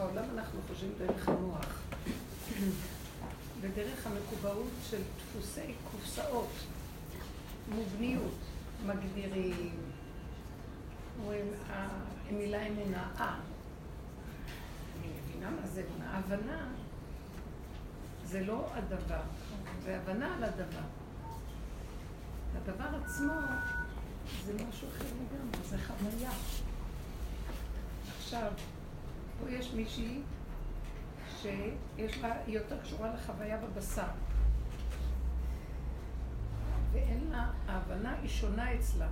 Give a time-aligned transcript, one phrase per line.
[0.00, 1.82] בעולם אנחנו חושבים דרך המוח.
[3.60, 6.50] ודרך המקובעות של דפוסי קופסאות,
[7.68, 8.34] מובניות,
[8.86, 9.74] מגדירים,
[11.20, 11.44] אומרים,
[12.28, 13.34] המילה אמונה, אה.
[14.98, 16.18] אני מבינה מה זה אמונה.
[16.18, 16.68] הבנה
[18.24, 19.22] זה לא הדבר,
[19.84, 20.86] זה הבנה על הדבר.
[22.56, 23.32] הדבר עצמו
[24.44, 26.30] זה משהו אחר לגמרי, זה חוויה.
[28.18, 28.52] עכשיו,
[29.40, 30.20] פה יש מישהי
[31.40, 34.08] שיש לה, היא יותר קשורה לחוויה בבשר.
[36.92, 39.08] ואין לה, ההבנה היא שונה אצלה.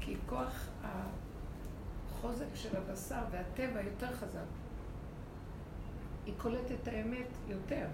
[0.00, 4.40] כי כוח החוזק של הבשר והטבע יותר חזק.
[6.26, 7.86] היא קולטת את האמת יותר.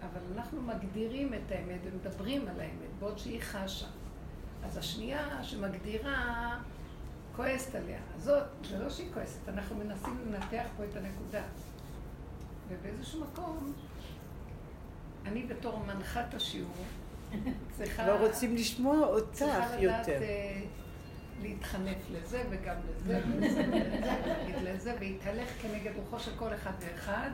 [0.00, 3.86] אבל אנחנו מגדירים את האמת ומדברים על האמת, בעוד שהיא חשה.
[4.64, 6.58] אז השנייה שמגדירה,
[7.36, 7.98] כועסת עליה.
[8.18, 11.42] זאת, זה לא שהיא כועסת, אנחנו מנסים לנתח פה את הנקודה.
[12.68, 13.72] ובאיזשהו מקום,
[15.26, 16.84] אני בתור מנחת השיעור,
[17.76, 18.06] צריכה...
[18.06, 19.32] לא רוצים לשמוע אותך יותר.
[19.32, 20.60] צריכה לדעת אה,
[21.42, 27.30] להתחנף לזה וגם לזה ולזה ולהגיד לזה, והתהלך כנגד רוחו של כל אחד ואחד.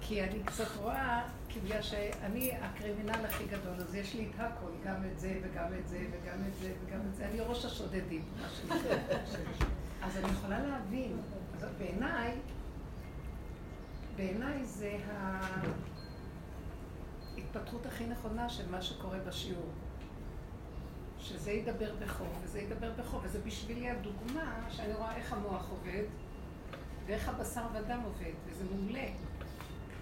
[0.00, 1.22] כי אני קצת רואה,
[1.54, 5.74] כי בגלל שאני הקרימינל הכי גדול, אז יש לי את הכל, גם את זה וגם
[5.80, 7.26] את זה וגם את זה וגם את זה.
[7.26, 8.96] אני ראש השודדים, מה שנקרא.
[10.02, 11.16] אז אני יכולה להבין.
[11.56, 12.38] אז בעיניי,
[14.16, 14.96] בעיניי זה
[17.36, 19.70] ההתפתחות הכי נכונה של מה שקורה בשיעור.
[21.18, 26.04] שזה ידבר בחור וזה ידבר בחור, וזה בשבילי הדוגמה שאני רואה איך המוח עובד
[27.06, 29.06] ואיך הבשר ודם עובד, וזה מעולה.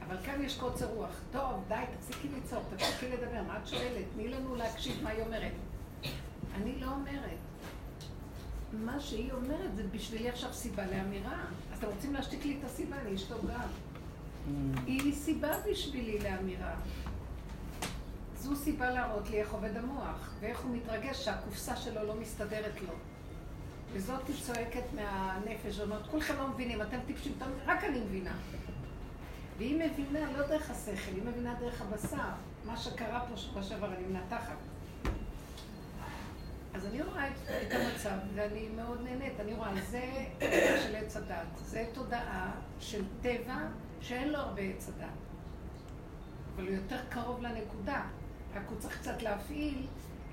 [0.06, 1.20] אבל כאן יש קוצר רוח.
[1.33, 4.05] טוב, די, תפסיקי לצעוק, תפסיקי לדבר, מה את שואלת?
[4.14, 5.53] תני לנו להקשיב מה היא אומרת.
[6.55, 7.39] אני לא אומרת.
[8.72, 11.44] מה שהיא אומרת זה בשבילי עכשיו סיבה לאמירה.
[11.72, 13.61] אז אתם רוצים להשתיק לי את הסיבה, אני אשתוק גם.
[13.61, 14.81] Mm.
[14.86, 16.75] היא סיבה בשבילי לאמירה.
[18.37, 22.94] זו סיבה להראות לי איך עובד המוח, ואיך הוא מתרגש שהקופסה שלו לא מסתדרת לו.
[23.93, 27.32] וזאת היא צועקת מהנפש, אומרת, כולכם לא מבינים, אתם טיפשים,
[27.66, 28.34] רק אני מבינה.
[29.58, 32.30] והיא מבינה לא דרך השכל, היא מבינה דרך הבשר.
[32.64, 34.56] מה שקרה פה שבוע שעבר, אני מנתחת.
[36.74, 39.40] אז אני רואה את, את המצב, ואני מאוד נהנית.
[39.40, 40.02] אני רואה, זה
[40.38, 41.46] תודעה של עץ הדת.
[41.64, 43.56] זה תודעה של טבע
[44.00, 45.06] שאין לו הרבה עץ הדת.
[46.56, 48.02] אבל הוא יותר קרוב לנקודה.
[48.54, 49.86] רק הוא צריך קצת להפעיל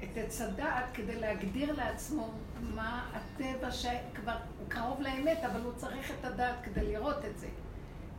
[0.04, 2.32] את עץ הדעת כדי להגדיר לעצמו
[2.62, 7.48] מה הטבע שכבר הוא קרוב לאמת, אבל הוא צריך את הדעת כדי לראות את זה.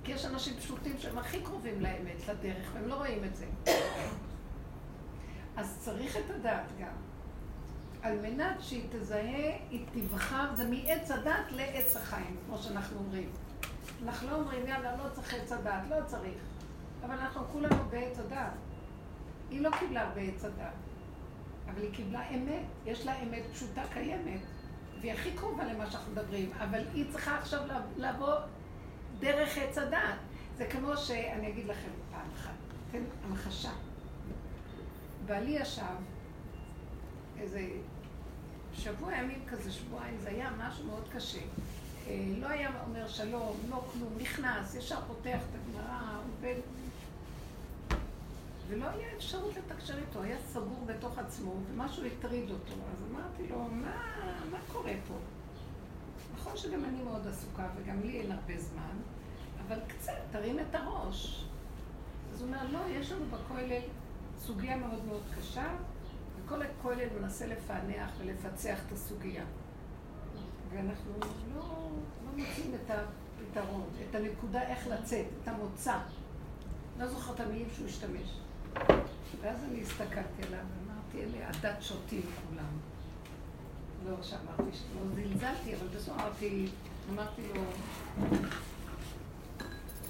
[0.05, 3.47] כי יש אנשים פשוטים שהם הכי קרובים לאמת, לדרך, והם לא רואים את זה.
[5.57, 6.93] אז צריך את הדעת גם.
[8.03, 13.31] על מנת שהיא תזהה, היא תבחר, זה מעץ הדת לעץ החיים, כמו שאנחנו אומרים.
[14.05, 16.39] אנחנו לא אומרים, יאללה, לא צריך עץ הדת, לא צריך.
[17.05, 18.53] אבל אנחנו כולנו בעץ הדת.
[19.51, 20.73] היא לא קיבלה הרבה עץ הדת,
[21.67, 24.41] אבל היא קיבלה אמת, יש לה אמת פשוטה קיימת,
[25.01, 27.61] והיא הכי קרובה למה שאנחנו מדברים, אבל היא צריכה עכשיו
[27.97, 28.35] לבוא
[29.21, 30.19] דרך עץ הדת.
[30.57, 32.55] זה כמו שאני אגיד לכם פעם אחת,
[32.91, 33.73] תן המחשה.
[35.27, 35.83] בעלי ישב
[37.41, 37.69] איזה
[38.75, 41.41] שבוע ימים כזה, שבועיים, זה היה משהו מאוד קשה.
[42.07, 46.55] אה, לא היה אומר שלום, לא כלום, נכנס, ישר פותח את הגמרא, עובד
[48.69, 52.73] ולא היה אפשרות לתקשר איתו, היה סגור בתוך עצמו, ומשהו הטריד אותו.
[52.73, 54.13] אז אמרתי לו, מה,
[54.51, 55.15] מה קורה פה?
[56.35, 58.97] נכון שגם אני מאוד עסוקה, וגם לי אין הרבה זמן,
[59.67, 61.47] אבל קצת, תרים את הראש.
[62.33, 63.81] אז הוא אומר, לא, יש לנו בכולל
[64.39, 65.69] סוגיה מאוד מאוד קשה,
[66.37, 69.45] וכל הכולל מנסה לפענח ולפצח את הסוגיה.
[70.71, 71.13] ואנחנו
[71.55, 71.61] לא,
[72.25, 75.99] לא מוצאים את הפתרון, את הנקודה איך לצאת, את המוצא.
[76.99, 78.41] לא זוכר את המילים שהוא השתמש.
[79.41, 82.79] ואז אני הסתכלתי עליו ואמרתי, אלה הדת שותים כולם.
[84.07, 84.63] לא שאמרתי,
[84.95, 86.67] לא זלזלתי, אבל בסוף אמרתי,
[87.13, 87.63] אמרתי לו,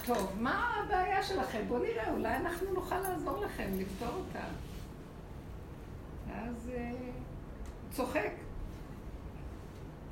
[0.07, 1.65] טוב, מה הבעיה שלכם?
[1.69, 4.45] בואו נראה, אולי אנחנו נוכל לעזור לכם, לפתור אותה.
[6.29, 6.93] ואז אה,
[7.91, 8.33] צוחק.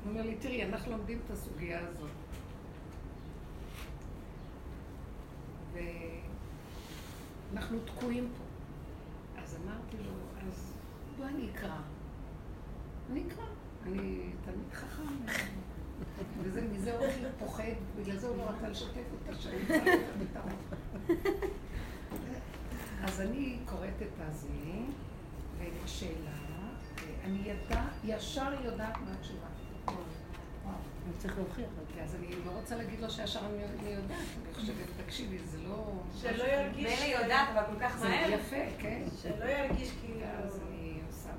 [0.03, 2.09] הוא אומר לי, תראי, אנחנו לומדים את הסוגיה הזאת.
[7.53, 8.43] אנחנו תקועים פה.
[9.41, 10.11] אז אמרתי לו,
[10.47, 10.73] אז
[11.17, 11.77] בוא אני אקרא.
[13.11, 13.45] אני אקרא,
[13.85, 15.03] אני תלמיד חכם.
[16.41, 17.63] וזה, מזה הוא הכי פוחד,
[17.99, 21.09] בגלל זה הוא לא רצה לשתף אותה שאני אמצא את.
[23.03, 24.47] אז אני קוראת את הזה,
[25.57, 26.37] ואת השאלה,
[27.23, 29.47] אני ידע, ישר יודעת מה התשובה.
[29.85, 32.03] הוא צריך להוכיח את זה.
[32.03, 34.11] אז אני לא רוצה להגיד לו שישר אני יודעת,
[34.45, 34.75] אני חושבת,
[35.05, 35.93] תקשיבי, זה לא...
[36.21, 36.99] שלא ירגיש...
[37.01, 38.27] מילא יודעת, אבל כל כך מהר.
[38.27, 39.03] זה יפה, כן.
[39.21, 40.25] שלא ירגיש כאילו...
[40.43, 41.29] אז אני עושה.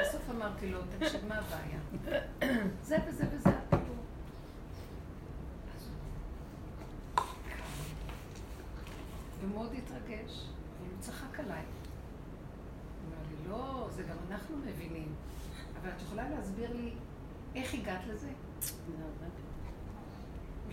[0.00, 1.78] בסוף אמרתי לו, תקשיב, מה הבעיה?
[2.88, 3.96] זה וזה וזה הטיפול.
[9.40, 10.46] ומאוד התרגש,
[10.78, 11.62] והוא צחק עליי.
[11.62, 11.64] הוא
[13.08, 15.14] אמר לי, לא, זה גם אנחנו מבינים.
[15.80, 16.92] אבל את יכולה להסביר לי
[17.54, 18.28] איך הגעת לזה?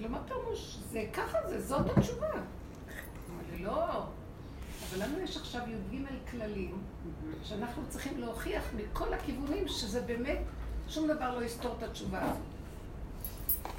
[0.02, 0.78] לא, מה פירוש?
[0.90, 2.32] זה ככה זה, זאת התשובה.
[2.32, 2.42] הוא
[3.30, 4.06] אמר לי, לא.
[4.90, 6.84] אבל לנו יש עכשיו י"ג כללים,
[7.44, 10.40] שאנחנו צריכים להוכיח מכל הכיוונים שזה באמת,
[10.88, 12.44] שום דבר לא יסתור את התשובה הזאת.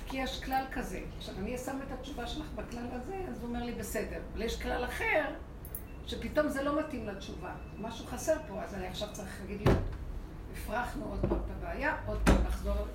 [0.06, 1.00] כי יש כלל כזה.
[1.18, 4.20] עכשיו, אני אשם את התשובה שלך בכלל הזה, אז הוא אומר לי, בסדר.
[4.32, 5.24] אבל יש כלל אחר,
[6.06, 7.54] שפתאום זה לא מתאים לתשובה.
[7.80, 9.74] משהו חסר פה, אז אני עכשיו צריך להגיד לי,
[10.52, 12.86] הפרחנו עוד פעם את הבעיה, עוד פעם נחזור,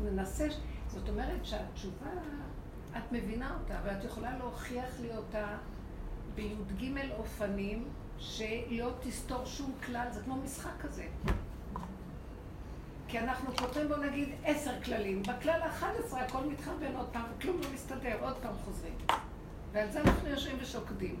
[0.00, 0.48] ננסה.
[0.88, 2.10] זאת אומרת שהתשובה,
[2.96, 5.46] את מבינה אותה, ואת יכולה להוכיח לי אותה
[6.34, 7.88] בי"ג אופנים
[8.18, 11.06] שלא תסתור שום כלל, זה כמו משחק כזה.
[13.08, 17.60] כי אנחנו פותרים בו נגיד עשר כללים, בכלל האחד עשרה הכל מתחרבן עוד פעם, וכלום
[17.60, 18.94] לא מסתדר, עוד פעם חוזרים.
[19.72, 21.16] ועל זה אנחנו יושבים ושוקדים.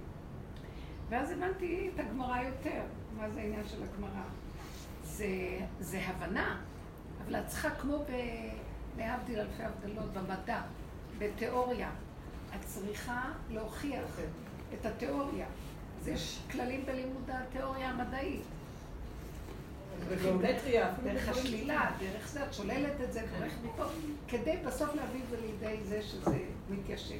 [1.08, 2.82] ואז הבנתי את הגמרא יותר,
[3.16, 4.22] מה זה העניין של הגמרא.
[5.04, 5.26] זה,
[5.80, 6.60] זה הבנה,
[7.24, 8.12] אבל את צריכה כמו ב...
[8.98, 10.62] להבדיל אלפי הבדלות, במדע,
[11.18, 11.90] בתיאוריה.
[12.54, 14.18] את צריכה להוכיח
[14.80, 15.46] את התיאוריה.
[16.00, 18.42] אז יש כללים בלימוד התיאוריה המדעית.
[21.04, 23.84] דרך השלילה, דרך זה, את שוללת את זה, דרך מפה,
[24.28, 26.38] כדי בסוף להביא את זה לידי זה שזה
[26.70, 27.18] מתיישב.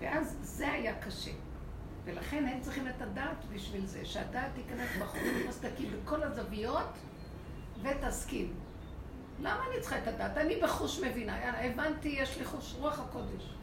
[0.00, 1.30] ואז זה היה קשה.
[2.04, 6.88] ולכן הם צריכים את הדעת בשביל זה, שהדעת תיכנס בחורים הסדקים בכל הזוויות
[7.82, 8.52] ותסכים.
[9.40, 10.36] למה אני צריכה את הדעת?
[10.36, 13.54] אני בחוש מבינה, הבנתי, יש לי חוש רוח הקודש.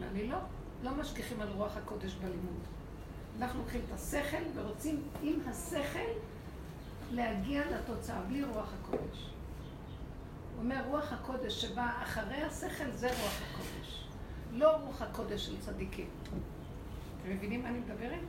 [0.00, 0.38] ואני לא.
[0.82, 2.60] לא משגיחים על רוח הקודש בלימוד.
[3.38, 6.10] אנחנו לוקחים את השכל ורוצים עם השכל
[7.10, 9.30] להגיע לתוצאה, בלי רוח הקודש.
[10.54, 14.04] הוא אומר, רוח הקודש שבא אחרי השכל זה רוח הקודש.
[14.52, 16.06] לא רוח הקודש של צדיקים.
[17.22, 18.20] אתם מבינים מה אני מדברת?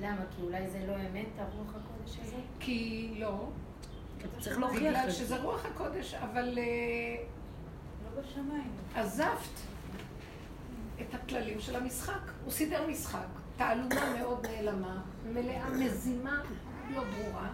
[0.00, 0.22] למה?
[0.36, 2.36] כי אולי זה לא אמת, הרוח הקודש הזה?
[2.60, 3.48] כי לא.
[4.40, 4.90] צריך להוכיח את זה.
[4.90, 6.58] בגלל שזה רוח הקודש, אבל...
[6.58, 7.24] אה,
[8.04, 8.70] לא בשמיים.
[8.94, 9.73] עזבת.
[11.00, 12.20] את הכללים של המשחק.
[12.44, 13.26] הוא סידר משחק,
[13.56, 15.00] תעלומה מאוד נעלמה,
[15.32, 16.40] מלאה מזימה
[16.94, 17.48] לא ברורה,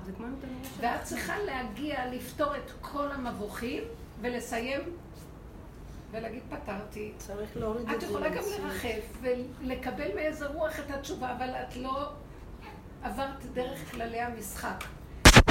[0.81, 3.83] ואת צריכה להגיע לפתור את כל המבוכים
[4.21, 4.81] ולסיים
[6.11, 7.13] ולהגיד פתרתי.
[7.19, 8.07] צריך להוריד את זה.
[8.07, 12.09] את יכולה גם לרחף ולקבל מאיזה רוח את התשובה, אבל את לא
[13.03, 14.85] עברת דרך כללי המשחק.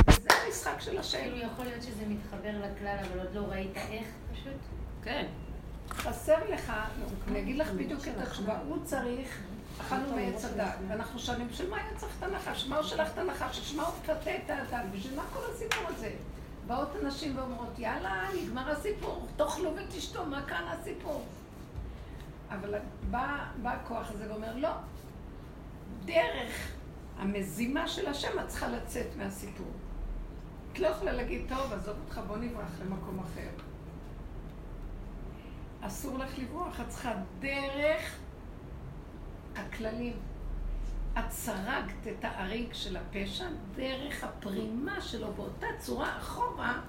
[0.10, 1.18] זה המשחק של השם.
[1.18, 4.60] כאילו יכול להיות שזה מתחבר לכלל, אבל עוד לא ראית איך פשוט?
[5.04, 5.26] כן.
[5.92, 6.74] חסר לך,
[7.28, 9.40] אני אגיד לך בדיוק את התשובה, הוא צריך,
[9.82, 12.68] אכלנו מעץ הדת, ואנחנו שואלים, בשביל מה היה צריך את הנחש?
[12.68, 13.60] מה הוא שלח את הנחש?
[13.60, 14.92] בשביל מה הוא מפתה את האדם?
[14.92, 16.12] בשביל מה כל הסיפור הזה?
[16.68, 21.26] באות הנשים ואומרות, יאללה, נגמר הסיפור, תאכלו ותשתו, מה כאן הסיפור?
[22.50, 22.76] אבל
[23.12, 24.72] בא, בא הכוח הזה ואומר, לא,
[26.06, 26.72] דרך
[27.18, 29.72] המזימה של השם את צריכה לצאת מהסיפור.
[30.74, 33.69] את לא יכולה להגיד, טוב, עזוב אותך, בוא נברח למקום אחר.
[35.82, 38.18] אסור לך לברוח, את צריכה דרך
[39.56, 40.14] הכללים.
[41.20, 43.46] את סרגת את האריג של הפשע
[43.76, 46.82] דרך הפרימה שלו באותה צורה אחורה.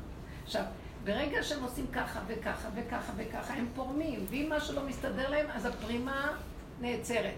[0.44, 0.64] עכשיו,
[1.04, 5.66] ברגע שהם עושים ככה וככה וככה וככה, הם פורמים, ואם משהו לא מסתדר להם, אז
[5.66, 6.30] הפרימה
[6.80, 7.34] נעצרת.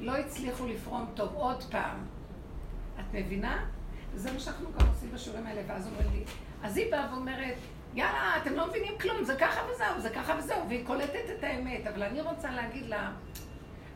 [0.00, 1.96] לא הצליחו לפרום טוב עוד פעם.
[3.00, 3.64] את מבינה?
[4.14, 6.24] וזה מה שאנחנו גם עושים בשיעורים האלה, ואז אומרים לי,
[6.62, 7.54] אז היא באה ואומרת,
[7.96, 11.86] יאללה, אתם לא מבינים כלום, זה ככה וזהו, זה ככה וזהו, והיא קולטת את האמת.
[11.86, 13.12] אבל אני רוצה להגיד לה,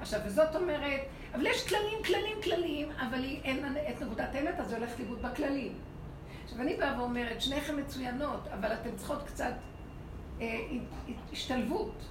[0.00, 1.00] עכשיו, וזאת אומרת,
[1.34, 5.22] אבל יש כללים, כללים, כללים, אבל היא אין את נקודת האמת, אז היא הולכת לאיבוד
[5.22, 5.78] בכללים.
[6.44, 9.54] עכשיו, אני באה ואומרת, שניכם מצוינות, אבל אתן צריכות קצת
[10.40, 10.60] אה,
[11.32, 12.04] השתלבות.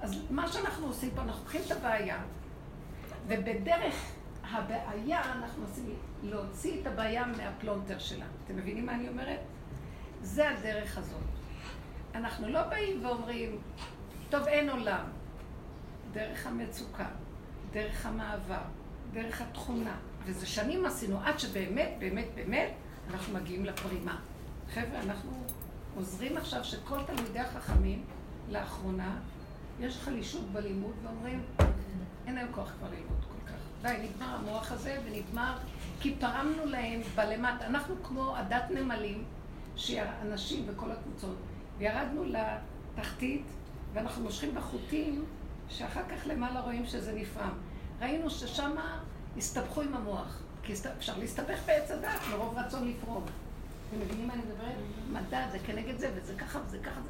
[0.00, 2.18] אז מה שאנחנו עושים פה, אנחנו לוקחים את הבעיה,
[3.26, 4.12] ובדרך
[4.50, 8.26] הבעיה אנחנו עושים להוציא את הבעיה מהפלונטר שלה.
[8.44, 9.40] אתם מבינים מה אני אומרת?
[10.22, 11.22] זה הדרך הזאת.
[12.14, 13.58] אנחנו לא באים ואומרים,
[14.30, 15.04] טוב, אין עולם.
[16.12, 17.08] דרך המצוקה,
[17.72, 18.62] דרך המעבר,
[19.12, 19.96] דרך התכונה.
[20.24, 22.70] וזה שנים עשינו, עד שבאמת, באמת, באמת,
[23.10, 24.18] אנחנו מגיעים לפרימה.
[24.74, 25.30] חבר'ה, אנחנו
[25.96, 28.04] עוזרים עכשיו שכל תלמידי החכמים,
[28.50, 29.16] לאחרונה,
[29.80, 31.42] יש חלישות בלימוד ואומרים,
[32.26, 33.58] אין להם כוח כבר ללמוד כל כך.
[33.82, 35.56] די, נגמר המוח הזה ונגמר,
[36.00, 37.66] כי פרמנו להם בלמטה.
[37.66, 39.24] אנחנו כמו עדת נמלים,
[39.78, 41.36] שאנשים וכל הקבוצות,
[41.78, 43.44] וירדנו לתחתית,
[43.92, 45.24] ואנחנו מושכים בחוטים,
[45.68, 47.52] שאחר כך למעלה רואים שזה נפרם.
[48.00, 48.70] ראינו ששם
[49.36, 53.24] הסתבכו עם המוח, כי אפשר להסתבך בעץ הדת מרוב רצון לפרום.
[53.88, 54.76] אתם מבינים מה אני מדברת?
[55.12, 57.00] מדע זה כנגד זה, וזה ככה וזה ככה.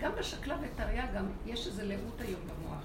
[0.00, 2.84] גם בשקלה וטריה גם יש איזו לאות היום במוח,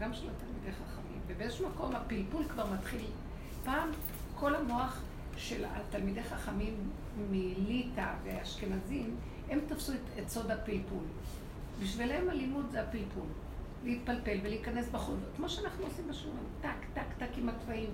[0.00, 1.20] גם של התלמידי חכמים.
[1.26, 3.06] ובאיזשהו מקום הפלפול כבר מתחיל.
[3.64, 3.90] פעם
[4.34, 5.00] כל המוח
[5.36, 6.74] של התלמידי חכמים
[7.30, 9.16] מליטא ואשכנזים,
[9.50, 11.04] הם תפסו את, את סוד הפלפול.
[11.82, 13.26] בשבילם הלימוד זה הפלפול.
[13.84, 17.90] להתפלפל ולהיכנס בחוץ, כמו שאנחנו עושים בשיעורים, טק, טק, טק עם התוואים.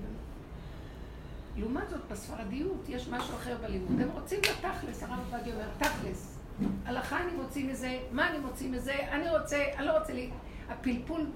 [1.57, 4.01] לעומת זאת, בספרדיות יש משהו אחר בלימוד.
[4.01, 6.39] הם רוצים לתכלס, הרב עובדיה אומר, תכלס.
[6.85, 10.31] הלכה אני מוציא מזה, מה אני מוציא מזה, אני רוצה, אני לא רוצה לי...
[10.69, 11.27] הפלפול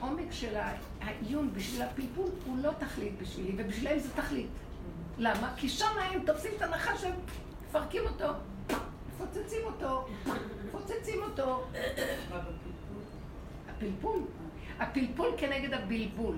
[0.00, 0.56] והעומק של
[1.00, 4.50] העיון בשביל הפלפול הוא לא תכלית בשבילי, ובשבילם זה תכלית.
[5.18, 5.54] למה?
[5.56, 7.14] כי שם הם תופסים את הנחש והם
[7.68, 8.26] מפרקים אותו,
[9.08, 10.08] מפוצצים אותו,
[10.68, 11.64] מפוצצים אותו.
[13.68, 14.22] הפלפול.
[14.78, 16.36] הפלפול כנגד הבלבול.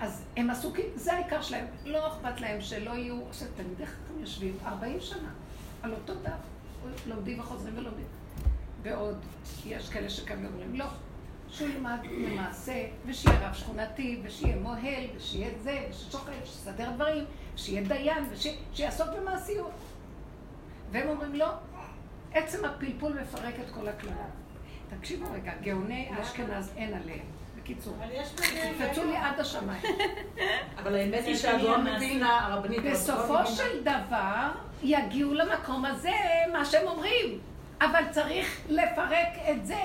[0.00, 1.66] אז הם עסוקים, זה העיקר שלהם.
[1.84, 5.28] לא אכפת להם שלא יהיו, עכשיו תלמידי חכם יושבים 40 שנה
[5.82, 6.30] על אותו דף,
[7.06, 8.17] לומדים וחוזרים ולומדים.
[8.88, 9.16] ועוד,
[9.66, 10.84] יש כאלה שכאן אומרים, לא,
[11.48, 18.24] שהוא ילמד למעשה, ושיהיה רב שכונתי, ושיהיה מוהל, ושיהיה זה, וששוחט, שיסדר דברים, ושיהיה דיין,
[18.32, 19.70] ושיעסוק במעשיות.
[20.90, 21.48] והם אומרים, לא,
[22.32, 24.26] עצם הפלפול מפרק את כל הכללה.
[24.98, 27.26] תקשיבו רגע, גאוני אשכנז אין עליהם.
[27.60, 27.96] בקיצור,
[28.34, 29.82] תקפצו לי עד השמיים.
[30.78, 32.80] אבל האמת היא שהגאון מבינה, הרבנית...
[32.92, 34.48] בסופו של דבר
[34.82, 36.12] יגיעו למקום הזה
[36.52, 37.38] מה שהם אומרים.
[37.80, 39.82] אבל צריך לפרק את זה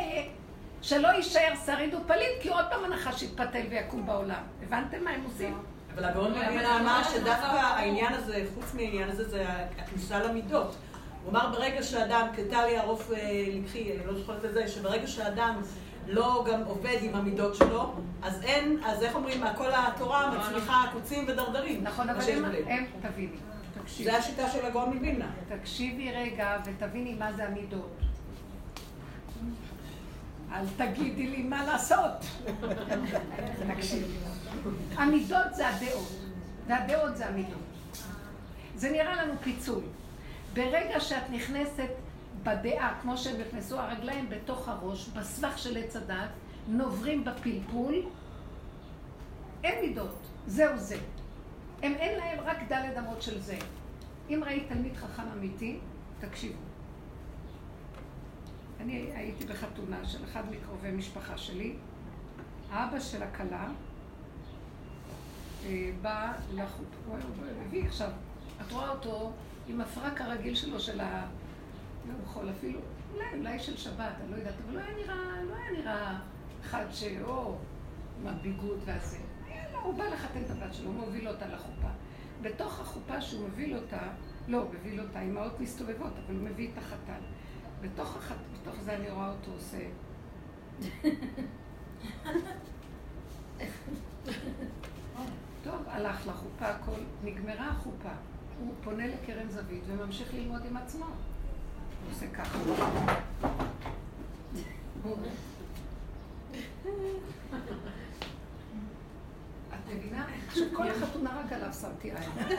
[0.82, 4.42] שלא יישאר שריד ופליט, כי עוד פעם הנחש יתפתל ויקום בעולם.
[4.64, 5.58] הבנתם מה הם עושים?
[5.96, 9.46] אבל הגאון מבינה אמר שדווקא העניין הזה, חוץ מהעניין הזה, זה
[9.80, 10.76] הכניסה למידות.
[11.24, 13.12] הוא אמר ברגע שאדם, כטליה ערוף
[13.54, 15.62] לקחי, אני לא זוכרת את זה, שברגע שאדם
[16.08, 21.26] לא גם עובד עם המידות שלו, אז אין, אז איך אומרים, כל התורה מצליחה קוצים
[21.28, 21.84] ודרדרים.
[21.84, 22.22] נכון, אבל
[22.68, 23.38] הם, תביני.
[23.88, 25.32] זה השיטה של הגאון מווילנה.
[25.50, 27.98] תקשיבי רגע ותביני מה זה המידות.
[30.52, 32.25] אל תגידי לי מה לעשות.
[33.75, 34.13] תקשיבי.
[34.96, 36.12] המידות זה הדעות,
[36.68, 37.60] והדעות זה המידות.
[38.75, 39.84] זה נראה לנו פיצול.
[40.54, 41.90] ברגע שאת נכנסת
[42.44, 46.30] בדעה, כמו שהם נכנסו הרגליים בתוך הראש, בסבך של עץ הדת,
[46.68, 47.96] נוברים בפלפול,
[49.63, 50.16] אין מידות,
[50.48, 50.98] זהו זה.
[51.84, 53.58] הם אין להם רק דלת אמות של זה.
[54.30, 55.80] אם ראית תלמיד חכם אמיתי,
[56.20, 56.60] תקשיבו.
[58.80, 61.75] אני הייתי בחתונה של אחד מקרובי משפחה שלי.
[62.72, 63.70] האבא של הכלה
[65.66, 67.18] אה, בא לחוט, הוא
[67.66, 68.10] הביא עכשיו,
[68.62, 69.34] את רואה אותו
[69.68, 71.28] עם הפרק הרגיל שלו של ה...
[72.08, 72.80] לא יכול אפילו,
[73.13, 76.20] אולי, אולי של שבת, אני לא יודעת, אבל לא היה נראה, לא היה נראה
[76.66, 77.56] אחד שאו,
[78.22, 79.33] עם הביגוד והזה.
[79.84, 81.88] הוא בא לחתן את הבת שלו, הוא מוביל אותה לחופה.
[82.42, 84.02] בתוך החופה שהוא מוביל אותה,
[84.48, 87.20] לא, מוביל אותה, אמהות מסתובבות, אבל הוא מביא את החתן.
[87.82, 88.36] בתוך, החת...
[88.54, 89.78] בתוך זה אני רואה אותו עושה...
[95.63, 98.10] טוב, הלך לחופה, הכל, נגמרה החופה.
[98.60, 101.06] הוא פונה לקרן זווית וממשיך ללמוד עם עצמו.
[101.06, 102.60] הוא עושה ככה.
[109.70, 110.25] את מבינה?
[110.54, 112.58] שכל החתונה רק עליו שמתי עין.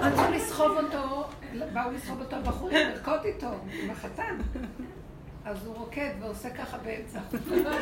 [0.00, 1.28] רצו לסחוב אותו,
[1.72, 3.50] באו לסחוב אותו הבחורים, לרקוד איתו,
[3.82, 4.36] עם החתן.
[5.46, 7.20] אז הוא רוקד ועושה ככה באמצע.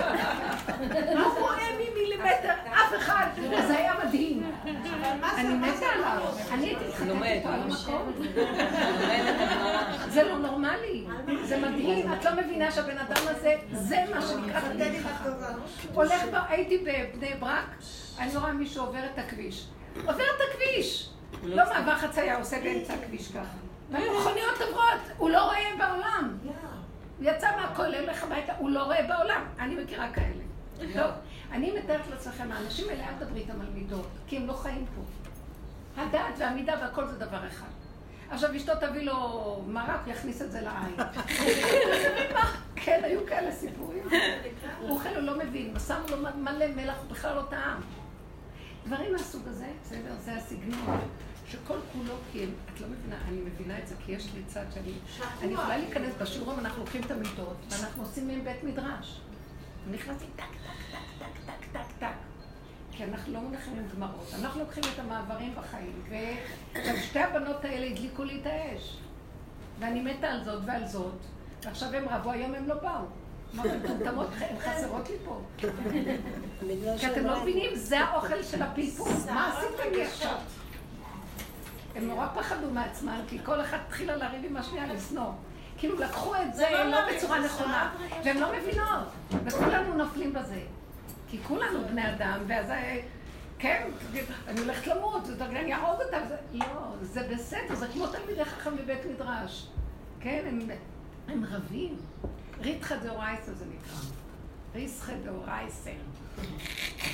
[1.21, 3.27] לא רואה ממילימטר אף אחד,
[3.67, 4.53] זה היה מדהים.
[5.37, 6.23] אני מתה עליו.
[6.53, 8.13] אני הייתי מתחתנת איתו על המקום.
[10.09, 11.07] זה לא נורמלי,
[11.45, 12.13] זה מדהים.
[12.13, 15.31] את לא מבינה שהבן אדם הזה, זה מה שנקרא תלמיד חכם.
[15.95, 17.65] הולך, הייתי בבני ברק,
[18.19, 19.67] אני רואה מישהו עובר את הכביש.
[19.97, 21.11] עובר את הכביש!
[21.43, 23.57] לא מעבר חצייה, עושה באמצע הכביש ככה.
[23.91, 26.37] והמכוניות עוברות, הוא לא רואה בעולם.
[27.19, 29.45] הוא יצא מהכולל, הולך הביתה, הוא לא רואה בעולם.
[29.59, 30.43] אני מכירה כאלה.
[30.79, 31.11] טוב,
[31.53, 35.03] אני מתארת לעצמכם, האנשים האלה, אל תדברי איתם על מידות, כי הם לא חיים פה.
[36.03, 37.67] הדעת והמידה והכל זה דבר אחד.
[38.31, 40.97] עכשיו אשתו תביא לו מרק, יכניס את זה לעין.
[42.85, 44.03] כן, היו כאלה סיפורים.
[44.81, 47.81] הוא אוכל, הוא לא מבין, שמו לו מלא מלח, הוא בכלל לא טעם.
[48.87, 51.01] דברים מהסוג הזה, בסדר, זה הסגנון.
[51.49, 54.93] שכל כולו, כי את לא מבינה, אני מבינה את זה, כי יש לי צד שאני...
[55.43, 59.21] אני יכולה להיכנס בשיעורים, אנחנו לוקחים את המיטות, ואנחנו עושים מהם בית מדרש.
[59.91, 60.45] נכנסים טק,
[61.73, 62.07] טק, טק,
[62.93, 64.35] כי אנחנו לא מונחים עם גמרות.
[64.41, 66.03] אנחנו לוקחים את המעברים בחיים,
[66.75, 68.99] ושתי הבנות האלה הדליקו לי את האש.
[69.79, 71.19] ואני מתה על זאת ועל זאת,
[71.65, 73.05] ועכשיו הם רבו, היום הם לא באו.
[73.55, 75.41] מטומטמות, הן חסרות לי פה.
[76.99, 79.27] כי אתם לא מבינים, זה האוכל של הפלפוס.
[79.27, 80.37] מה עשיתם לי עכשיו?
[81.95, 85.31] הם נורא פחדו מעצמם, כי כל אחת התחילה לריב עם השנייה לשנוא.
[85.79, 89.09] כאילו לקחו את זה לא בצורה נכונה, והן לא מבינות,
[89.45, 90.61] וכולנו נופלים בזה.
[91.29, 92.67] כי כולנו בני אדם, ואז
[93.59, 93.89] כן,
[94.49, 96.19] אני הולכת למות, אני אהרוג אותה.
[96.53, 96.65] לא,
[97.03, 99.69] זה בסדר, זה כמו תלמידי חכם בבית מדרש.
[100.21, 100.59] כן,
[101.29, 101.97] הם רבים.
[102.61, 103.99] ריתחא דאורייסא זה נקרא.
[104.75, 105.91] ריסחא דאורייסא.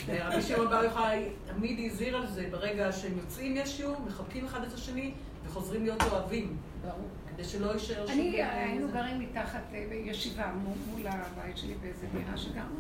[0.09, 4.73] רבי שמעון בר יוחאי תמיד הזהיר על זה, ברגע שהם יוצאים מהשיעור, מחבקים אחד את
[4.73, 5.13] השני
[5.45, 6.57] ושחוזרים להיות אוהבים.
[6.83, 7.09] ברור.
[7.41, 8.19] כדי שלא יישאר שום...
[8.19, 12.77] אני, היינו גרים מתחת אה, בישיבה מול הבית שלי באיזה דירה שגרנו,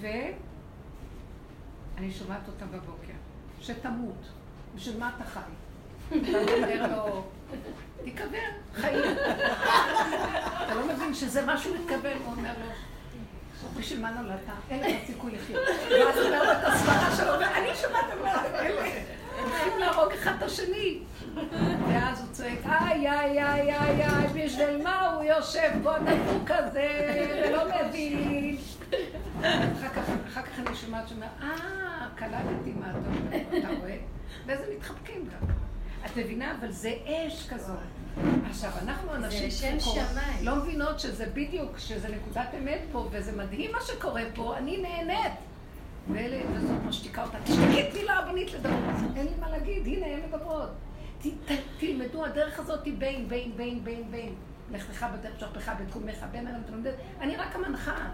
[0.00, 0.34] ואני
[2.10, 3.12] שומעת אותה בבוקר,
[3.60, 4.28] שתמות,
[4.74, 5.40] בשביל מה אתה חי?
[6.10, 7.24] ואני אומר לו,
[8.04, 8.38] תיקבר,
[8.74, 9.04] חיים.
[10.64, 12.66] אתה לא מבין שזה מה שהוא מתכוון, הוא אומר לו,
[13.78, 14.40] בשביל מה נולדת?
[14.70, 15.62] אין לך סיכוי לחיות.
[15.90, 18.04] ואז הוא אומר את הסברה שלו, ואני שומעת,
[18.54, 18.82] אלה,
[19.42, 20.98] הולכים להרוג אחד את השני.
[21.88, 26.88] ואז הוא צועק, איי, איי, איי, איי, איי, בשביל מה הוא יושב פה דפוק כזה,
[27.48, 28.56] ולא מבין.
[29.40, 33.96] אחר כך אני שומעת שאומר, אה, קלטתי מה אתה אומר, אתה רואה?
[34.46, 35.48] ואז הם מתחבקים גם.
[36.06, 36.54] את מבינה?
[36.60, 37.76] אבל זה אש כזאת.
[38.50, 40.02] עכשיו, אנחנו אנשים שחוקות,
[40.42, 45.32] לא מבינות שזה בדיוק, שזה נקודת אמת פה, וזה מדהים מה שקורה פה, אני נהנית.
[46.12, 48.76] ואלה, וזאת משתיקה אותה, תשתקי, תני לרבנית לדבר.
[49.16, 50.70] אין לי מה להגיד, הנה, הן מדברות.
[51.78, 54.34] תלמדו, הדרך הזאת היא בין, בין, בין, בין, בין.
[54.70, 56.94] לך לך בדרך שכבך בתחומך, בין אדם תלמדת.
[57.20, 58.08] אני רק המנחה.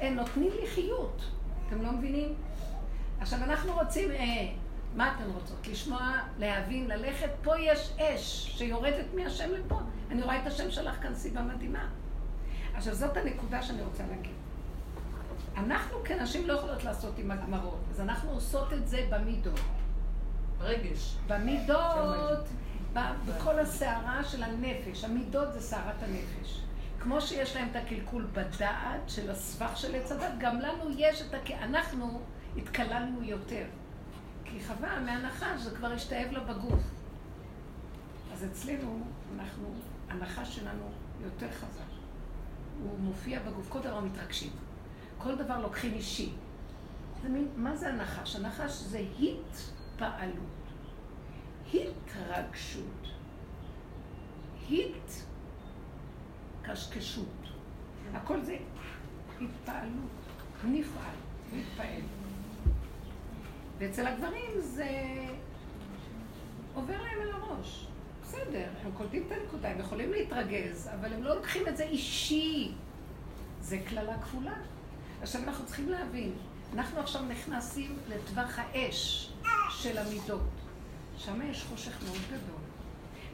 [0.00, 1.22] הם נותנים לי חיות.
[1.68, 2.34] אתם לא מבינים?
[3.20, 4.10] עכשיו, אנחנו רוצים...
[4.10, 4.48] אה,
[4.96, 5.66] מה אתן רוצות?
[5.66, 7.30] לשמוע, להבין, ללכת?
[7.42, 9.80] פה יש אש שיורדת מהשם לפה.
[10.10, 11.88] אני רואה את השם שלך כאן סיבה מדהימה.
[12.74, 14.34] עכשיו, זאת הנקודה שאני רוצה להגיד.
[15.56, 19.60] אנחנו כנשים לא יכולות לעשות עם הגמרות, אז אנחנו עושות את זה במידות.
[20.60, 21.16] רגש.
[21.26, 22.48] במידות,
[23.26, 25.04] בכל הסערה של הנפש.
[25.04, 26.60] המידות זה סערת הנפש.
[27.00, 31.34] כמו שיש להם את הקלקול בדעת של הסבך של עץ הדת, גם לנו יש את
[31.34, 31.50] הכ...
[31.50, 32.20] אנחנו
[32.56, 33.64] התקללנו יותר.
[34.50, 36.82] כי חווה מהנחש זה כבר השתאב לו בגוף.
[38.32, 39.02] אז אצלנו,
[39.36, 39.74] אנחנו,
[40.08, 41.90] הנחש שלנו יותר חזק.
[42.82, 44.52] הוא מופיע בגוף, כל דבר מתרגשים.
[45.18, 46.32] כל דבר לוקחים אישי.
[47.22, 48.36] זה מה זה הנחש?
[48.36, 50.34] הנחש זה התפעלות,
[51.74, 53.08] התרגשות,
[56.62, 57.26] התקשקשות.
[58.14, 58.56] הכל זה
[59.40, 60.10] התפעלות,
[60.64, 61.16] נפעל,
[61.52, 62.19] מתפעל.
[63.80, 64.88] ואצל הגברים זה
[66.74, 67.86] עובר להם על הראש.
[68.22, 72.72] בסדר, הם קולטים את הנקודה, הם יכולים להתרגז, אבל הם לא לוקחים את זה אישי.
[73.60, 74.54] זה קללה כפולה.
[75.22, 76.32] עכשיו אנחנו צריכים להבין,
[76.74, 79.32] אנחנו עכשיו נכנסים לטווח האש
[79.70, 80.40] של המידות.
[81.18, 82.60] שם יש חושך מאוד גדול.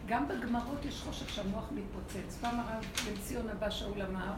[0.07, 2.39] גם בגמרות יש חושך שהמוח מתפוצץ.
[2.41, 4.33] פעם הרב בן ציון הבא שאול אמר,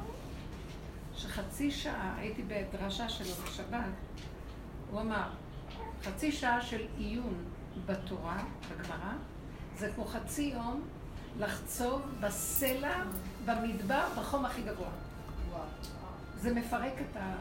[1.17, 3.81] שחצי שעה, הייתי בדרשה שלו בשבת,
[4.91, 5.29] הוא אמר,
[6.05, 7.45] חצי שעה של עיון
[7.87, 9.13] בתורה, בגמרא,
[9.77, 10.83] זה כמו חצי יום
[11.39, 13.05] לחצוב בסלע,
[13.45, 14.89] במדבר, בחום הכי גבוה.
[16.37, 17.35] זה מפרק את ה...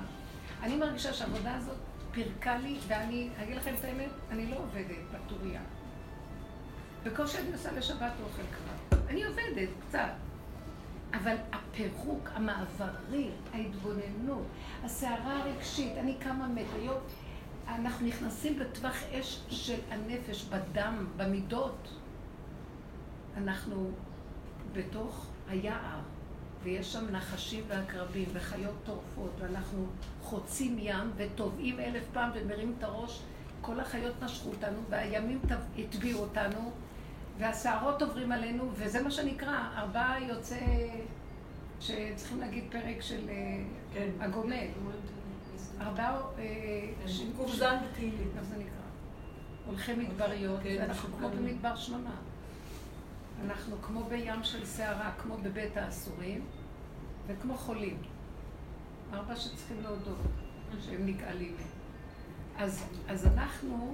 [0.63, 1.77] אני מרגישה שהעבודה הזאת
[2.11, 5.61] פירקה לי, ואני אגיד לכם את האמת, אני לא עובדת בטוריה.
[7.03, 8.99] בקושי אני עושה לשבת אוכל כבר.
[9.09, 10.09] אני עובדת, קצת.
[11.13, 14.45] אבל הפירוק, המעברים, ההתבוננות,
[14.83, 16.65] הסערה הרגשית, אני קמה מת.
[17.67, 21.87] אנחנו נכנסים לטווח אש של הנפש, בדם, במידות.
[23.37, 23.91] אנחנו
[24.73, 25.99] בתוך היער,
[26.63, 29.85] ויש שם נחשים ועקרבים וחיות טורפות, ואנחנו
[30.21, 33.21] חוצים ים וטובעים אלף פעם ומרים את הראש.
[33.61, 35.39] כל החיות נשכו אותנו, והימים
[35.77, 36.71] הטביעו אותנו,
[37.37, 40.59] והסערות עוברים עלינו, וזה מה שנקרא, ארבעה יוצא,
[41.79, 44.09] שצריכים להגיד פרק של אה, כן.
[44.19, 44.67] הגומל.
[45.81, 46.21] ארבעה...
[47.45, 48.31] ק"ז בתהילים.
[48.37, 48.87] איך זה נקרא?
[49.65, 52.15] הולכי מדבריות, כן, ואנחנו כמו במדבר שממה.
[53.45, 56.45] אנחנו כמו בים של סערה, כמו בבית האסורים,
[57.27, 57.97] וכמו חולים.
[59.13, 60.17] ארבע שצריכים להודות
[60.81, 61.55] שהם נגאלים.
[62.57, 63.91] אז, אז אנחנו,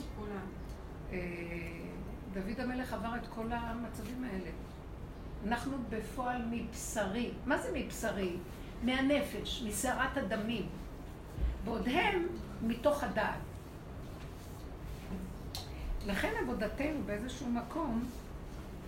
[1.11, 1.17] אה,
[2.33, 4.49] דוד המלך עבר את כל המצבים האלה.
[5.47, 7.31] אנחנו בפועל מבשרי.
[7.45, 8.35] מה זה מבשרי?
[8.83, 10.69] מהנפש, מסערת הדמים.
[11.65, 12.27] בעוד הם
[12.61, 13.39] מתוך הדעת.
[16.05, 18.09] לכן עבודתנו באיזשהו מקום,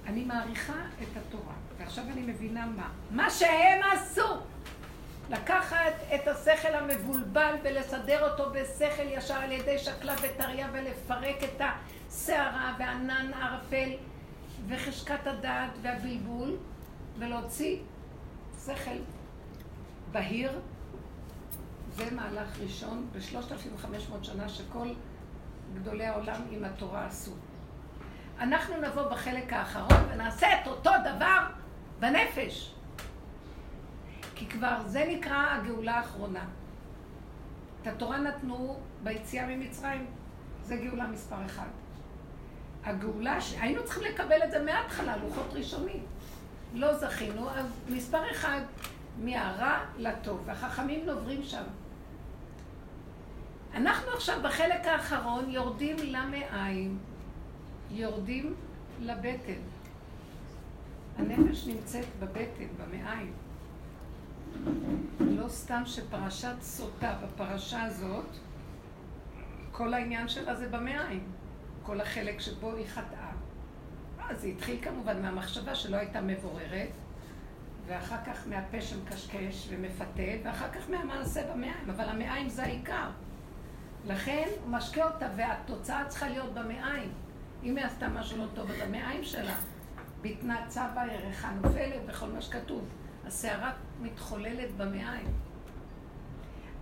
[0.08, 1.54] אני מעריכה את התורה.
[1.78, 2.90] ועכשיו אני מבינה מה.
[3.12, 4.38] מה שהם עשו!
[5.30, 12.76] לקחת את השכל המבולבל ולסדר אותו בשכל ישר על ידי שקלה וטריה ולפרק את הסערה
[12.80, 13.90] וענן הערפל
[14.68, 16.58] וחשקת הדעת והבלבול
[17.20, 17.78] ולהוציא
[18.66, 18.98] שכל
[20.12, 20.52] בהיר.
[21.96, 24.88] זה מהלך ראשון ב-3500 שנה שכל
[25.76, 27.32] גדולי העולם עם התורה עשו.
[28.40, 31.48] אנחנו נבוא בחלק האחרון ונעשה את אותו דבר
[32.00, 32.74] בנפש.
[34.36, 36.46] כי כבר זה נקרא הגאולה האחרונה.
[37.82, 40.06] את התורה נתנו ביציאה ממצרים,
[40.64, 41.68] זה גאולה מספר אחד.
[42.84, 46.06] הגאולה, היינו צריכים לקבל את זה מההתחלה, לוחות ראשונים.
[46.74, 48.62] לא זכינו, אז מספר אחד,
[49.24, 51.64] מהרע לטוב, והחכמים נוברים שם.
[53.76, 56.98] אנחנו עכשיו בחלק האחרון יורדים למעיים,
[57.92, 58.56] יורדים
[59.00, 59.62] לבטן.
[61.18, 63.34] הנפש נמצאת בבטן, במעיים.
[65.20, 68.26] לא סתם שפרשת סוטה, בפרשה הזאת,
[69.72, 71.32] כל העניין שלה זה במעיים.
[71.84, 73.32] כל החלק שבו היא חטאה.
[74.30, 76.90] אז זה התחיל כמובן מהמחשבה שלא הייתה מבוררת,
[77.88, 83.10] ואחר כך מהפה שמקשקש ומפתה, ואחר כך מהמעשה במעיים, אבל המעיים זה העיקר.
[84.08, 87.12] לכן הוא משקה אותה, והתוצאה צריכה להיות במעיים.
[87.64, 89.56] אם היא עשתה משהו לא טוב, אז המעיים שלה,
[90.22, 92.86] בטנה צבה, ירחה נופלת, וכל מה שכתוב.
[93.28, 95.34] הסערה מתחוללת במעיים.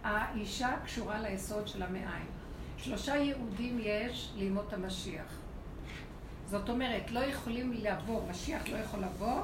[0.03, 2.27] האישה קשורה ליסוד של המעיים.
[2.77, 5.37] שלושה יהודים יש לימות המשיח.
[6.47, 9.41] זאת אומרת, לא יכולים לבוא, משיח לא יכול לבוא,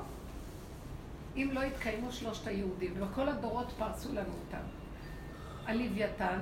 [1.35, 2.93] אם לא יתקיימו שלושת היהודים.
[2.97, 4.63] ובכל הדורות פרסו לנו אותם.
[5.65, 6.39] הלוויתן,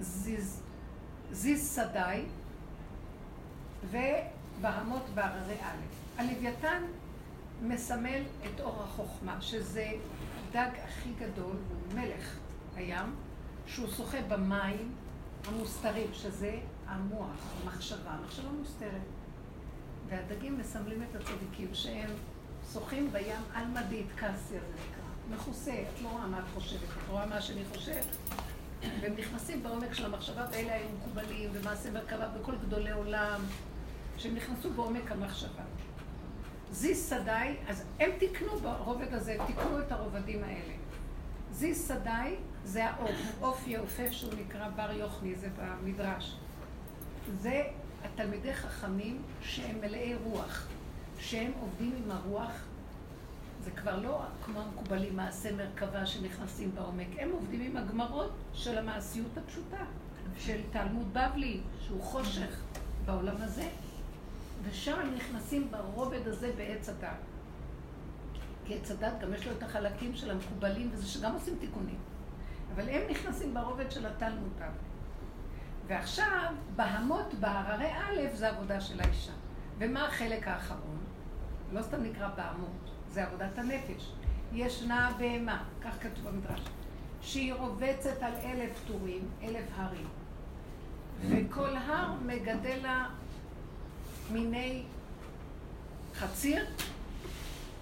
[0.00, 0.60] זיז,
[1.32, 2.24] זיז שדי,
[3.90, 6.20] ובהמות בהררי א'.
[6.20, 6.82] הלוויתן
[7.62, 9.92] מסמל את אור החוכמה, שזה
[10.52, 12.36] דג הכי גדול, הוא מלך
[12.76, 13.14] הים,
[13.66, 14.92] שהוא שוחה במים
[15.46, 19.00] המוסתרים, שזה המוח, המחשבה, המחשבה מוסתרת.
[20.08, 22.10] והדגים מסמלים את הצדיקים שהם
[22.72, 25.36] שוחים בים על מדית, קסיה זה נקרא.
[25.36, 28.00] מכוסה, את לא רואה מה את חושבת, את רואה מה שאני חושב.
[29.00, 33.40] והם נכנסים בעומק של המחשבה, ואלה היו מקובלים, ומעשה מרכבה, וכל גדולי עולם,
[34.16, 35.62] שהם נכנסו בעומק המחשבה.
[36.70, 40.74] זיס סדאי, אז הם תיקנו ברובד הזה, תיקנו את הרובדים האלה.
[41.52, 46.36] זיס סדאי זה העוף, עוף יעופף שהוא נקרא בר יוכני, זה במדרש.
[47.40, 47.62] זה
[48.04, 50.66] התלמידי חכמים שהם מלאי רוח,
[51.18, 52.52] שהם עובדים עם הרוח,
[53.64, 59.38] זה כבר לא כמו המקובלים מעשה מרכבה שנכנסים בעומק, הם עובדים עם הגמרות של המעשיות
[59.38, 59.84] הפשוטה,
[60.38, 62.60] של תלמוד בבלי, שהוא חושך
[63.04, 63.68] בעולם הזה,
[64.64, 67.08] ושם הם נכנסים ברובד הזה בעץ הדת.
[68.64, 71.98] כי עץ הדת גם יש לו את החלקים של המקובלים וזה שגם עושים תיקונים.
[72.74, 74.68] אבל הם נכנסים ברובד של התלמוד בבלי.
[75.86, 79.32] ועכשיו, בהמות בהררי א' זה עבודה של האישה.
[79.78, 80.98] ומה החלק האחרון?
[81.72, 82.83] לא סתם נקרא בהמות,
[83.14, 84.12] זה עבודת הנפש.
[84.52, 86.60] ישנה בהמה, כך כתוב במדרש,
[87.22, 90.08] שהיא רובצת על אלף טורים, אלף הרים.
[91.28, 93.08] וכל הר מגדל לה
[94.32, 94.82] מיני
[96.14, 96.66] חציר,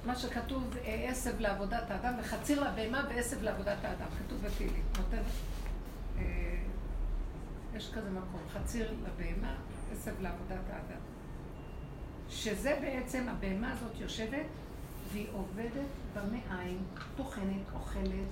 [0.06, 4.84] מה שכתוב אה, עשב לעבודת האדם, וחציר לבהמה ועשב לעבודת האדם, כתוב בתהילים.
[4.98, 5.22] נותן,
[6.18, 6.22] אה,
[7.76, 9.54] יש כזה מקום, חציר לבהמה,
[9.92, 11.00] עשב לעבודת האדם.
[12.28, 14.46] שזה בעצם, הבהמה הזאת יושבת
[15.12, 16.78] והיא עובדת במעיים,
[17.16, 18.28] טוחנת, אוכלת,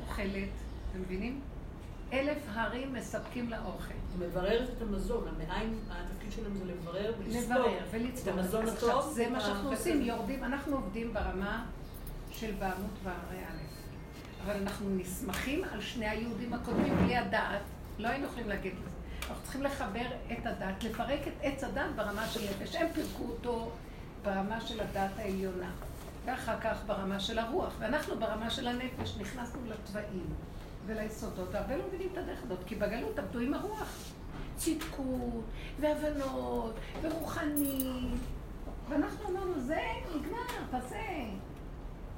[0.00, 0.48] אוכלת,
[0.90, 1.40] אתם מבינים?
[2.12, 3.94] אלף הרים מספקים לה אוכל.
[4.18, 7.42] מבררת את המזון, המעיים, התפקיד שלהם זה לברר ולצפור.
[7.42, 8.32] לברר ולצפור.
[8.32, 9.12] את המזון עכשיו, הטוב.
[9.12, 11.64] זה מה שאנחנו עושים, יורדים, אנחנו עובדים ברמה
[12.30, 17.62] של בעמות והרי א', אבל אנחנו נסמכים על שני היהודים הקודמים בלי הדעת,
[17.98, 18.96] לא היינו יכולים להגיד לזה.
[19.28, 22.76] אנחנו צריכים לחבר את הדת, לפרק את עץ הדת ברמה של נפש.
[22.76, 23.70] הם פירקו אותו
[24.24, 25.70] ברמה של הדת העליונה,
[26.26, 27.74] ואחר כך ברמה של הרוח.
[27.78, 30.26] ואנחנו ברמה של הנפש נכנסנו לתוואים
[30.86, 34.12] וליסודות, והרבה לא מבינים את הדרך הזאת, כי בגלות עבדו עם הרוח.
[34.56, 35.44] צדקות,
[35.80, 38.20] והבנות, ורוחנית.
[38.88, 39.80] ואנחנו אמרנו, זה
[40.16, 40.38] נגמר,
[40.70, 40.96] תעשה.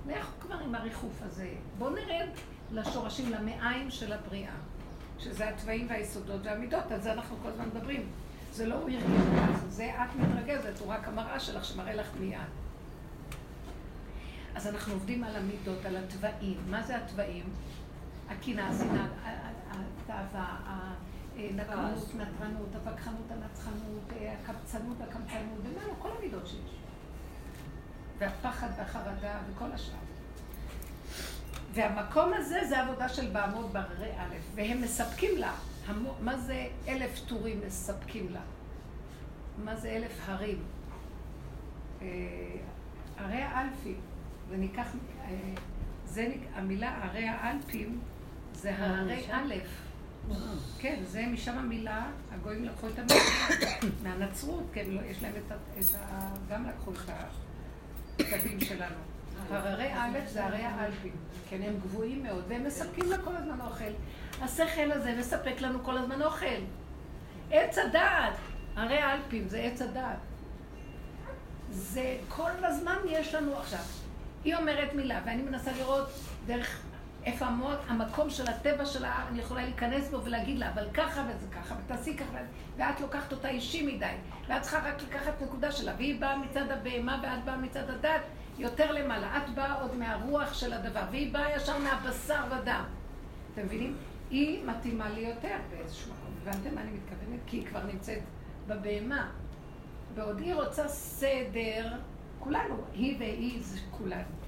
[0.07, 1.51] לכו כבר עם הריחוף הזה.
[1.79, 2.29] בואו נרד
[2.73, 4.55] לשורשים, למעיים של הבריאה.
[5.19, 8.07] שזה התוואים והיסודות והמידות, על זה אנחנו כל הזמן מדברים.
[8.53, 12.39] זה לא הוא ארגן אותך, זה את מתרגזת, הוא רק המראה שלך שמראה לך מיד.
[14.59, 16.57] אז אנחנו עובדים על המידות, על התוואים.
[16.71, 17.45] מה זה התוואים?
[18.29, 19.07] הקנאה, השנאה,
[19.71, 20.57] התאווה,
[21.37, 26.75] הנקמנות, נטרנות, הפקחנות, הנצחנות, הקבצנות, הקמצנות, ומעלה, כל המידות שיש.
[28.19, 29.95] והפחד והחרדה וכל השאר.
[31.73, 35.53] והמקום הזה זה עבודה של בעמוד בררי א', והם מספקים לה.
[36.21, 38.43] מה זה אלף טורים מספקים לה?
[39.65, 40.63] מה זה אלף הרים?
[42.03, 42.07] אה,
[43.19, 44.01] הרי האלפים,
[44.49, 44.87] זה ניקח,
[45.25, 45.35] אה,
[46.05, 48.01] זה המילה הרי האלפים
[48.53, 49.55] זה הרי א',
[50.79, 53.25] כן, זה משם המילה, הגויים לקחו את המילה
[54.03, 56.31] מהנצרות, כן, לא, יש להם את ה...
[56.49, 56.99] גם לקחו את
[58.21, 58.97] הכתבים שלנו.
[59.51, 61.13] הררי א' זה הרי האלפים,
[61.51, 63.93] כן, הם גבוהים מאוד, והם מספקים לה כל הזמן אוכל.
[64.43, 66.47] השכל הזה מספק לנו כל הזמן אוכל.
[67.51, 68.35] עץ הדעת,
[68.77, 70.19] הרי האלפים זה עץ הדעת.
[71.71, 73.83] זה כל הזמן יש לנו עכשיו.
[74.45, 76.09] היא אומרת מילה, ואני מנסה לראות
[76.47, 76.81] דרך
[77.25, 81.47] איפה המוח, המקום של הטבע שלה, אני יכולה להיכנס בו ולהגיד לה, אבל ככה וזה
[81.53, 82.39] ככה, ותעשי ככה,
[82.77, 84.07] ואת לוקחת אותה אישי מדי,
[84.49, 88.23] ואת צריכה רק לקחת נקודה שלה, והיא באה מצד הבהמה ואת באה מצד הדת,
[88.59, 89.37] יותר למעלה.
[89.37, 92.85] את באה עוד מהרוח של הדבר, והיא באה ישר מהבשר ודם.
[93.55, 93.97] אתם מבינים?
[94.31, 96.35] היא מתאימה לי יותר באיזשהו מקום.
[96.43, 97.41] הבנתם מה אני מתכוונת?
[97.47, 98.23] כי היא כבר נמצאת
[98.67, 99.31] בבהמה.
[100.15, 101.93] בעוד היא רוצה סדר,
[102.39, 104.39] כולנו, היא והיא זה כולנו.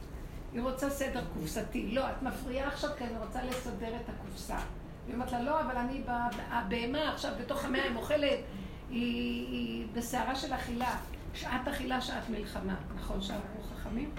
[0.52, 1.90] היא רוצה סדר קופסתי.
[1.90, 4.58] לא, את מפריעה עכשיו כי אני רוצה לסדר את הקופסה.
[5.06, 6.02] היא אומרת לה, לא, אבל אני,
[6.50, 8.38] הבהמה עכשיו בתוך המאה היא אוכלת,
[8.90, 10.96] היא, היא בסערה של אכילה.
[11.34, 12.74] שעת אכילה, שעת מלחמה.
[12.96, 14.10] נכון שאמרו חכמים?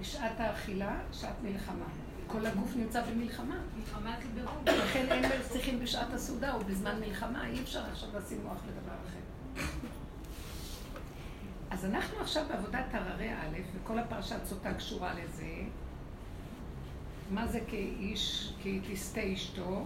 [0.00, 1.84] בשעת האכילה, שעת מלחמה.
[2.26, 3.56] כל הגוף נמצא במלחמה.
[3.76, 4.54] מלחמת בירור.
[4.66, 8.96] לכן אין צריכים בשעת הסעודה או בזמן מלחמה, אי אפשר עכשיו לשים מוח לדבר.
[11.72, 15.54] אז אנחנו עכשיו בעבודת הררי א', וכל הפרשת סוטה קשורה לזה.
[17.30, 19.84] מה זה כאיש, כי תסטה אשתו?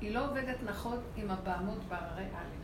[0.00, 2.54] היא לא עובדת נכון עם הבעמות בהררי א'.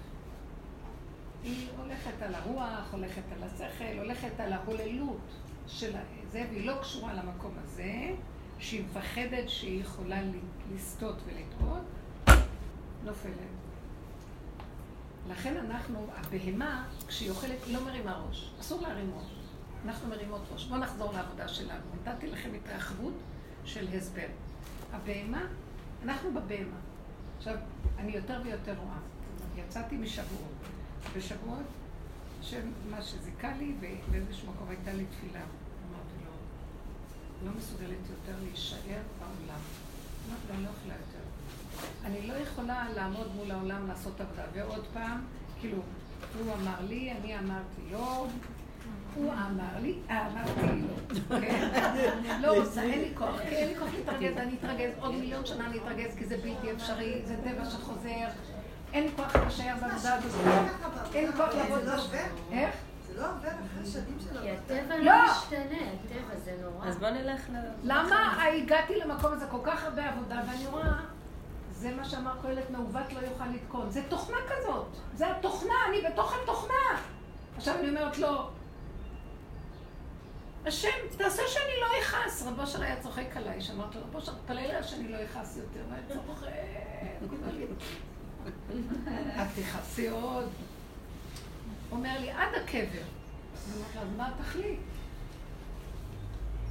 [1.43, 5.31] היא הולכת על הרוח, הולכת על השכל, הולכת על ההוללות
[5.67, 5.93] של
[6.31, 8.11] זה, והיא לא קשורה למקום הזה,
[8.59, 10.21] שהיא מפחדת שהיא יכולה
[10.75, 11.85] לסטות ולטעות,
[13.05, 13.60] נופלת.
[15.31, 18.51] לכן אנחנו, הבהמה, כשהיא אוכלת, היא לא מרימה ראש.
[18.61, 19.25] אסור להרים ראש.
[19.85, 20.65] אנחנו מרימות ראש.
[20.65, 21.81] בואו נחזור לעבודה שלנו.
[22.01, 23.15] נתתי לכם התרחבות
[23.65, 24.27] של הסבר.
[24.93, 25.43] הבהמה,
[26.05, 26.77] אנחנו בבהמה.
[27.39, 27.57] עכשיו,
[27.99, 28.99] אני יותר ויותר רואה.
[29.57, 30.53] יצאתי משבועות.
[31.17, 31.67] בשבועות,
[32.43, 35.41] שמה שזיכה לי, ובאיזשהו מקום הייתה לי תפילה.
[35.41, 36.33] אמרתי לו,
[37.47, 39.61] לא מסוגלת יותר להישאר בעולם.
[40.29, 41.10] אמרתי לו, אני לא יכולה יותר.
[42.05, 44.43] אני לא יכולה לעמוד מול העולם לעשות עבודה.
[44.55, 45.25] ועוד פעם,
[45.61, 45.79] כאילו,
[46.39, 48.27] הוא אמר לי, אני אמרתי לו,
[49.15, 51.41] הוא אמר לי, אמרתי לו.
[51.41, 52.41] כן?
[52.43, 55.79] לא רוצה, אין לי כוח, אין לי כוח להתרגז, אני אתרגז, עוד מיליון שנה אני
[55.79, 58.29] אתרגז, כי זה בלתי אפשרי, זה טבע שחוזר.
[58.93, 60.41] אין לי כוח להישאר בעבודה הזאת.
[61.15, 61.89] אין לי כוח לעבוד.
[62.53, 62.75] איך?
[63.07, 64.43] זה לא עובר אחרי שנים של עבודה.
[64.43, 66.87] כי הטבע לא משתנה, הטבע זה נורא.
[66.87, 67.57] אז בוא נלך ל...
[67.83, 70.93] למה הגעתי למקום הזה כל כך הרבה עבודה, ואני רואה,
[71.81, 73.91] זה מה שאמר קהלת, מעוות לא יוכל לתקון.
[73.91, 74.87] זה תוכנה כזאת.
[75.15, 77.01] זה התוכנה, אני בתוך התוכנה.
[77.57, 78.51] עכשיו אני אומרת לו,
[80.67, 80.89] השם,
[81.19, 82.43] תעשה שאני לא אכעס.
[82.47, 85.81] רבו של היה צוחק עליי, שאמרתי לו, רבו של, תפלל עליי שאני לא אכעס יותר.
[85.91, 86.47] והיה צוחק,
[89.37, 90.49] את תכעסי עוד.
[91.91, 92.81] אומר לי, עד הקבר.
[92.83, 94.81] אני אומרת לו, אז מה התכלית?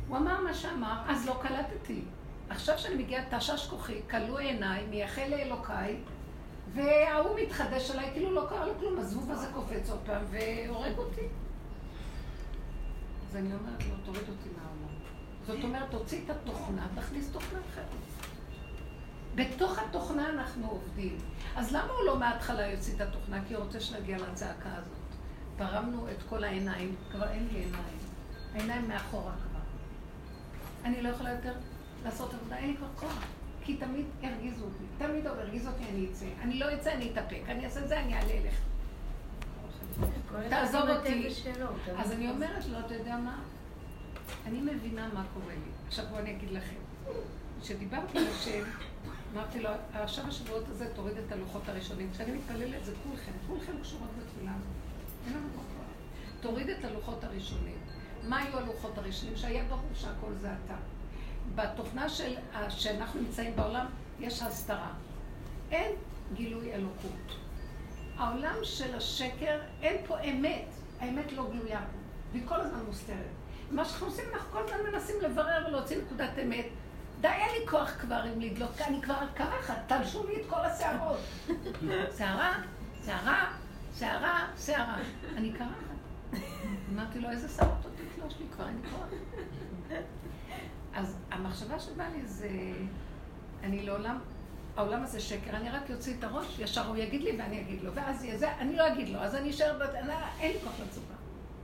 [0.08, 2.02] הוא אמר מה שאמר, אז לא קלטתי.
[2.50, 5.98] עכשיו שאני מגיעה, תשש כוחי, כלו עיניי, מייחל לאלוקיי,
[6.74, 11.28] וההוא מתחדש עליי, כאילו לא קרה לו כלום, הזבוב הזה קופץ עוד פעם והורג אותי.
[13.30, 15.00] אז אני אומרת לו, תוריד אותי מהעולם.
[15.48, 17.86] זאת אומרת, תוציא את התוכנה, תכניס תוכנה אחרת.
[19.36, 21.18] בתוך התוכנה אנחנו עובדים.
[21.56, 23.40] אז למה הוא לא מההתחלה יוציא את התוכנה?
[23.48, 24.98] כי הוא רוצה שנגיע לצעקה הזאת.
[25.58, 28.00] פרמנו את כל העיניים, כבר אין לי עיניים.
[28.54, 29.60] העיניים מאחורה כבר.
[30.86, 31.54] אני לא יכולה יותר
[32.06, 33.24] לעשות עבודה, אין לי כבר כוח.
[33.64, 34.84] כי תמיד הרגיזו אותי.
[34.98, 36.26] תמיד עוד הרגיז אותי, אני אצא.
[36.42, 37.42] אני לא אצא, אני אתאפק.
[37.48, 38.60] אני אעשה זה, אני אעלה אליך.
[40.50, 41.28] תעזוב אותי.
[41.98, 43.40] אז אני אומרת לו, אתה יודע מה?
[44.46, 45.72] אני מבינה מה קורה לי.
[45.88, 46.76] עכשיו בואו אני אגיד לכם.
[47.62, 48.64] כשדיברתי על השם,
[49.34, 52.10] אמרתי לו, עכשיו השבועות הזה תוריד את הלוחות הראשונים.
[52.14, 54.48] כשאני מתפללת זה כולכם, כולכם קשורות הזאת.
[55.28, 55.66] אין לנו כוח.
[56.42, 57.78] תוריד את הלוחות הראשונים.
[58.24, 59.36] מה היו הלוחות הראשונים?
[59.36, 60.76] שהיה ברור שהכל זה אתה.
[61.56, 62.36] בתוכנה של,
[62.70, 63.86] שאנחנו נמצאים בעולם,
[64.20, 64.92] יש הסתרה.
[65.72, 65.92] אין
[66.34, 67.38] גילוי אלוקות.
[68.18, 70.66] העולם של השקר, אין פה אמת.
[71.00, 71.98] האמת לא גלויה פה,
[72.32, 73.18] והיא כל הזמן מוסתרת.
[73.72, 76.66] מה שאנחנו עושים, אנחנו כל הזמן מנסים לברר ולהוציא נקודת אמת.
[77.22, 81.20] די, אין לי כוח כבר עם לדלות, אני כבר קרחת, תלשו לי את כל השערות.
[82.18, 82.62] שערה,
[83.06, 83.52] שערה,
[84.00, 84.98] שערה, שערה.
[85.36, 86.44] אני קרחת.
[86.94, 89.08] אמרתי לו, איזה שערות עוד תתלוש לי כבר, אין לי כוח.
[90.94, 92.50] אז המחשבה שבאה לי זה,
[93.64, 94.20] אני לעולם,
[94.78, 97.94] העולם הזה שקר, אני רק אוציא את הראש, ישר הוא יגיד לי ואני אגיד לו,
[97.94, 99.80] ואז יהיה זה, אני לא אגיד לו, אז אני אשאר,
[100.40, 101.14] אין לי כוח לצופה.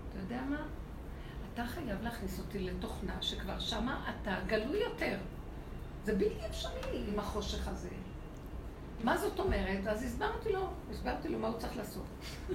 [0.09, 0.65] אתה יודע מה?
[1.53, 5.17] אתה חייב להכניס אותי לתוכנה שכבר שמה אתה גלוי יותר.
[6.03, 7.89] זה בלתי אפשרי עם החושך הזה.
[9.03, 9.87] מה זאת אומרת?
[9.87, 12.05] אז הסברתי לו, הסברתי לו מה הוא צריך לעשות.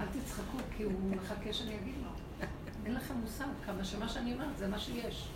[0.00, 2.10] אל תצחקו, כי הוא מחכה שאני אגיד לו.
[2.88, 5.28] אין לכם מושג כמה שמה שאני אומרת זה מה שיש.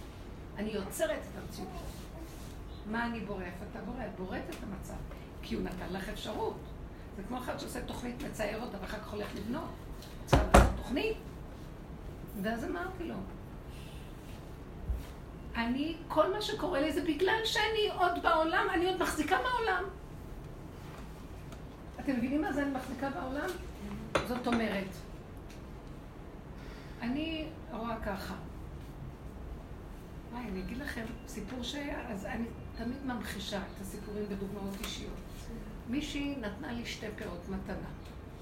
[0.56, 1.68] אני יוצרת את המציאות.
[2.86, 3.42] מה אני בורא?
[3.42, 4.04] איפה אתה בורא?
[4.06, 4.94] את בוראת את המצב.
[5.42, 6.56] כי הוא נתן לך אפשרות.
[7.16, 9.68] זה כמו אחד שעושה תוכנית, מצייר אותה ואחר כך הולך לבנות.
[10.26, 11.16] צריך לעשות תוכנית.
[12.42, 13.14] ואז אמרתי לו,
[15.56, 19.84] אני, כל מה שקורה לי זה בגלל שאני עוד בעולם, אני עוד מחזיקה בעולם.
[22.00, 23.48] אתם מבינים מה זה אני מחזיקה בעולם?
[24.28, 24.88] זאת אומרת,
[27.02, 28.34] אני רואה ככה.
[30.32, 35.12] וואי, אני אגיד לכם סיפור שהיה, אז אני תמיד ממחישה את הסיפורים בדוגמאות אישיות.
[35.88, 37.88] מישהי נתנה לי שתי פאות מתנה.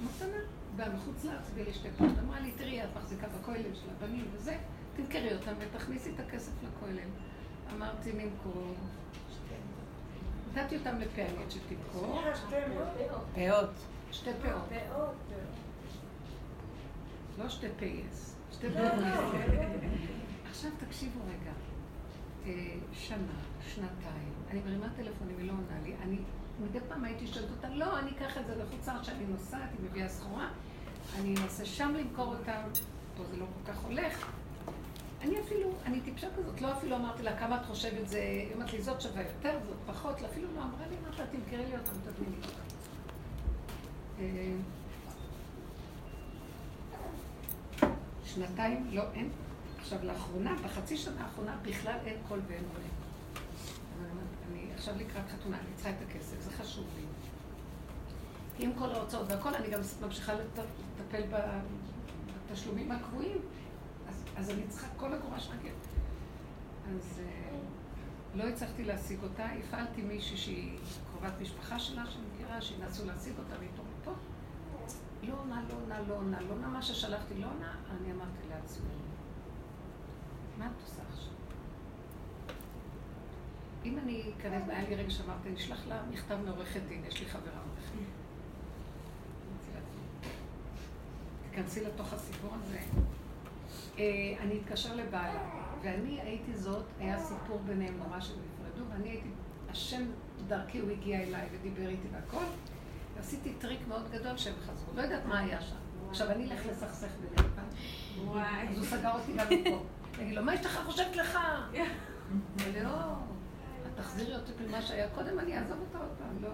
[0.01, 0.39] מתנה.
[0.77, 2.11] באה מחוץ לארץ, הביא לי שתי פאות.
[2.25, 4.59] אמרה לי, תראי, את מחזיקה בכולל של הבנים וזה,
[4.97, 7.09] תמכרי אותם ותכניסי את הכסף לכולל.
[7.75, 8.75] אמרתי, נמכור.
[10.55, 12.23] נתתי אותם לפענית שתמכור.
[13.35, 13.71] פאות.
[14.13, 14.69] שתי פאות.
[17.39, 18.40] לא שתי פייס.
[18.59, 18.75] פאות.
[20.51, 21.53] עכשיו תקשיבו רגע.
[22.47, 23.17] אה, שנה,
[23.75, 25.95] שנתיים, אני מרימה טלפונים, היא לא עונה לי.
[26.03, 26.17] אני
[26.61, 30.09] מדי פעם הייתי שואלת אותה, לא, אני אקח את זה לארץ שאני נוסעת, היא מביאה
[30.09, 30.49] סחורה,
[31.19, 32.61] אני אנסה שם למכור אותם,
[33.17, 34.27] פה זה לא כל כך הולך.
[35.21, 38.73] אני אפילו, אני טיפשה כזאת, לא אפילו אמרתי לה, כמה את חושבת זה, היא אומרת
[38.73, 41.93] לי, זאת שווה יותר, זאת פחות, אפילו לא אמרה לי, אמרת לה, תמכרי לי אותם,
[41.93, 42.61] תביאי לי אותם.
[44.21, 44.53] אה,
[48.35, 49.29] שנתיים, לא, אין.
[49.81, 52.89] עכשיו, לאחרונה, בחצי שנה האחרונה, בכלל אין קול ואין עולה.
[54.51, 57.05] אני עכשיו לקראת חתונה, אני צריכה את הכסף, זה חשוב לי.
[58.65, 61.23] עם כל ההוצאות והכל, אני גם ממשיכה לטפל
[62.51, 63.39] בתשלומים הקבועים,
[64.37, 65.73] אז, אני צריכה כל אגורה שנגיד.
[66.89, 67.59] אז אה,
[68.35, 70.79] לא הצלחתי להשיג אותה, הפעלתי מישהי שהיא
[71.11, 73.80] קרובת משפחה שלה, שאני מכירה, שינסו להשיג אותה מפה.
[75.23, 78.89] לא עונה, לא עונה, לא עונה, לא עונה, מה ששלחתי לא עונה, אני אמרתי לעצמי,
[80.59, 81.33] מה את עושה עכשיו?
[83.85, 87.27] אם אני אכנס, היה לי רגע שאמרתי, אני אשלח לה מכתב מעורכת דין, יש לי
[87.27, 87.91] חברה עורכת.
[91.51, 92.79] תיכנסי לתוך הסיפור הזה.
[93.99, 95.51] אה, אני אתקשר לבעלה,
[95.83, 99.29] ואני הייתי זאת, היה סיפור ביניהם נורא שהם נפרדו, ואני הייתי,
[99.69, 100.03] השם
[100.49, 102.45] דרכי הוא הגיע אליי ודיבר איתי והכל,
[103.21, 104.93] ועשיתי טריק מאוד גדול שהם חזרו.
[104.97, 105.77] לא יודעת מה היה שם.
[106.09, 107.53] עכשיו אני אלך לסכסך ביניהם.
[108.69, 109.85] אז הוא סגר אותי גם מפה.
[110.13, 111.39] תגיד לו, מה יש לך חושבת לך?
[112.83, 112.91] לא,
[113.97, 116.51] תחזירי אותי למה שהיה קודם, אני אעזוב אותה עוד פעם, לא.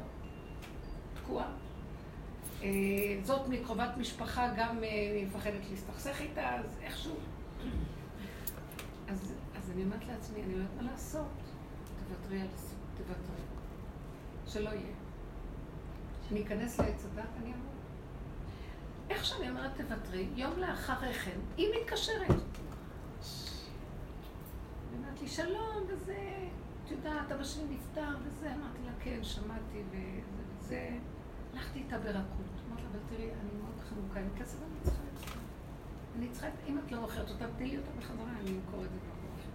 [1.14, 1.46] תקועה.
[2.62, 2.68] אה,
[3.22, 7.16] זאת מקרובת משפחה, גם אה, אני מפחדת להסתכסך איתה, אז איכשהו.
[9.09, 11.26] אז, אז אני אומרת לעצמי, אני לא יודעת מה לעשות.
[12.09, 13.42] תוותרי על זה, תוותרי.
[14.46, 14.95] שלא יהיה.
[16.33, 17.73] אני אכנס לעץ הדת, אני אמור.
[19.11, 22.27] איך שאני אומרת תוותרי, יום לאחרי כן, היא מתקשרת.
[24.97, 26.35] אמרת לי, שלום, וזה,
[26.85, 30.37] את יודעת, אבא שלי נפטר, וזה, אמרתי לה, כן, שמעתי, וזה
[30.67, 30.99] וזה.
[31.53, 32.47] הלכתי איתה ברכות.
[32.69, 35.27] אמרתי לה, אבל תראי, אני מאוד חנוכה עם כסף, אני צריכה את זה.
[36.19, 38.99] אני צריכה, אם את לא מוכרת אותה, תני לי אותה בחזרה, אני אמכור את זה
[38.99, 39.51] במקום אחר.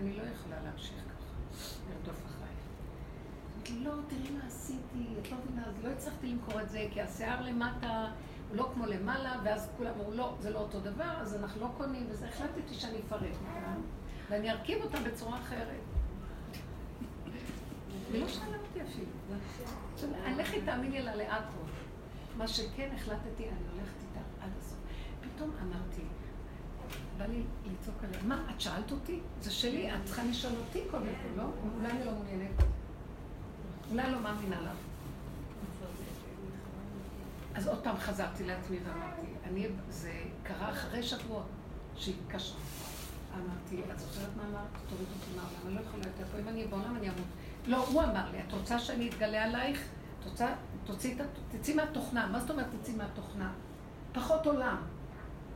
[0.00, 1.34] אני לא יכולה להמשיך ככה,
[1.90, 2.33] לרדוף אחריי.
[3.70, 7.00] לי, לא, תראי מה עשיתי, את לא מבינה, אז לא הצלחתי למכור את זה, כי
[7.00, 8.06] השיער למטה...
[8.48, 11.68] הוא לא כמו למעלה, ואז כולם אמרו, לא, זה לא אותו דבר, אז אנחנו לא
[11.76, 13.80] קונים, וזה החלטתי שאני אפרק אותם.
[14.30, 15.80] ואני ארכיב אותה בצורה אחרת.
[18.12, 19.10] היא לא שאלה אותי אפילו.
[20.36, 21.58] לכי תאמיני לה לעכו.
[22.36, 24.78] מה שכן החלטתי, אני הולכת איתה עד הסוף.
[25.20, 26.02] פתאום אמרתי,
[27.18, 29.20] בא לי לצעוק עליה, מה, את שאלת אותי?
[29.40, 31.44] זה שלי, את צריכה לשאול אותי קודם כל, לא?
[31.78, 32.62] אולי אני לא מעוניינת.
[33.90, 34.76] אולי לא מאמינה לך.
[37.54, 40.12] אז עוד פעם חזרתי לעצמי ואמרתי, אני, זה
[40.42, 41.42] קרה אחרי שבוע
[41.96, 42.58] שהתקשרה.
[43.34, 44.68] אמרתי, את זוכרת מה אמרת?
[44.88, 47.26] תוריד אותי מהעולם, אני לא יכולה יותר פה, אם אני אהיה בעולם אני אמות.
[47.66, 49.84] לא, הוא אמר לי, את רוצה שאני אתגלה עלייך?
[50.20, 50.48] את רוצה,
[50.84, 51.14] תוציא,
[51.50, 52.26] תצאי מהתוכנה.
[52.26, 53.52] מה זאת אומרת תצאי מהתוכנה?
[54.12, 54.76] פחות עולם.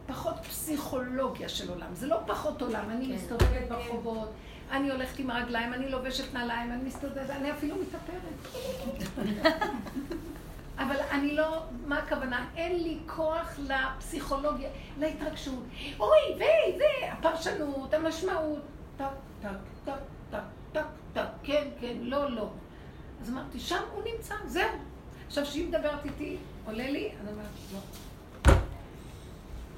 [0.06, 1.94] פחות פסיכולוגיה של עולם.
[1.94, 3.14] זה לא פחות עולם, אני כן.
[3.14, 4.30] מסתובבת ברחובות,
[4.70, 8.54] אני הולכת עם הרגליים, אני לובשת נעליים, אני מסתובבת, אני אפילו מתאפרת.
[10.78, 12.46] אבל אני לא, מה הכוונה?
[12.56, 15.64] אין לי כוח לפסיכולוגיה, להתרגשות.
[16.00, 16.42] אוי, ו,
[16.78, 18.62] ו, הפרשנות, המשמעות.
[18.96, 19.04] טק,
[19.42, 19.48] טק,
[19.84, 19.92] טק,
[20.30, 20.38] טק,
[20.72, 22.50] טק, טק, כן, כן, לא, לא.
[23.22, 24.68] אז אמרתי, שם הוא נמצא, זהו.
[25.26, 27.78] עכשיו, כשהיא מדברת איתי, עולה לי, אני אומרת, לא.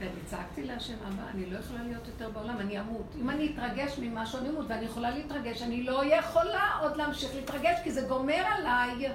[0.01, 3.15] ואני צעקתי להשם, אבא, אני לא יכולה להיות יותר בעולם, אני אמות.
[3.21, 7.79] אם אני אתרגש ממשהו, אני אמות, ואני יכולה להתרגש, אני לא יכולה עוד להמשיך להתרגש,
[7.85, 9.13] כי זה גומר עליי.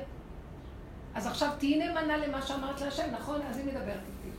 [1.15, 3.41] אז עכשיו תהיי נאמנה למה שאמרת להשם, נכון?
[3.41, 4.35] אז היא מדברת איתי.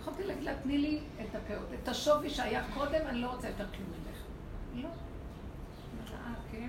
[0.00, 3.66] יכולתי להגיד לה, תני לי את הפאות, את השווי שהיה קודם, אני לא רוצה יותר
[3.76, 4.18] כלום ממך.
[4.74, 4.88] לא.
[6.12, 6.68] אה, כן?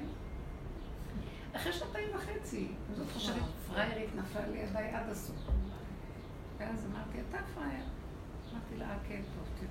[1.56, 5.36] אחרי שנתיים וחצי, זאת חושבת, פריירית נפלה לידיי עד הסוף.
[6.58, 7.99] ואז אמרתי, אתה פרייר.
[8.60, 9.70] אמרתי לה, אה, כן, טוב, תראו.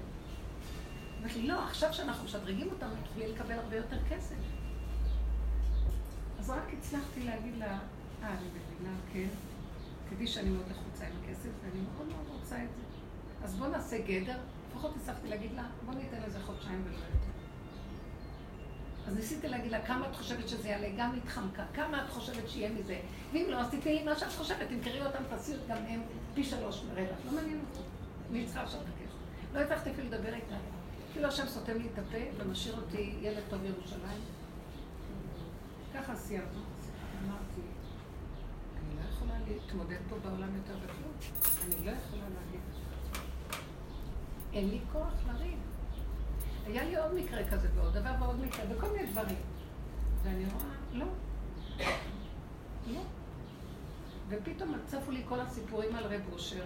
[1.21, 4.37] אמרתי לי, לא, עכשיו שאנחנו משדרגים אותם, תוכלי לקבל הרבה יותר כסף.
[6.39, 7.79] אז רק הצלחתי להגיד לה,
[8.23, 9.29] אה, אני מבינה, כן.
[10.11, 12.83] תדעי שאני מאוד לחוצה עם הכסף, ואני מאוד מאוד רוצה את זה.
[13.45, 14.39] אז בוא נעשה גדר.
[14.71, 17.29] לפחות הצלחתי להגיד לה, בוא ניתן לזה חודשיים ולא יותר.
[19.07, 20.89] אז ניסיתי להגיד לה, כמה את חושבת שזה יעלה?
[20.97, 21.65] גם התחמקה.
[21.75, 23.01] כמה את חושבת שיהיה מזה?
[23.33, 26.03] ואם לא, אז תתני לי מה שאת חושבת, תמכרי אותם, תעשי גם הם
[26.35, 27.19] פי שלוש מרווח.
[27.25, 27.88] לא מעניין אותי.
[28.31, 29.13] אני צריכה עכשיו לבקש.
[29.55, 30.57] לא הצלחתי אפילו לדבר איתה.
[31.13, 34.21] כאילו השם סותם לי את הפה ומשאיר אותי ילד טוב ירושלים.
[35.95, 36.59] ככה סיימתי.
[37.25, 37.61] אמרתי,
[38.77, 41.13] אני לא יכולה להתמודד פה בעולם יותר בכלום.
[41.67, 42.61] אני לא יכולה להגיד.
[44.53, 45.59] אין לי כוח לריב.
[46.67, 49.39] היה לי עוד מקרה כזה ועוד דבר ועוד מקרה, וכל מיני דברים.
[50.23, 51.07] ואני רואה, לא.
[52.87, 53.01] לא.
[54.29, 56.65] ופתאום צפו לי כל הסיפורים על רב אושר,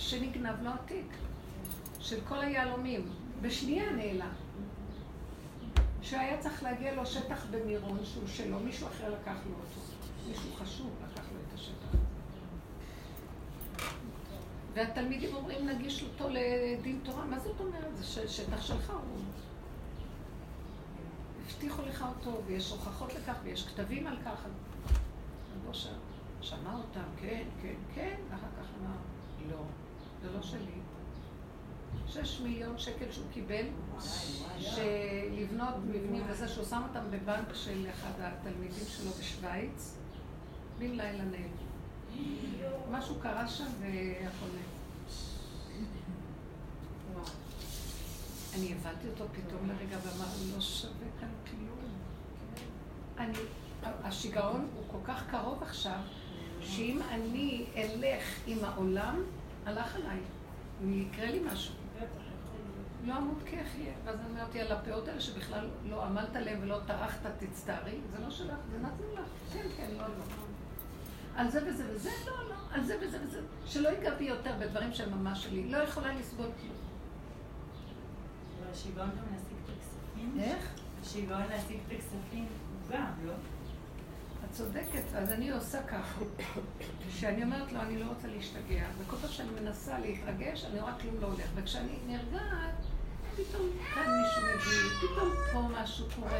[0.00, 1.16] שנגנב לו התיק,
[2.00, 3.08] של כל היהלומים.
[3.42, 4.32] בשנייה נעלם.
[6.02, 9.80] שהיה צריך להגיע לו שטח במירון שהוא שלו, מישהו אחר לקח לו אותו.
[10.28, 11.98] מישהו חשוב לקח לו את השטח.
[14.74, 17.24] והתלמידים אומרים, נגיש אותו לדין תורה.
[17.24, 17.96] מה זאת אומרת?
[17.96, 18.90] זה שטח שלך.
[18.90, 19.18] הוא...
[21.46, 24.44] הבטיחו לך אותו, ויש הוכחות לכך, ויש כתבים על כך.
[25.56, 25.86] רבו ש...
[26.40, 28.96] שמע אותם, כן, כן, כן, ואחר כך אמר,
[29.50, 29.62] לא,
[30.22, 30.80] זה לא שלי.
[32.08, 33.64] שש מיליון שקל שהוא קיבל,
[34.58, 39.96] שלבנות מבנים וזה, שהוא שם אותם בבנק של אחד התלמידים שלו בשוויץ,
[40.78, 41.48] בן לילה נעלם.
[42.90, 44.80] משהו קרה שם והכל נעלם.
[48.54, 51.78] אני הבנתי אותו פתאום לרגע ואמר, לא שווה כאן כלום.
[53.18, 53.38] אני,
[53.82, 56.00] השיגעון הוא כל כך קרוב עכשיו,
[56.60, 59.22] שאם אני אלך עם העולם,
[59.66, 60.18] הלך עליי.
[60.88, 61.74] יקרה לי משהו.
[63.04, 63.92] לא אמות כי אחיה.
[64.04, 67.98] ואז אמרתי על הפאות האלה שבכלל לא עמלת עליהן ולא טרחת, תצטערי.
[68.12, 69.52] זה לא שלך, זה נתנו לך.
[69.52, 70.24] כן, כן, לא, לא.
[71.36, 72.54] על זה וזה וזה, לא, לא.
[72.72, 73.40] על זה וזה וזה.
[73.66, 75.70] שלא ייגע בי יותר בדברים שהם ממש שלי.
[75.70, 76.76] לא יכולה לסבול כלום.
[78.58, 80.40] אבל השיגעון גם להשיג את הכספים?
[80.40, 80.74] איך?
[81.02, 83.32] השיגעון להשיג את הכספים הוא גם, לא?
[84.50, 86.20] את צודקת, אז אני עושה ככה,
[87.10, 91.14] שאני אומרת לו, אני לא רוצה להשתגע, וכל פעם שאני מנסה להתרגש, אני רואה כלום
[91.20, 92.74] לא הולך, וכשאני נרגעת,
[93.36, 96.38] פתאום כאן מישהו מביא, פתאום פה משהו קורה,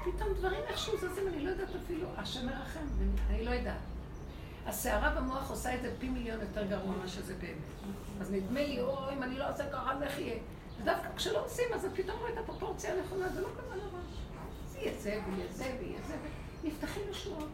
[0.00, 2.86] פתאום דברים איכשהו זזים, אני לא יודעת אפילו, השם מרחם,
[3.30, 3.80] אני לא יודעת.
[4.66, 7.94] הסערה במוח עושה את זה פי מיליון יותר גרוע ממה שזה באמת.
[8.20, 10.38] אז נדמה לי, או, אם אני לא עושה ככה, אז איך יהיה?
[10.82, 14.00] ודווקא כשלא עושים, אז פתאום רואה את הפרופורציה הנכונה, זה לא כזה נורא.
[14.68, 16.14] זה יהיה זה, ויהיה זה, ויהיה זה,
[16.64, 17.48] נפתחים ישועות.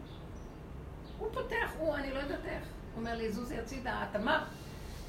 [1.17, 2.63] הוא פותח, הוא, אני לא יודעת איך.
[2.93, 4.41] הוא אומר לי, זוזי הצידה, את אמרת,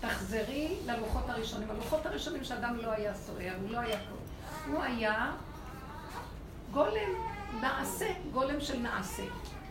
[0.01, 1.71] תחזרי ללוחות הראשונים.
[1.71, 4.17] הלוחות הראשונים שאדם לא היה סוער, הוא לא היה פה.
[4.73, 5.33] הוא היה
[6.73, 7.11] גולם,
[7.61, 9.23] נעשה, גולם של נעשה.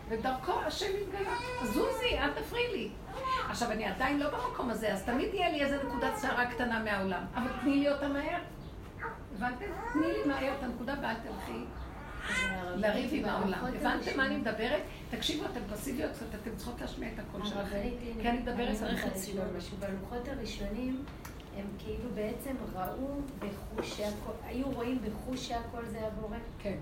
[0.08, 1.30] ודרכו השם התגלה.
[1.64, 2.90] זוזי, אל תפריעי לי.
[3.50, 7.22] עכשיו, אני עדיין לא במקום הזה, אז תמיד יהיה לי איזה נקודת שערה קטנה מהעולם.
[7.34, 8.40] אבל תני לי אותה מהר.
[9.36, 9.66] הבנתם?
[9.92, 11.64] תני לי מהר את הנקודה ואל תלכי
[12.76, 13.64] לריב עם העולם.
[13.64, 14.82] הבנתם מה אני מדברת?
[15.10, 16.10] תקשיבו, אתן פסיביות,
[16.42, 17.80] אתן צריכות להשמיע את הקול שלכם.
[18.22, 19.76] כי אני מדברת צריך לשאול משהו.
[19.76, 21.04] בלוחות הראשונים,
[21.56, 23.08] הם כאילו בעצם ראו
[23.38, 26.36] בחוש שהכל, היו רואים בחוש שהכל זה הבורא.
[26.58, 26.74] כן.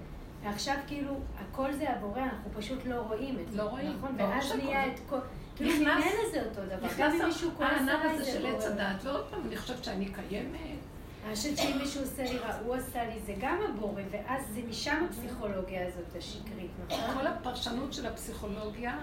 [0.45, 3.59] ועכשיו כאילו, הכל זה הבורא, אנחנו פשוט לא רואים את זה.
[3.59, 4.15] לא רואים, נכון?
[4.19, 5.19] ואז נהיה את כל...
[5.57, 6.05] כאילו נכנס-
[6.49, 6.77] אותו דבר.
[6.77, 8.67] גם נכנס אם מישהו כועס הענב עליי הזה זה של עץ בורא.
[8.67, 10.79] הדעת, ועוד פעם, אני חושבת שאני קיימת.
[11.27, 14.61] אני חושבת שאם מישהו עושה לי רע, הוא עשה לי, זה גם הבורא, ואז זה
[14.69, 17.15] משם הפסיכולוגיה הזאת השקרית, נכון?
[17.15, 18.99] כל הפרשנות של הפסיכולוגיה,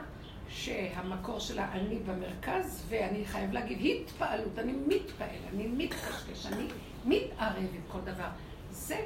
[0.49, 6.67] שהמקור שלה אני במרכז, ואני חייב להגיד התפעלות, אני מתפעל, אני מתקשקש, אני
[7.05, 8.29] מתערב עם כל דבר.
[8.71, 9.05] זה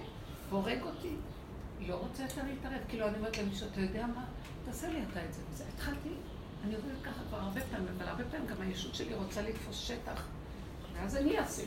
[0.50, 1.16] הורג אותי.
[1.88, 2.82] לא רוצה יותר להתערב.
[2.90, 4.26] כאילו, אני אומרת למישהו, אתה יודע מה?
[4.66, 5.42] תעשה לי אתה את זה.
[5.52, 6.10] וזה התחלתי,
[6.66, 10.28] אני עובדת ככה כבר הרבה פעמים, אבל הרבה פעמים גם הישות שלי רוצה לתפוס שטח,
[10.94, 11.64] ואז אני אעשה.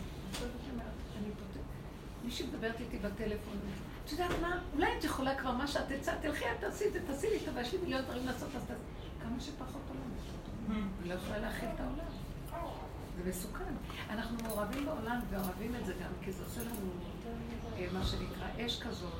[2.20, 2.28] אני.
[2.28, 3.58] מישהי מדברת איתי בטלפון,
[4.04, 4.60] את יודעת מה?
[4.74, 7.60] אולי את יכולה כבר מה שאת הצעת, תלכי, את תעשי את זה, תעשי לי טובה,
[7.60, 8.80] יש לי מיליון דברים לעשות, אז תעשי.
[9.22, 10.80] כמה שפחות עולם.
[11.02, 12.10] היא לא יכולה להכיל את העולם.
[13.16, 13.74] זה מסוכן.
[14.10, 16.90] אנחנו מעורבים בעולם ואוהבים את זה גם, כי זה עושה לנו
[17.78, 19.12] אה, מה שנקרא אש כזאת,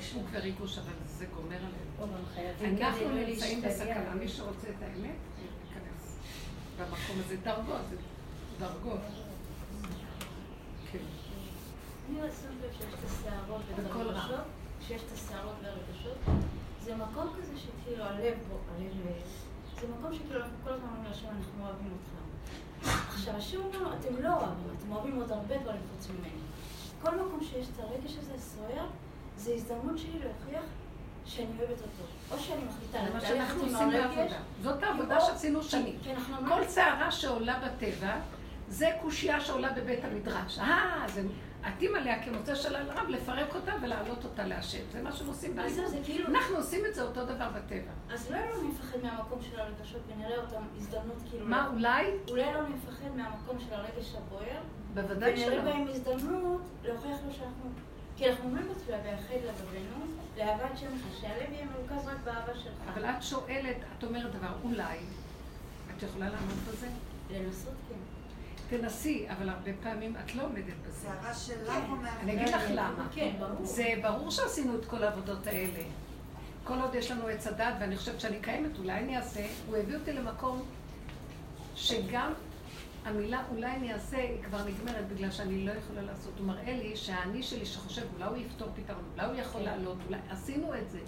[0.00, 2.16] סיפוק וריגוש, אבל זה גומר עלינו.
[2.82, 6.18] אנחנו נמצאים בסכנה, מי שרוצה את האמת, ייכנס
[6.78, 7.36] במקום הזה.
[7.36, 7.80] דרגות,
[8.58, 9.25] דרגות.
[12.08, 14.44] אני רואה לב שיש את השערות והרגשות,
[14.80, 16.18] שיש את השערות והרגשות,
[16.84, 18.92] זה מקום כזה שכאילו הלב בו, הלב,
[19.80, 22.16] זה מקום שכאילו אנחנו כל הזמן אומרים לשם, אנחנו אוהבים אותך.
[23.08, 26.30] עכשיו, השם אומר, אתם לא אוהבים, אתם אוהבים עוד הרבה דברים חוץ ממני.
[27.02, 28.86] כל מקום שיש את הרגש הזה סוער,
[29.36, 30.64] זה הזדמנות שלי להוכיח
[31.24, 32.04] שאני אוהבת אותו.
[32.30, 34.32] או שאני מחליטה ללכת עם הרגש.
[34.62, 35.98] זאת העבודה שעשינו שנים.
[36.48, 38.16] כל סערה שעולה בטבע,
[38.68, 40.58] זה קושייה שעולה בבית המדרש.
[40.58, 41.22] אה, זה
[41.66, 44.82] עטים עליה כמוצא של הרב, לפרק אותה ולהעלות אותה להשם.
[44.92, 45.84] זה מה שהם עושים באימון.
[46.04, 46.28] כאילו...
[46.28, 47.90] אנחנו עושים את זה אותו דבר בטבע.
[48.14, 51.46] אז אולי לא נפחד מהמקום של הרגשות ונראה אותם הזדמנות כאילו...
[51.46, 52.06] מה, אולי?
[52.30, 54.60] אולי לא נפחד מהמקום של הרגש הבוער.
[54.94, 55.46] בוודאי שלא.
[55.46, 57.70] ונראה בהם הזדמנות להוכיח לו שאנחנו...
[58.16, 60.06] כי אנחנו אומרים בתפילה, ויחד לבבינו,
[60.38, 60.90] לאהבת שם
[61.20, 62.72] שהלב יהיה מרוכז רק באהבה שלך.
[62.94, 64.98] אבל את שואלת, את אומרת דבר, אולי,
[65.96, 66.88] את יכולה לענות בזה?
[67.30, 67.85] לנסות כן.
[68.68, 71.10] תנסי, אבל הרבה פעמים את לא עומדת בזה.
[71.10, 71.90] הערה שלך כן.
[71.90, 73.08] או אני אגיד לך למה.
[73.14, 73.64] כן, ברור.
[73.66, 75.82] זה ברור שעשינו את כל העבודות האלה.
[76.64, 79.94] כל עוד יש לנו עץ הדת, ואני חושבת שאני קיימת, אולי אני אעשה, הוא הביא
[79.94, 80.62] אותי למקום
[81.74, 82.32] שגם
[83.04, 86.32] המילה אולי אני אעשה, היא כבר נגמרת בגלל שאני לא יכולה לעשות.
[86.38, 89.66] הוא מראה לי שהאני שלי שחושב, אולי הוא יפתור פתרון, אולי הוא יכול כן.
[89.66, 90.18] לעלות, אולי...
[90.30, 90.98] עשינו את זה.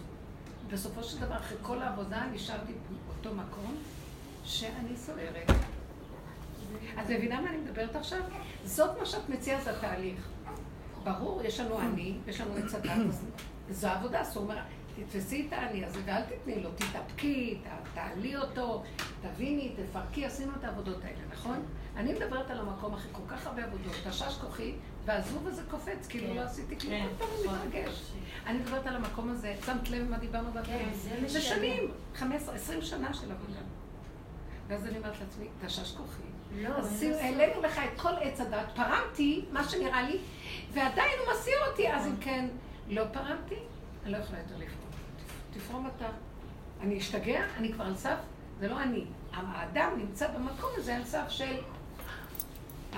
[0.71, 2.73] בסופו של דבר, אחרי כל העבודה, נשארתי
[3.07, 3.77] באותו מקום
[4.45, 5.51] שאני סוערת.
[7.01, 8.21] את מבינה מה אני מדברת עכשיו?
[8.65, 10.29] זאת מה שאת מציעה, זה התהליך.
[11.05, 13.15] ברור, יש לנו אני, יש לנו עץ הדת,
[13.71, 14.59] זו עבודה, זאת אומרת,
[14.97, 17.59] תתפסי את האני הזה ואל תתני לו, תתאפקי,
[17.95, 18.83] תעלי אותו,
[19.23, 21.63] תביני, תפרקי, עשינו את העבודות האלה, נכון?
[21.97, 26.29] אני מדברת על המקום אחרי כל כך הרבה עבודות, תשש כוחי, והזבוב הזה קופץ, כאילו
[26.29, 26.37] כן.
[26.37, 27.07] לא עשיתי כלום, כן.
[27.19, 28.13] כל פעם אני מתרגש.
[28.47, 30.93] אני מדברת על המקום הזה, שמת לב מה דיברנו בדברים?
[31.21, 33.61] כן, זה שנים, 15, 20 שנה של עבודה.
[34.69, 36.28] ואז אני אומרת לעצמי, תשש כוחי.
[36.57, 36.71] לא,
[37.21, 40.19] העלינו לך את כל עץ הדת, פרמתי, מה שנראה לי,
[40.73, 42.47] ועדיין הוא מסיר אותי, אז אם כן,
[42.89, 43.55] לא פרמתי,
[44.05, 44.91] אני לא יכולה יותר לפרום.
[45.53, 46.09] תפרום אתה.
[46.81, 48.17] אני אשתגע, אני כבר על סף,
[48.61, 49.05] זה לא אני.
[49.33, 51.57] האדם נמצא במקום הזה על סף של...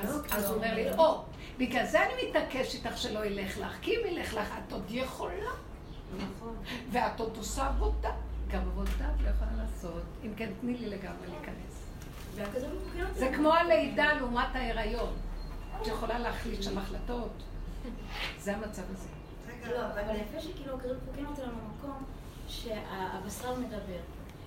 [0.02, 1.24] אז לא, הוא אומר לי, או,
[1.58, 5.50] בגלל זה אני מתעקש איתך שלא ילך לך, כי אם ילך לך, את עוד יכולה.
[6.16, 6.56] נכון.
[6.90, 8.10] ואת עוד עושה עבודה.
[8.50, 10.02] גם עבודה את לא יכולה לעשות.
[10.24, 11.59] אם כן, תני לי לגמרי להיכנס.
[13.14, 15.12] זה כמו הלידה לעומת ההיריון.
[15.82, 17.42] את יכולה להחליט שם החלטות.
[18.38, 19.08] זה המצב הזה.
[19.70, 22.04] לא, אבל יפה שכאילו הכדור פוגעים אותנו במקום
[22.48, 24.00] שהבשר מדבר.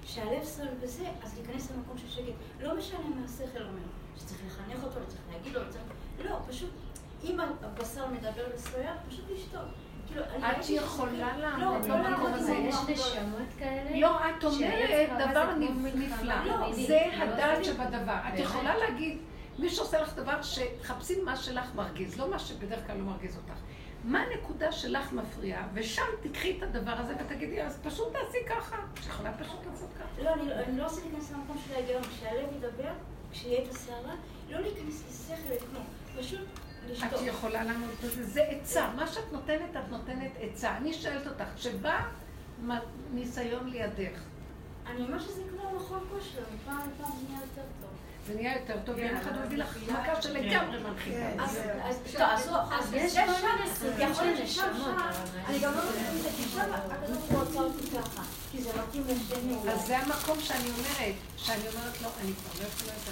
[0.06, 2.34] שהלב סובל בזה, אז להיכנס למקום של שקט.
[2.60, 3.82] לא משנה מה השכל אומר,
[4.18, 5.84] שצריך לחנך אותו, צריך להגיד לו, צריך...
[6.26, 6.70] לא, פשוט,
[7.24, 9.62] אם הבשר מדבר וסוער, פשוט לשתוק.
[10.14, 12.53] כאילו, את יכולה לעמוד לא, במקום לא הזה.
[12.53, 13.99] יש נשמות כאלה?
[13.99, 15.53] לא, את אומרת דבר
[15.95, 16.43] נפלא.
[16.45, 18.18] לא, זה הדעת שבדבר.
[18.34, 19.18] את יכולה להגיד,
[19.59, 23.59] מי שעושה לך דבר, שחפשים מה שלך מרגיז, לא מה שבדרך כלל לא מרגיז אותך.
[24.03, 28.76] מה הנקודה שלך מפריעה, ושם תקחי את הדבר הזה ותגידי, אז פשוט תעשי ככה.
[28.93, 30.24] את יכולה פשוט לעשות ככה.
[30.24, 32.03] לא, אני לא רוצה להיכנס למקום של ההיגיון.
[32.03, 32.91] כשהלב ידבר,
[33.32, 34.14] כשיהיה את הסערה,
[34.49, 35.84] לא להיכנס לשכל, לכלום.
[36.20, 36.47] פשוט
[36.91, 38.89] את יכולה לעמוד בזה, זה עצה.
[38.95, 40.77] מה שאת נותנת, את נותנת עצה.
[40.77, 42.01] אני שואלת אותך, שבא
[43.13, 44.19] ניסיון לידך.
[44.88, 47.89] אני אומר שזה כמו מכון כושר, לפעם זה נהיה יותר טוב.
[48.27, 51.43] זה נהיה יותר טוב, יום אחד הוא הביא לך מכה שלגמרי מנחיתה.
[51.43, 54.95] אז יש כל מיני סוגים של נשמות.
[55.47, 59.71] אני גם לא מבינה כי שם הקדוש רוצה אותי ככה, כי זה מתאים לשני.
[59.71, 63.11] אז זה המקום שאני אומרת, שאני אומרת לו, אני כבר לא יכולה יותר.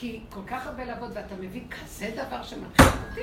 [0.00, 3.20] כי כל כך הרבה לעבוד, ואתה מביא כזה דבר שמנחיל אותי,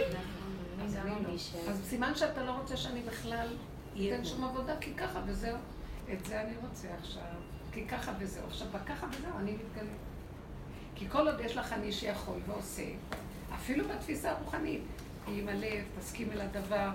[0.84, 1.32] אז לא.
[1.69, 3.47] אז סימן שאתה לא רוצה שאני בכלל
[3.93, 5.57] אתן שום עבודה, כי ככה וזהו.
[6.13, 7.23] את זה אני רוצה עכשיו,
[7.71, 8.47] כי ככה וזהו.
[8.47, 9.93] עכשיו, בככה וזהו, אני מתגלה.
[10.95, 12.86] כי כל עוד יש לך אני שיכול ועושה,
[13.55, 14.82] אפילו בתפיסה הרוחנית,
[15.28, 16.89] עם הלב, תסכים אל הדבר,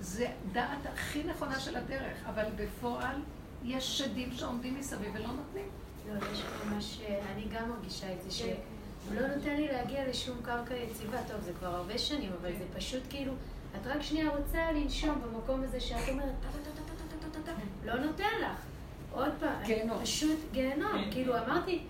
[0.00, 3.16] זה דעת הכי נכונה של הדרך, אבל בפועל
[3.64, 5.68] יש שדים שעומדים מסביב ולא נותנים.
[6.08, 7.00] לא, יש ממש,
[7.32, 8.30] אני גם מרגישה את זה,
[9.08, 11.18] שהוא לא נותן לי להגיע לשום קרקע יציבה.
[11.28, 13.32] טוב, זה כבר הרבה שנים, אבל זה פשוט כאילו,
[13.76, 16.34] את רק שנייה רוצה לנשום במקום הזה שאת אומרת,
[17.84, 18.58] לא נותן לך.
[19.12, 19.62] עוד פעם,
[20.02, 21.10] פשוט גיהנום.
[21.10, 21.82] כאילו, אמרתי...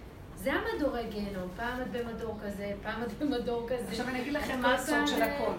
[0.42, 3.88] זה המדורי גיהנום, פעם את במדור כזה, פעם את במדור כזה.
[3.88, 5.52] עכשיו אני אגיד לכם מה הסוד של הכל.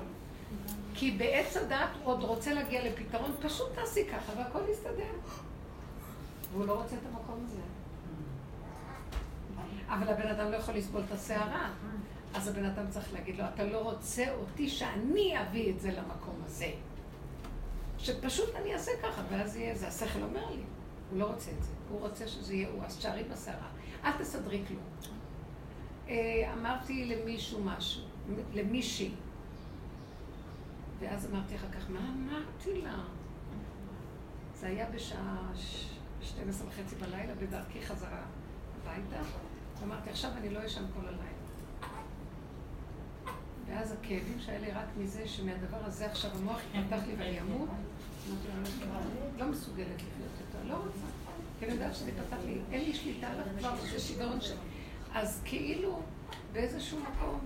[0.93, 5.14] כי בעץ הדת עוד רוצה להגיע לפתרון, פשוט תעשי ככה והכל יסתדר.
[6.53, 7.60] והוא לא רוצה את המקום הזה.
[9.89, 11.69] אבל הבן אדם לא יכול לסבול את הסערה.
[12.33, 16.41] אז הבן אדם צריך להגיד לו, אתה לא רוצה אותי שאני אביא את זה למקום
[16.45, 16.71] הזה.
[17.97, 19.87] שפשוט אני אעשה ככה, ואז יהיה זה.
[19.87, 20.61] השכל אומר לי,
[21.11, 21.71] הוא לא רוצה את זה.
[21.89, 23.67] הוא רוצה שזה יהיה הוא, אז תשארי בסערה.
[24.03, 24.83] אל תסדרי כלום.
[26.09, 28.03] אה, אמרתי למישהו משהו,
[28.53, 29.11] למישהי,
[30.99, 33.03] ואז אמרתי אחר כך, מה אמרתי לה?
[34.55, 35.47] זה היה בשעה
[36.21, 38.21] 12 וחצי בלילה, בדרכי חזרה
[38.81, 39.21] הביתה.
[39.84, 41.23] אמרתי, עכשיו אני לא אשן כל הלילה.
[43.67, 47.69] ואז הכאבים שהיה לי רק מזה שמהדבר הזה עכשיו המוח יפתח לי ואני אמות,
[48.30, 51.05] אמרתי לא מסוגלת לחיות יותר, לא רוצה.
[51.59, 54.55] כי אני יודעת שזה פתח לי, אין לי שליטה עליו כבר, זה שיגעון שלי.
[55.13, 56.01] אז כאילו,
[56.53, 57.39] באיזשהו מקום,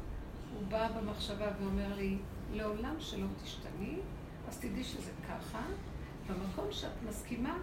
[0.53, 2.17] הוא בא במחשבה ואומר לי,
[2.53, 3.95] לעולם שלא תשתני,
[4.47, 5.61] אז תדעי שזה ככה,
[6.29, 7.57] במקום שאת מסכימה,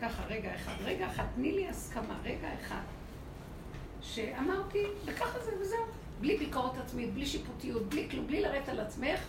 [0.00, 2.82] ככה, רגע אחד, רגע אחד, תני לי הסכמה, רגע אחד.
[4.14, 5.84] שאמרתי, וככה זה וזהו.
[6.20, 9.20] בלי ביקורת עצמית, בלי שיפוטיות, בלי כלום, בלי לרדת על עצמך.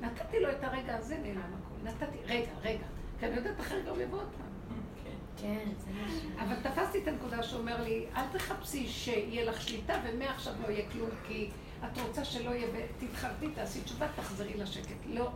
[0.00, 1.90] נתתי לו את הרגע הזה, נעלם הכול.
[1.90, 2.86] נתתי, רגע, רגע.
[3.20, 4.52] כי אני יודעת, אחרי גם יבוא עוד פעם.
[5.36, 6.28] כן, זה משהו.
[6.38, 11.10] אבל תפסתי את הנקודה שאומר לי, אל תחפשי שיהיה לך שליטה ומעכשיו לא יהיה כלום,
[11.28, 11.50] כי
[11.84, 15.06] את רוצה שלא יהיה, תתחרטי, תעשי תשובה, תחזרי לשקט.
[15.06, 15.30] לא.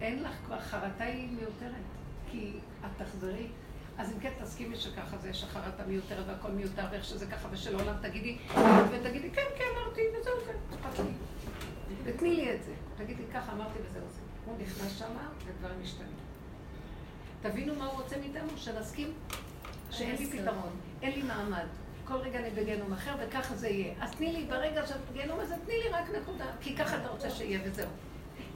[0.00, 1.84] אין לך כבר, חרטה היא מיותרת,
[2.30, 3.46] כי את תחזרי.
[3.98, 7.94] אז אם כן, תסכימי שככה זה, יש החרטה מיותרת והכל מיותר, ואיך שזה ככה, ושלעולם
[8.02, 8.38] תגידי,
[8.90, 11.10] ותגידי, כן, כן, אמרתי, וזהו זה, אכפת לי.
[12.04, 12.72] ותני לי את זה.
[12.96, 14.20] תגידי, ככה אמרתי וזהו זה.
[14.44, 16.16] הוא נכנס שמה, ודברים משתנים.
[17.42, 19.12] תבינו מה הוא רוצה מאיתנו, שנסכים
[19.90, 20.70] שאין לי פתרון,
[21.02, 21.66] אין לי מעמד.
[22.04, 23.94] כל רגע אני בגיהנום אחר, וככה זה יהיה.
[24.00, 26.46] אז תני לי, ברגע שאת בגיהנום הזה, תני לי רק נקודה.
[26.60, 27.88] כי ככה אתה רוצה שיהיה וזהו.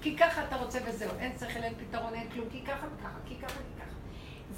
[0.03, 1.11] כי ככה אתה רוצה וזהו.
[1.19, 3.61] אין שכל, אין פתרון, אין כלום, כי ככה וככה, כי ככה.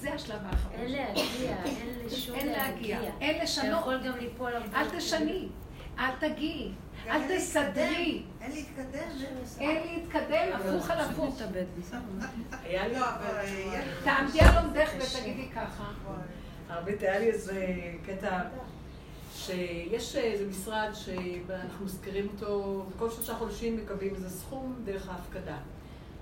[0.00, 0.72] זה השלב האחרון.
[0.74, 3.00] אין להגיע, אין לשום להגיע.
[3.20, 3.68] אין לשנות.
[3.68, 5.48] אתה יכול גם ליפול אל תשני,
[5.98, 6.72] אל תגיעי.
[7.08, 8.22] אל תסדרי.
[8.40, 9.08] אין להתקדם.
[9.60, 11.40] אין להתקדם, הפוך על הפוך.
[12.62, 12.96] היה לי...
[14.04, 15.84] תעמדי על עומדך ותגידי ככה.
[16.68, 17.66] הרבה, היה לי איזה
[18.06, 18.40] קטע
[19.34, 25.56] שיש איזה משרד שאנחנו מזכירים אותו, וכל שלושה חודשים מקבלים איזה סכום דרך ההפקדה.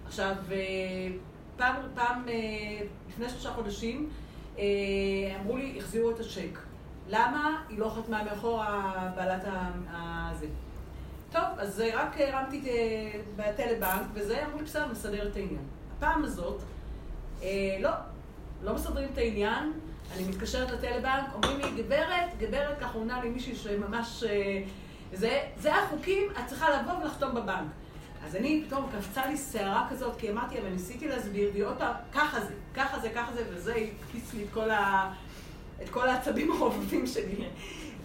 [0.06, 0.34] עכשיו,
[1.58, 2.26] פעם, פעם,
[3.08, 4.08] לפני שלושה חודשים,
[5.40, 6.58] אמרו לי, החזירו את הצ'ק.
[7.08, 8.62] למה היא לא חתמה מאחור
[9.16, 9.44] בעלת
[9.90, 10.46] הזה?
[11.32, 12.62] טוב, אז רק הרמתי
[13.36, 15.64] בטלבנק, וזה, אמרו לי, בסדר, מסדר את העניין.
[15.96, 16.62] הפעם הזאת,
[17.42, 17.90] אה, לא,
[18.62, 19.72] לא מסדרים את העניין,
[20.16, 24.24] אני מתקשרת לטלבנק, אומרים לי, גברת, גברת, ככה עונה לי מישהי שממש...
[24.24, 24.62] אה,
[25.12, 27.68] זה, זה החוקים, את צריכה לבוא ולחתום בבנק.
[28.26, 31.94] אז אני, פתאום קפצה לי שערה כזאת, כי אמרתי, אבל ניסיתי להסביר, והיא עוד פעם,
[32.12, 35.12] ככה זה, ככה זה, ככה זה, וזה הקפיץ לי את כל, ה,
[35.82, 37.44] את כל העצבים הרובבים שלי.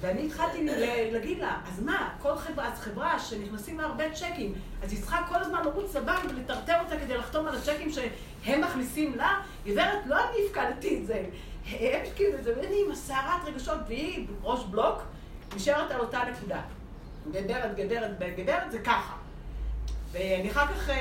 [0.01, 0.65] ואני התחלתי
[1.11, 4.53] להגיד לה, אז מה, כל חברה, אז חברה שנכנסים לה הרבה צ'קים,
[4.83, 9.15] אז היא צריכה כל הזמן לרוץ לבנק ולטרטר אותה כדי לחתום על הצ'קים שהם מכניסים
[9.15, 9.41] לה?
[9.65, 11.25] גברת, לא אני הפקדתי את זה,
[11.65, 12.01] הם
[12.37, 15.01] את זה, ואני עם הסערת רגשות, והיא ראש בלוק,
[15.55, 16.61] נשארת על אותה נקודה.
[17.31, 19.22] גברת, גברת, גברת, זה ככה.
[20.13, 20.95] ואני אחר כך אה,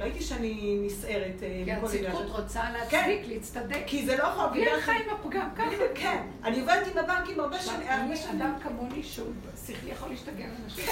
[0.00, 1.42] ראיתי שאני נסערת.
[1.42, 3.22] אה, כי הצדקות רוצה להצדיק, כן.
[3.28, 3.82] להצטדק.
[3.86, 4.46] כי זה לא יכול...
[4.52, 5.84] בלי הלכה עם הפגם, ככה.
[5.94, 6.22] כן.
[6.44, 7.88] אני עובדת עם הבנקים הרבה שנים.
[7.88, 9.32] אני אדם כמוני שהוא
[9.66, 10.84] שכלי יכול להשתגע על אנשים.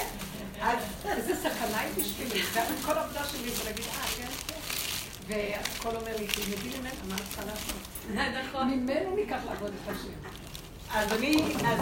[1.05, 2.41] איזה סכנה היא בשבילי.
[2.55, 4.55] גם את כל העבודה שלי זה להגיד, אה, כן, כן.
[5.27, 7.75] והכל אומר לי, תלמדי ממנו, מה את צריכה לעשות?
[8.49, 8.69] נכון.
[8.69, 10.09] ממנו ניקח לעבוד את השם.
[10.93, 11.79] אז אני, אז,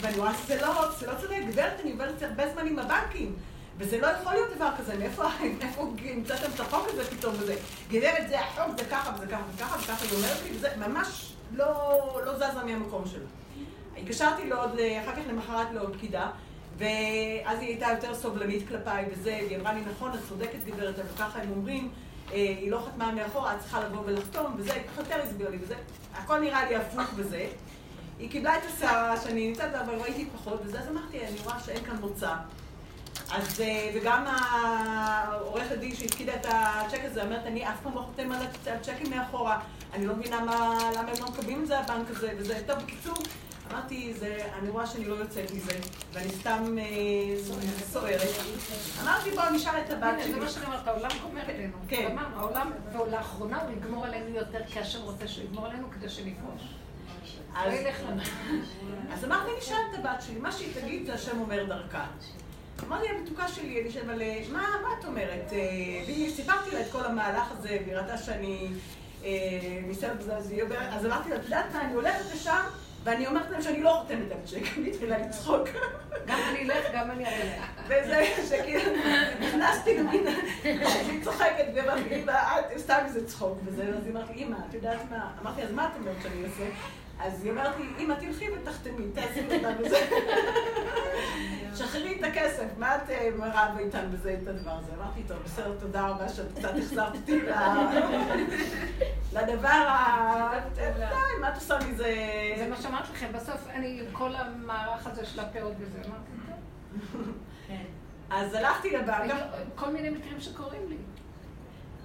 [0.00, 3.34] ואני רואה שזה לא, זה לא צודק, גברת, אני עובדת הרבה זמן עם הבנקים.
[3.78, 5.24] וזה לא יכול להיות דבר כזה, מאיפה
[6.14, 7.56] המצאתם את החוק הזה פתאום וזה?
[7.90, 12.20] גברת, זה החוק, זה ככה וזה ככה וככה וככה, היא אומרת לי, וזה ממש לא,
[12.26, 13.24] לא זזה מהמקום שלה.
[13.96, 14.70] התקשרתי לעוד,
[15.04, 16.30] אחר כך למחרת לעוד פקידה,
[16.78, 21.08] ואז היא הייתה יותר סובלנית כלפיי וזה, והיא אמרה לי, נכון, את צודקת גברת, אבל
[21.18, 21.90] ככה הם אומרים,
[22.32, 25.74] אה, היא לא חתמה מאחורה, את צריכה לבוא ולחתום, וזה, היא יותר הסביר לי, וזה,
[26.14, 27.46] הכל נראה לי הפוך וזה.
[28.18, 31.84] היא קיבלה את הסערה שאני נמצאת, אבל ראיתי פחות, וזה, אז אמרתי, אני רואה שאין
[31.84, 32.34] כאן מוצא.
[33.30, 38.32] אז, אה, וגם העורכת דין שהפקידה את הצ'ק הזה, אומרת, אני אף פעם לא חותם
[38.32, 39.60] על הצ'קים מאחורה.
[39.92, 42.60] אני לא מבינה מה, למה הם לא מקבלים את זה, הבנק הזה, וזה.
[42.66, 43.16] טוב, בקיצור,
[43.72, 45.78] אמרתי, זה, אני רואה שאני לא יוצאת מזה,
[46.12, 46.84] ואני סתם אה,
[47.92, 48.28] סוערת.
[49.02, 50.32] אמרתי, בואו נשאל את הבת שלי.
[50.32, 51.76] זה מה שאני אומרת, העולם גומר עלינו.
[51.88, 52.08] כן.
[52.12, 56.62] אמרנו, העולם, ולאחרונה הוא יגמור עלינו יותר, כי השם רוצה שהוא יגמור עלינו כדי שנפרוש.
[59.12, 62.06] אז אמרתי, נשאל את הבת שלי, מה שהיא תגיד, זה השם אומר דרכה.
[62.88, 64.22] אמרתי, המתוקה שלי, אני חושבת, אבל
[64.52, 65.52] מה את אומרת?
[65.52, 68.68] אה, סיפרתי לה את כל המהלך הזה, והיא ראתה שאני
[69.88, 70.36] מסתובבת בזה,
[70.90, 72.62] אז אמרתי לה, את יודעת מה, אני הולכת לשם,
[73.04, 75.68] ואני אומרת להם שאני לא חותמת על צ'ק, אני התחילה לצחוק.
[76.26, 77.62] גם אני אלך, גם אני להם.
[77.86, 78.82] וזה, שכאילו,
[79.40, 80.24] נכנסתי למין,
[80.64, 84.98] אני צוחקת, ואמרתי לה, סתם איזה צחוק, וזה, אז היא אמרת לי, אמא, את יודעת
[85.10, 85.30] מה?
[85.42, 86.64] אמרתי, אז מה את אומרת שאני אעשה?
[87.22, 89.96] אז היא אומרת לי, אמא, תלכי ותחתמי, תעשי אותה בזה.
[91.76, 94.92] שחררי את הכסף, מה את אה, רבה איתן בזה, את הדבר הזה?
[94.98, 97.40] אמרתי, טוב, בסדר, תודה רבה שאת קצת החזרת אותי
[99.36, 100.52] לדבר ה...
[100.74, 100.82] די,
[101.40, 102.14] מה את עושה מזה?
[102.58, 107.20] זה מה שאמרתי לכם, בסוף אני, כל המערך הזה של הפאות וזה, אמרתי, טוב.
[107.68, 107.82] כן.
[108.30, 109.34] אז הלכתי לבנק.
[109.74, 110.96] כל מיני מקרים שקורים לי.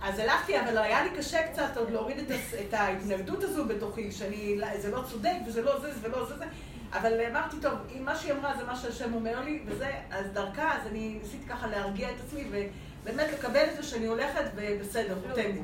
[0.01, 2.37] אז הלכתי, אבל היה לי קשה קצת עוד להוריד את,
[2.67, 6.45] את ההתנגדות הזו בתוכי, שאני, זה לא צודק וזה לא זה ולא זה זה.
[6.93, 10.75] אבל אמרתי, טוב, אם מה שהיא אמרה זה מה שהשם אומר לי, וזה, אז דרכה,
[10.75, 15.61] אז אני ניסיתי ככה להרגיע את עצמי, ובאמת לקבל את זה שאני הולכת ובסדר, חותמת.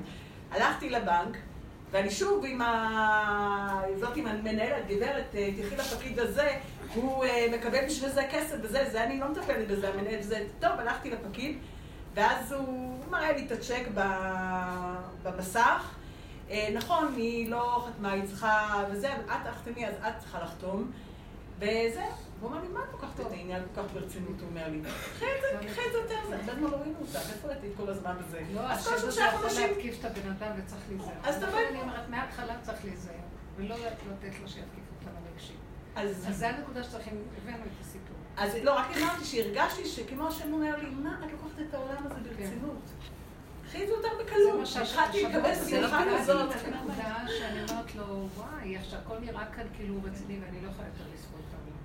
[0.52, 1.38] הלכתי לבנק,
[1.92, 3.82] ואני שוב עם ה...
[4.00, 6.50] זאת עם המנהלת, גברת, תלכי לפקיד הזה,
[6.94, 10.72] הוא אה, מקבל בשביל זה כסף וזה, זה אני לא מטפלת בזה, המנהלת זה, טוב,
[10.78, 11.58] הלכתי לפקיד.
[12.14, 13.84] ואז הוא מראה לי את הצ'ק
[15.24, 15.90] במסך.
[16.50, 20.92] אה, נכון, היא לא חתמה, היא צריכה, וזה, את תחתמי, אז את צריכה לחתום.
[21.58, 22.04] וזה,
[22.40, 24.42] הוא אומר לי, מה את לוקחת את העניין כל כך ברצינות?
[24.42, 26.96] הוא אומר לי, קחי את זה, קחי את זה יותר, זה הרבה זמן לא ראינו
[27.02, 28.42] אותך, איפה הייתי כל הזמן בזה?
[28.54, 29.70] לא, אז כל שלושה חודשים...
[29.70, 31.14] להתקיף את הבן אדם וצריך להיזהר.
[31.24, 33.14] אז אתה אני אומרת, מההתחלה צריך להיזהר,
[33.56, 35.54] ולא לתת לו שיתקיף אותנו רגשי.
[35.96, 37.93] אז זה הנקודה שצריכים, הבאנו את הסיפור.
[38.38, 42.30] אז לא, רק אמרתי שהרגשתי שכמו השם אומר לי, מה, את לוקחת את העולם הזה
[42.30, 42.82] ברצינות?
[43.68, 44.60] קחי את זה יותר בקלות.
[44.82, 46.50] התחלתי לקבל שמחה כזאת.
[46.60, 50.88] זה נקודה שאני אומרת לו, וואי, עכשיו הכל נראה כאן כאילו רציני ואני לא יכולה
[50.88, 51.78] יותר לסבול את העולם.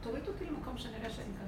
[0.00, 1.46] תוריד אותי למקום שנראה שאני כאן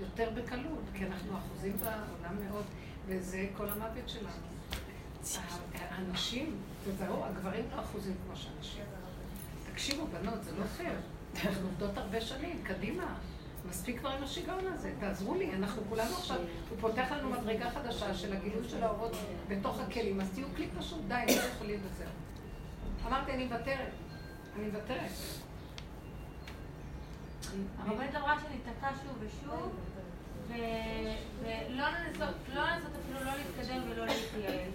[0.00, 2.64] יותר בקלות, כי אנחנו אחוזים בעולם מאוד,
[3.06, 4.52] וזה כל המוות שלנו.
[5.74, 8.84] האנשים, תזהו, הגברים לא אחוזים כמו שאנשים.
[9.72, 10.94] תקשיבו, בנות, זה לא פייר.
[11.44, 13.14] אנחנו עובדות הרבה שנים, קדימה.
[13.68, 16.36] מספיק כבר עם השיגעון הזה, תעזרו לי, אנחנו כולנו עכשיו,
[16.70, 19.16] הוא פותח לנו מדרגה חדשה של הגילוי של האורות
[19.48, 22.04] בתוך הכלים, אז תהיו כלי פשוט, די, לא יכולים לזה.
[23.06, 23.90] אמרתי, אני מוותרת,
[24.56, 25.10] אני מוותרת.
[27.78, 29.74] הרבנית אמרה שניתקע שוב ושוב,
[30.48, 32.34] ולא לנסות
[33.04, 34.70] אפילו לא להתקדם ולא להתייעל.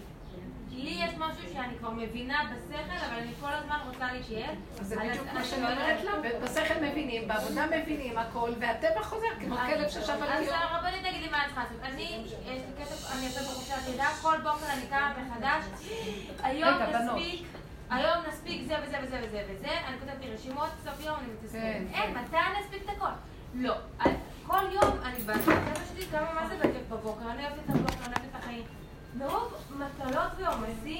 [0.83, 4.55] לי יש משהו שאני כבר מבינה בשכל, אבל אני כל הזמן רוצה להתייעל.
[4.79, 6.11] אז זה בדיוק מה שאני אומרת לה,
[6.43, 11.29] בשכל מבינים, בעבודה מבינים הכל, והטבע חוזר כמו כלב ששם על אז הרבנית תגיד לי
[11.29, 11.77] מה אני צריכה לעשות.
[11.83, 15.63] אני, יש לי כסף, אני אעשה בחופשת לידה, כל בוקר אני קמה מחדש.
[16.43, 17.47] היום נספיק.
[17.89, 21.59] היום נספיק זה וזה וזה וזה וזה, אני כותבת לי רשימות, סוף יום אני מתעסקת.
[21.61, 22.17] כן, אין.
[22.17, 23.09] מתי נספיק את הכל?
[23.53, 23.75] לא.
[24.47, 25.37] כל יום אני באה,
[25.93, 26.55] שלי כמה מה זה
[26.89, 28.63] בבוקר, אני אוהבת את הבוקר, אני אוהבת את החיים.
[29.17, 30.97] מרוב מטלות ועומסים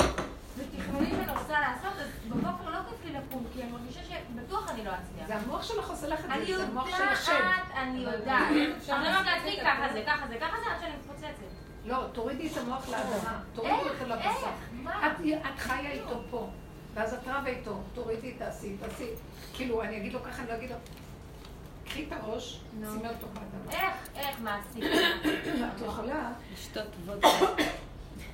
[0.57, 4.85] ותכנונים שאני רוצה לעשות, אז בבוקר לא כיף לי לקום, כי אני מרגישה שבטוח אני
[4.85, 5.27] לא אצליח.
[5.27, 7.31] זה המוח שלך עושה לך את זה, זה המוח של השם.
[7.77, 8.89] אני יודעת, אני יודעת.
[8.89, 11.27] אני אומרת לעצמי ככה זה, ככה זה, ככה זה, עד שאני מתפוצצת.
[11.85, 14.49] לא, תורידי את המוח לאדמה, תורידי אותו לבשר.
[15.53, 16.49] את חיה איתו פה,
[16.93, 19.07] ואז את רבה איתו, תורידי, תעשי, תעשי.
[19.53, 20.75] כאילו, אני אגיד לו ככה, אני לא אגיד לו...
[21.85, 23.71] קחי את הראש, שימי אותו באדמה.
[23.71, 24.83] איך, איך מעשית?
[25.75, 26.31] את יכולה...
[26.53, 27.27] לשתות וודקה.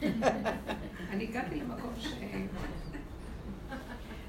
[1.12, 2.08] אני הגעתי למקום ש...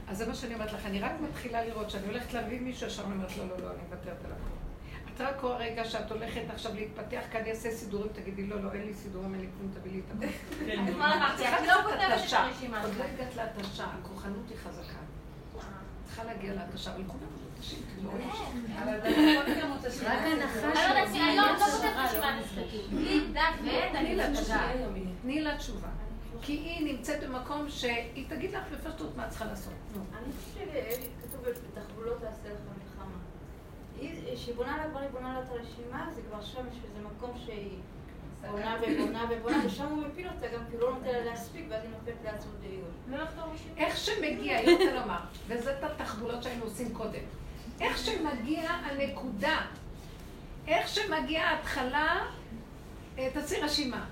[0.08, 3.04] אז זה מה שאני אומרת לך, אני רק מתחילה לראות שאני הולכת להביא מישהו, עכשיו
[3.06, 4.54] אני אומרת, לא, לא, לא, אני מוותרת על הכול.
[5.14, 8.72] את רק כל רגע שאת הולכת עכשיו להתפתח, כי אני אעשה סידורים, תגידי, לא, לא,
[8.72, 10.28] אין לי סידורים, אין לי כלום, תביא לי את הכול.
[10.66, 10.98] כן.
[10.98, 11.48] מה אמרתי?
[11.48, 12.82] את לא כותבת את הרשימה.
[12.82, 14.98] עוד לא הגעת להתשה, הכוחנות היא חזקה.
[16.04, 17.33] צריכה להגיע להתשה, אבל כולם
[20.04, 20.78] רק הנחש...
[21.14, 21.96] היום לא כותבת
[23.94, 24.16] אני
[25.22, 25.88] תני לה תשובה.
[26.42, 29.72] כי היא נמצאת במקום שהיא תגיד לך בפשטות מה צריכה לעשות.
[29.94, 33.18] אני חושבת שכתוב בתחבולות תעשה לך מלחמה.
[34.34, 37.78] כשהיא בונה לה, היא בונה לה את הרשימה, זה כבר שם, שזה מקום שהיא
[38.50, 41.82] בונה ובונה ובונה, ושם הוא מפיל אותה גם, כי הוא לא נותן לה להספיק, ואז
[41.82, 42.54] היא נופלת לעצמות.
[43.08, 43.16] לא
[43.76, 47.22] איך שמגיע, אני רוצה לומר, וזה את התחבולות שהיינו עושים קודם,
[47.80, 49.60] איך שמגיע הנקודה
[50.66, 52.26] איך שמגיעה ההתחלה,
[53.18, 54.04] אה, תעשי רשימה.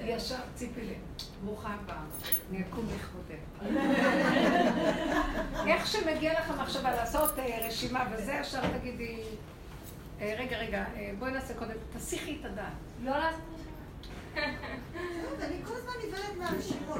[0.00, 0.94] ישר ציפי לי,
[1.44, 2.02] ברוכה הבאה,
[2.50, 3.70] אני אקום לכבודך.
[5.70, 9.16] איך שמגיע לך מחשבה לעשות אה, רשימה וזה, ישר תגידי,
[10.20, 10.84] אה, רגע, רגע,
[11.18, 12.72] בואי נעשה קודם, תסיכי את הדעת.
[13.02, 13.53] לא לעשות
[14.36, 16.98] אני כל הזמן נבהלת מהרשימות.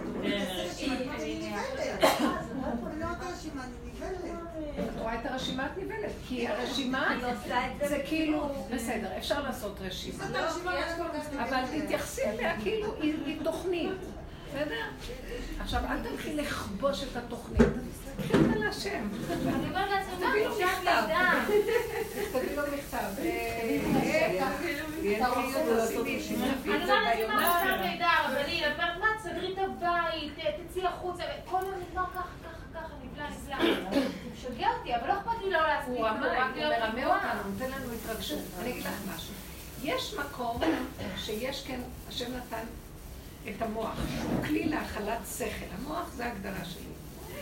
[1.15, 2.11] אני נבהלת.
[3.01, 3.65] לא אני.
[4.79, 6.13] את רואה את הרשימה, את נבהלת.
[6.29, 7.17] כי הרשימה
[7.89, 10.25] זה כאילו, בסדר, אפשר לעשות רשימה.
[11.39, 13.91] אבל תתייחסי אליה כאילו היא תוכנית.
[14.49, 14.85] בסדר?
[15.61, 17.69] עכשיו, אל תלכי לכבוש את התוכנית.
[18.17, 19.09] תקחי אותה להשם.
[19.31, 21.03] אני אומרת לעצמי, תביא לו מכתב.
[22.33, 22.99] תביא לו מכתב.
[25.23, 30.33] אני אומרת לעצמי, מה עכשיו מידע, רבני, מה, תסדרי את הבית,
[30.69, 33.57] תצאי החוצה, כל יום נגמר ככה, ככה, ככה, נבלע, נבלע.
[34.33, 35.95] משגע אותי, אבל לא אכפת לי לא להספיק.
[35.95, 38.39] הוא מרמה אותנו, נותן לנו התרגשות.
[38.61, 39.35] אני אגיד לך משהו.
[39.83, 40.61] יש מקום
[41.17, 42.65] שיש כן, השם נתן
[43.49, 43.99] את המוח.
[44.23, 45.67] הוא כלי להאכלת שכל.
[45.79, 46.83] המוח זה ההגדרה שלי.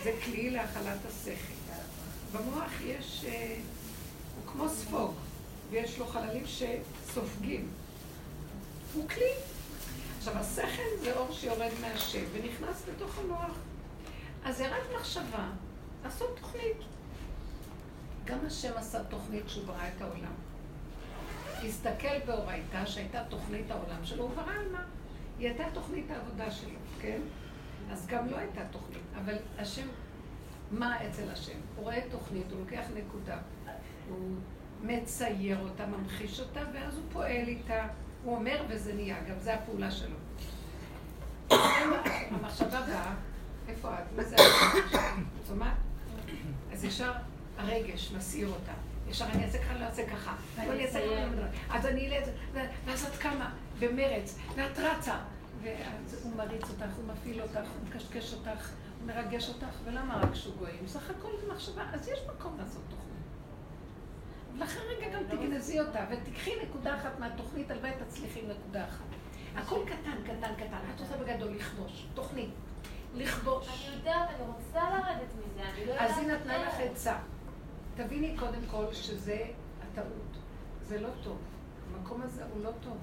[0.02, 1.52] זה כלי להאכלת השכל.
[2.32, 3.56] במוח יש, אה,
[4.36, 5.14] הוא כמו ספוג,
[5.70, 6.46] ויש לו חללים
[7.12, 7.68] שסופגים.
[8.94, 9.32] הוא כלי.
[10.18, 13.58] עכשיו, השכל זה אור שיורד מהשם ונכנס בתוך המוח.
[14.44, 15.48] אז זה רק מחשבה,
[16.04, 16.76] לעשות תוכנית.
[18.24, 20.32] גם השם עשה תוכנית שהוא ברא את העולם.
[21.66, 24.84] הסתכל באורייתא שהייתה תוכנית העולם שלו, הוא ברא על מה?
[25.38, 27.20] היא הייתה תוכנית העבודה שלו, כן?
[27.90, 29.02] אז גם לא הייתה תוכנית.
[29.16, 29.86] אבל השם,
[30.70, 31.58] מה אצל השם?
[31.76, 33.38] הוא רואה תוכנית, הוא לוקח נקודה,
[34.08, 34.36] הוא
[34.82, 37.86] מצייר אותה, ממחיש אותה, ואז הוא פועל איתה.
[38.24, 40.16] הוא אומר וזה נהיה, גם זו הפעולה שלו.
[42.30, 43.14] המחשבה באה,
[43.68, 44.16] איפה את?
[44.16, 44.36] מה זה
[45.48, 45.76] שומעת?
[46.72, 47.12] אז ישר
[47.58, 48.72] הרגש מסעיר אותה.
[49.08, 50.34] ישר אני אעשה ככה, לא אעשה ככה.
[50.58, 52.28] אני אעשה ככה, אז אני אלך,
[52.84, 55.16] ואז את קמה במרץ, ואת רצה.
[55.62, 58.70] ואז הוא מריץ אותך, הוא מפעיל אותך, הוא מקשקש אותך,
[59.00, 60.86] הוא מרגש אותך, ולמה רק שוגויים?
[60.86, 63.01] סך הכל זה מחשבה, אז יש מקום לעשות תוכנית.
[64.58, 69.04] ולכן רגע גם תגנזי אותה, ותקחי נקודה אחת מהתוכנית, הלוואי תצליחי נקודה אחת.
[69.56, 70.78] הכל קטן, קטן, קטן.
[70.94, 72.50] את עושה בגדול לכבוש, תוכנית.
[73.14, 73.68] לכבוש.
[73.68, 76.10] אני יודעת, אני רוצה לרדת מזה, אני לא יודעת...
[76.10, 77.16] אז היא נתנה לך עצה.
[77.96, 79.44] תביני קודם כל שזה
[79.82, 80.36] הטעות.
[80.82, 81.38] זה לא טוב.
[81.94, 82.96] המקום הזה הוא לא טוב.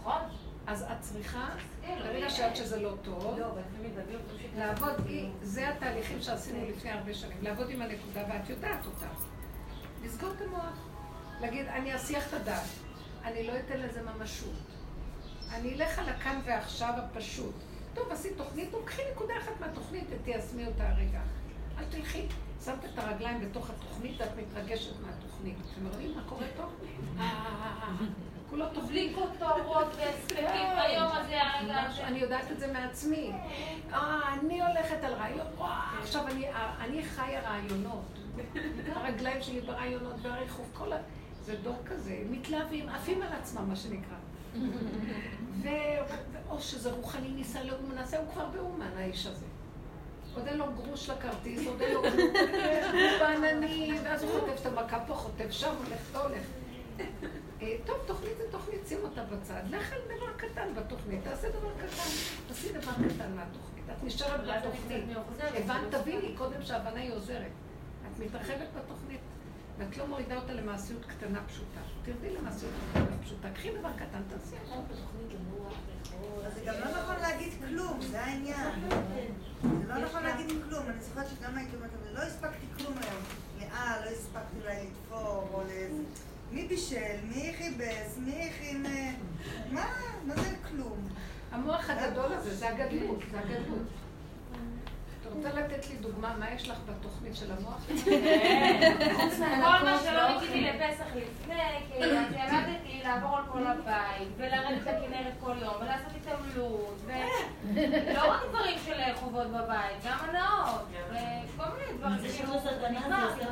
[0.00, 0.20] נכון.
[0.66, 1.48] אז את צריכה,
[1.82, 3.38] ברגע שאת שזה לא טוב,
[4.56, 4.94] לעבוד,
[5.42, 9.06] זה התהליכים שעשינו לפני הרבה שנים, לעבוד עם הנקודה ואת יודעת אותה.
[10.06, 10.78] לסגור את המוח.
[11.40, 12.66] להגיד, אני אסיח את הדעת,
[13.24, 14.54] אני לא אתן לזה ממשות.
[15.52, 17.54] אני אלך על הכאן ועכשיו הפשוט.
[17.94, 21.20] טוב, עשית תוכנית, קחי נקודה אחת מהתוכנית ותיישמי אותה הרגע.
[21.78, 22.26] אל תלכי.
[22.64, 25.56] שמת את הרגליים בתוך התוכנית ואת מתרגשת מהתוכנית.
[25.72, 26.62] אתם רואים מה קורה פה?
[28.50, 29.16] כולו תוכנית.
[29.38, 30.78] טובות והספקים כן.
[30.88, 31.42] ביום הזה,
[32.04, 33.32] אני יודעת את זה מעצמי.
[33.92, 35.46] אה, אני הולכת על רעיון,
[36.02, 36.24] עכשיו
[36.80, 38.25] אני חיה רעיונות.
[38.94, 40.96] הרגליים שלי ברעיונות והריחוף, כל ה...
[41.42, 44.16] זה דור כזה, מתלהבים, עפים על עצמם, מה שנקרא.
[45.62, 49.46] ואו שזה רוחני ניסה לאומן, נעשה, הוא כבר באומן, האיש הזה.
[50.34, 52.30] עוד אין לו גרוש לכרטיס, עוד אין לו כלום,
[52.92, 56.42] הוא בעננים, ואז הוא חוטף את המכה פה, חוטף שם, הולך, לא הולך.
[57.62, 59.62] אה, טוב, תוכנית זה תוכנית, שים אותה בצד.
[59.70, 62.10] לך על דבר קטן בתוכנית, תעשה דבר קטן.
[62.48, 63.84] תעשי דבר קטן מהתוכנית.
[63.92, 65.04] את נשארת בתוכנית.
[65.54, 67.50] הבנת, תביני קודם שההבנה היא עוזרת.
[68.16, 69.20] את מתרחבת בתוכנית,
[69.78, 71.80] ואת לא מורידה אותה למעשיות קטנה פשוטה.
[72.04, 73.48] תרדי למעשיות קטנה פשוטה.
[73.54, 74.94] קחי דבר קטן, תעשי אותו.
[76.54, 78.70] זה גם לא נכון להגיד כלום, זה העניין.
[79.62, 80.82] זה לא נכון להגיד כלום.
[80.88, 83.22] אני זוכרת שגם הייתי אומרת, לא הספקתי כלום היום.
[83.58, 86.02] לאה, לא הספקתי אולי לתפור, או לאיזה...
[86.52, 87.16] מי בישל?
[87.28, 88.18] מי חיבס?
[88.18, 88.86] מי הכין...
[88.86, 89.12] אה,
[89.70, 89.86] מה?
[90.26, 91.08] מה זה כלום?
[91.52, 93.86] המוח הגדול הזה, זה הגדלות, זה הגדלות.
[95.36, 97.86] רוצה לתת לי דוגמה, מה יש לך בתוכנית של המוח?
[99.64, 101.54] כל מה שלא ניקיתי לפסח לפני,
[101.88, 108.40] כי אז ילדתי לעבור על כל הבית, ולרדת לכנרת כל יום, ולעשות התעמלות, ולא רק
[108.48, 112.18] דברים של חובות בבית, גם הנאות, וכל מיני דברים.
[112.18, 113.44] זה שימוש סכנה, זה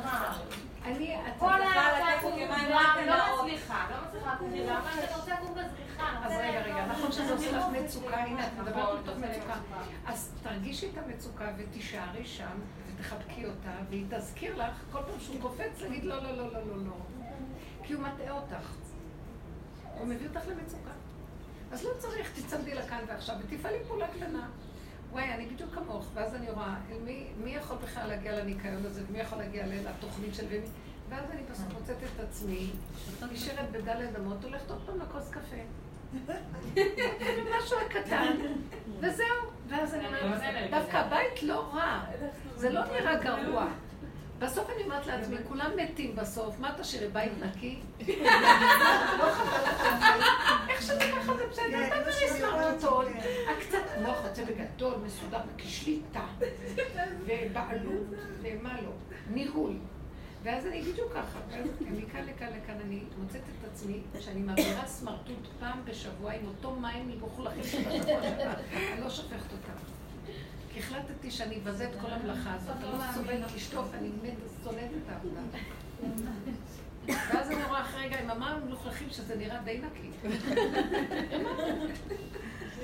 [0.85, 2.23] אני, כל ההצעה
[3.05, 6.25] לא מצליחה, לא מצליחה, למה אתה רוצה לקום בזריחה?
[6.25, 9.55] אז רגע, רגע, נכון שזה עושה לך מצוקה, הנה את מדברת מתוך מצוקה.
[10.05, 12.57] אז תרגישי את המצוקה ותישארי שם,
[12.87, 16.77] ותחבקי אותה, והיא תזכיר לך, כל פעם שהוא קופץ, תגיד לא, לא, לא, לא, לא,
[16.85, 16.95] לא.
[17.83, 18.75] כי הוא מטעה אותך.
[19.97, 20.91] הוא מביא אותך למצוקה.
[21.71, 24.47] אז לא צריך, תצמדי לכאן ועכשיו, ותפעלי פעולה קטנה.
[25.15, 29.19] וואי, אני בדיוק כמוך, ואז אני רואה, מי, מי יכול בכלל להגיע לניקיון הזה, ומי
[29.19, 30.67] יכול להגיע לתוכנית של ומי...
[31.09, 32.69] ואז אני בסוף מוצאת את עצמי,
[33.31, 35.55] נשארת בדלת אמות, הולכת עוד פעם לכוס קפה.
[37.57, 38.35] משהו קטן,
[38.99, 39.25] וזהו.
[39.67, 42.01] ואז אני אומרת, דווקא הבית לא רע,
[42.55, 43.67] זה לא נראה גרוע.
[44.45, 47.79] בסוף אני אומרת לעצמי, כולם מתים בסוף, מה תשאירי בית נקי?
[49.19, 49.25] לא
[50.69, 53.05] איך שזה ככה זה בסדר, אתה מרי סמרטוטון,
[53.57, 56.25] הקצת מוח רוצה בגדול, מסודר, כשליטה,
[57.25, 58.03] ובעלות,
[58.41, 58.91] ומה לא,
[59.33, 59.73] ניהול.
[60.43, 65.47] ואז אני בדיוק ככה, ואז מכאן לכאן לכאן אני מוצאת את עצמי שאני מעבירה סמרטוט
[65.59, 68.53] פעם בשבוע עם אותו מים מלוכלכים שבשבוע שעבר,
[68.93, 69.94] אני לא שופכת אותם.
[70.75, 74.09] כי החלטתי שאני אבזה את כל המלאכה הזאת, אני לא סובלת לשטוף, אני
[74.63, 75.41] שונאת את העבודה.
[77.07, 80.29] ואז אני רואה אחרי רגע עם המים מלוכלכים שזה נראה די נקי.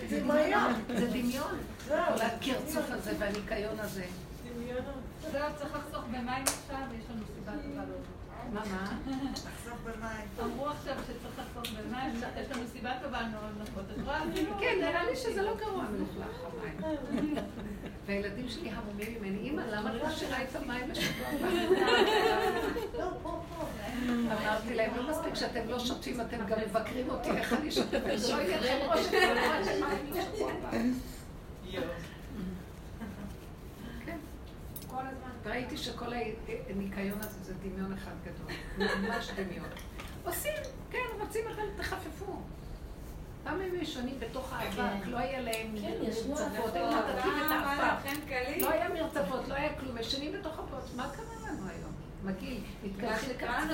[0.09, 1.57] זה דמיון, זה דמיון.
[1.87, 4.05] כל הקרצוף הזה והניקיון הזה.
[5.31, 7.95] זהו, צריך לחסוך במים עכשיו, יש לנו סיבה טובה לא
[8.53, 8.97] מה, מה?
[9.31, 10.27] לחסוך במים.
[10.43, 13.91] אמרו עכשיו שצריך לחסוך במים, יש לנו סיבה טובה מאוד.
[13.91, 14.21] את רואה?
[14.59, 17.35] כן, נראה לי שזה לא גרוע מלוכלך המים.
[18.05, 21.27] והילדים שלי המומים ממני, אמא, למה את משאירה את המים לשבוע
[24.09, 27.97] אמרתי להם, לא מספיק שאתם לא שותים, אתם גם מבקרים אותי, איך אני שותה?
[28.17, 29.05] זה לא לכם ראש
[29.65, 30.77] של מים לשבוע הבא.
[35.45, 36.13] ראיתי שכל
[36.69, 38.55] הניקיון הזה זה דמיון אחד גדול,
[38.97, 39.69] ממש דמיון.
[40.25, 40.53] עושים,
[40.91, 42.41] כן, רוצים, אבל תחפפו.
[43.43, 45.09] פעם הם ישנים בתוך האבק, כן.
[45.09, 46.51] לא היה להם כן, מרצפות, הם
[46.97, 48.11] מטאטאים את האבק.
[48.61, 50.95] לא היה מרצפות, לא היה כלום, ישנים בתוך הבוץ.
[50.95, 51.91] מה קרה לנו היום?
[52.23, 53.67] מגעיל, מתקלחים לכאן,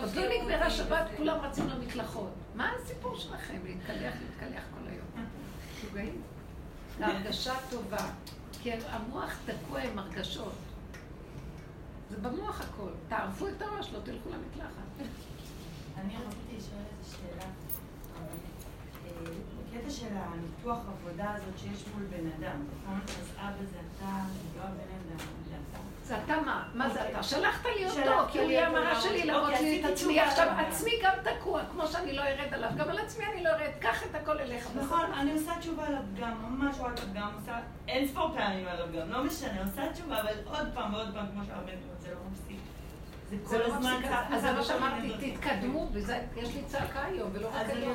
[0.00, 2.32] עוד לא נגמרה שבת, כולם רצים למקלחות.
[2.54, 3.58] מה הסיפור שלכם?
[3.64, 5.26] להתקלח, להתקלח כל היום.
[5.74, 6.22] משוגעים?
[7.00, 8.08] להרגשה טובה.
[8.62, 10.52] כי המוח תקוע עם הרגשות.
[12.10, 12.90] זה במוח הכל.
[13.08, 15.08] תערפו את הראש, לא תלכו למקלחת.
[15.96, 17.50] אני רציתי לשאול איזו שאלה.
[18.16, 18.26] אה,
[19.72, 23.00] בקטע של הניתוח עבודה הזאת שיש מול בן אדם, נכון?
[23.06, 24.24] אז אבא זה אתה,
[24.56, 25.26] לא הבן אדם,
[26.10, 26.40] זה אתה.
[26.40, 26.62] מה?
[26.74, 27.22] מה זה אתה?
[27.22, 30.20] שלחת לי אותו, כי הוא יהיה המראה שלי להראות לי את עצמי.
[30.20, 32.70] עכשיו, עצמי גם תקוע, כמו שאני לא ארד עליו.
[32.76, 33.70] גם על עצמי אני לא ארד.
[33.80, 34.68] קח את הכל אליך.
[34.74, 37.58] נכון, אני עושה תשובה על הפגם, ממש את הפגם, עושה
[37.88, 41.42] אין ספור פעמים על הפגם, לא משנה, עושה תשובה, אבל עוד פעם ועוד פעם, כמו
[41.46, 42.58] שהרבה זה לא מפסיק.
[43.30, 44.26] זה כל לא הזמן צעקה.
[44.34, 45.88] אז זה מה שאמרתי, תתקדמו,
[46.36, 47.94] יש לי צעקה היום, ולא רק היום.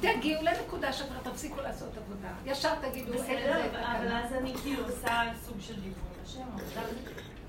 [0.00, 2.28] תגיעו לנקודה שכבר תפסיקו לעשות עבודה.
[2.44, 6.12] ישר תגידו, לזה אבל אז אני כאילו עושה סוג של דיבור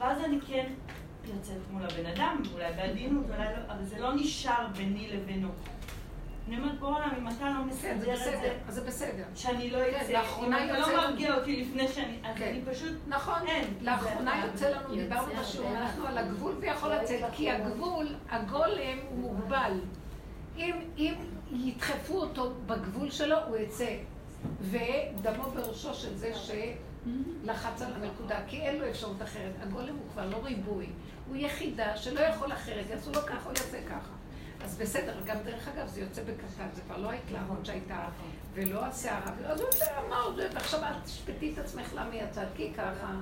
[0.03, 0.65] ואז אני כן
[1.25, 5.49] יוצאת מול הבן אדם, אולי בעדינות, אולי לא, אבל זה לא נשאר ביני לבינו.
[6.47, 9.23] אני אומרת, בוא עולם, אם אתה לא כן, מסדר את זה, אז זה בסדר.
[9.35, 12.47] שאני לא אצא, אם אתה לא מרגיע אותי לפני שאני, אז כן.
[12.47, 13.41] אני פשוט, נכון.
[13.81, 19.79] לאחרונה יוצא לנו, דיברנו בשיעור, אנחנו על הגבול ויכול לצאת, כי הגבול, הגולם הוא מוגבל.
[20.57, 21.13] אם
[21.51, 23.95] ידחפו אותו בגבול שלו, הוא יצא.
[24.61, 26.33] ודמו בראשו של זה
[27.43, 29.53] שלחץ על הנקודה, כי אין לו אפשרות אחרת.
[29.61, 30.89] הגולם הוא כבר לא ריבוי,
[31.27, 34.11] הוא יחידה שלא יכול אחרת, יעשו לו ככה, הוא יעשה ככה.
[34.63, 38.09] אז בסדר, גם דרך אגב זה יוצא בקטן, זה כבר לא ההתלהבות שהייתה,
[38.53, 43.13] ולא הסערה, הוא יודע מה עוד, ועכשיו אל תשפטי את עצמך למה יצאת, כי ככה.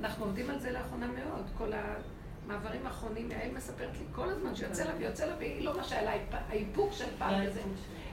[0.00, 4.84] אנחנו עובדים על זה לאחרונה מאוד, כל המעברים האחרונים, יעל מספרת לי כל הזמן שיוצא
[4.84, 6.12] לה ויוצא לה, והיא לא מה שהיה לה,
[6.48, 7.60] האיפוק של פעם וזה.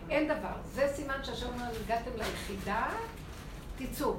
[0.10, 0.54] אין דבר.
[0.66, 2.88] זה סימן שהשם אומר, הגעתם ליחידה,
[3.78, 4.16] תצאו.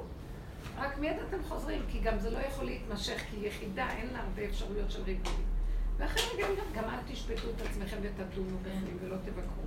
[0.77, 4.45] רק מיד אתם חוזרים, כי גם זה לא יכול להתמשך, כי יחידה אין לה הרבה
[4.45, 5.43] אפשרויות של ריבוי.
[5.97, 9.63] ואחרי רגע גם אל תשפטו את עצמכם ותדונו בפנים ולא תבקרו.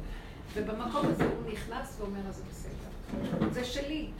[0.54, 3.50] ובמקום הזה הוא נכנס ואומר, אז זה בסדר.
[3.52, 4.10] זה שלי.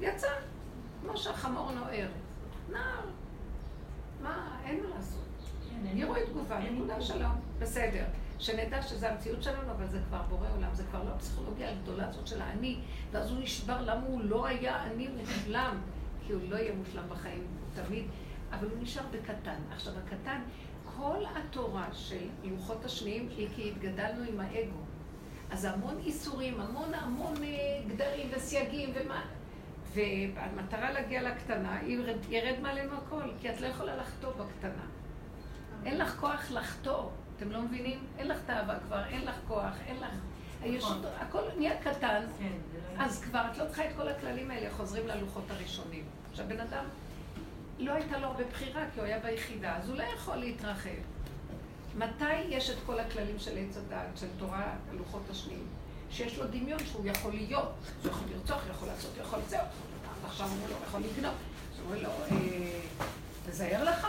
[0.00, 0.28] יצא,
[1.02, 2.08] כמו שהחמור נוער.
[2.72, 3.04] נער.
[4.22, 5.20] מה, אין מה לעשות.
[5.94, 8.04] יראו את תגובה, נקודה שלום, בסדר.
[8.40, 12.26] שנדע שזו המציאות שלנו, אבל זה כבר בורא עולם, זה כבר לא הפסיכולוגיה הגדולה הזאת
[12.26, 12.80] של האני,
[13.12, 15.80] ואז הוא נשבר, למה הוא לא היה אני מושלם?
[16.26, 18.04] כי הוא לא יהיה מושלם בחיים, תמיד,
[18.50, 19.60] אבל הוא נשאר בקטן.
[19.72, 20.40] עכשיו, הקטן,
[20.96, 24.80] כל התורה של לוחות השניים היא כי התגדלנו עם האגו.
[25.50, 29.24] אז המון איסורים, המון המון אה, גדרים וסייגים ומה...
[29.94, 31.78] והמטרה להגיע לקטנה,
[32.28, 34.84] ירד מעלינו הכל, כי את לא יכולה לחטוא בקטנה.
[35.84, 37.08] אין לך כוח לחטוא,
[37.40, 37.98] אתם לא מבינים?
[38.18, 40.10] אין לך תאווה כבר, אין לך כוח, אין לך...
[40.62, 42.52] הישות, הכל נהיה קטן, כן,
[42.98, 46.04] לא אז כבר את לא צריכה את כל הכללים האלה, חוזרים ללוחות הראשונים.
[46.30, 46.84] עכשיו, בן אדם
[47.78, 50.90] לא הייתה לו הרבה בחירה, כי הוא היה ביחידה, אז הוא לא יכול להתרחב.
[51.98, 55.66] מתי יש את כל הכללים של עץ הדעת, של תורה, הלוחות השניים?
[56.10, 57.72] שיש לו דמיון שהוא יכול להיות,
[58.02, 59.60] הוא יכול לרצוח, יכול לעשות, יכול לצאת,
[60.26, 61.34] עכשיו הוא לא יכול לגנוב.
[61.74, 62.36] אז הוא אומר לו,
[63.46, 64.06] תזהר לך,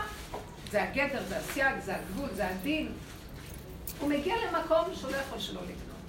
[0.70, 2.92] זה הגדר, זה הסייג, זה הגבול, זה הדין.
[4.02, 6.00] הוא מגיע למקום שהוא לא יכול שלא לגנוב,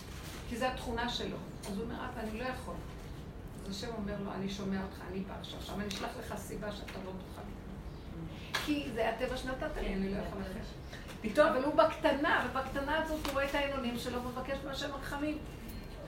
[0.50, 1.38] כי זו התכונה שלו.
[1.70, 2.74] אז הוא אומר, אבא, אני לא יכול.
[3.66, 5.60] אז השם אומר לו, אני שומע אותך, אני בא עכשיו.
[5.60, 8.66] עכשיו אני אשלח לך סיבה שאתה לא תוכל לגנוב.
[8.66, 10.60] כי זה הטבע שנתת לי, אני לא יכול אחר.
[11.22, 15.38] פתאום, אבל הוא בקטנה, ובקטנה הזאת הוא רואה את העינונים שלו ומבקש מהשם רחמים.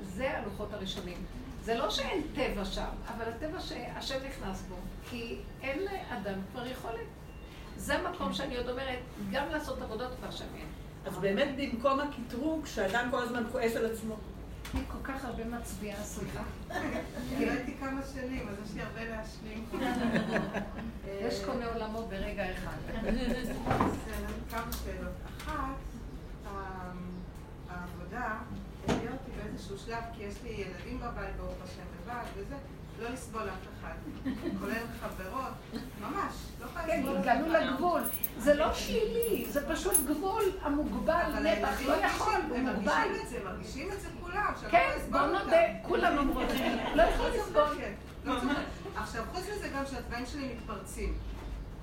[0.03, 1.17] זה הלוחות הראשונים.
[1.61, 4.75] זה לא שאין טבע שם, אבל הטבע שהשם נכנס בו,
[5.09, 7.07] כי אין לאדם כבר יכולת.
[7.77, 8.99] זה המקום שאני עוד אומרת,
[9.31, 10.84] גם לעשות עבודות כבר שם אין.
[11.05, 14.15] אז באמת במקום הקטרוג, שאדם כל הזמן כועס על עצמו.
[14.73, 16.43] היא כל כך הרבה מצביעה, סליחה.
[17.39, 19.65] ראיתי כמה שנים, אז יש לי הרבה להשלים.
[21.27, 22.77] יש קונה עולמו ברגע אחד.
[24.51, 25.13] כמה שאלות.
[25.37, 25.75] אחת,
[27.69, 28.37] העבודה
[28.83, 32.55] הביאה אותי באיזשהו שלב, כי יש לי ילדים בבית, ברוך השם, לבד וזה.
[32.99, 33.93] לא לסבול אף אחד,
[34.59, 35.53] כולל חברות,
[36.01, 37.13] ממש, לא יכולה כן, לסבול.
[37.23, 38.01] כן, הגענו לגבול.
[38.37, 42.83] זה לא שלילי, זה פשוט גבול המוגבל, נפח, לא יכול, הוא הם מוגבל.
[42.85, 45.27] מרגישים את זה, מרגישים את זה כולם, לא כן, לסבול בוא.
[45.27, 46.77] נודה, כולם אמרו את זה.
[46.95, 47.63] לא יכול לסבול.
[48.25, 48.55] לא צוחקת.
[48.95, 51.13] עכשיו, חוץ מזה גם שהתוואים שלי מתפרצים.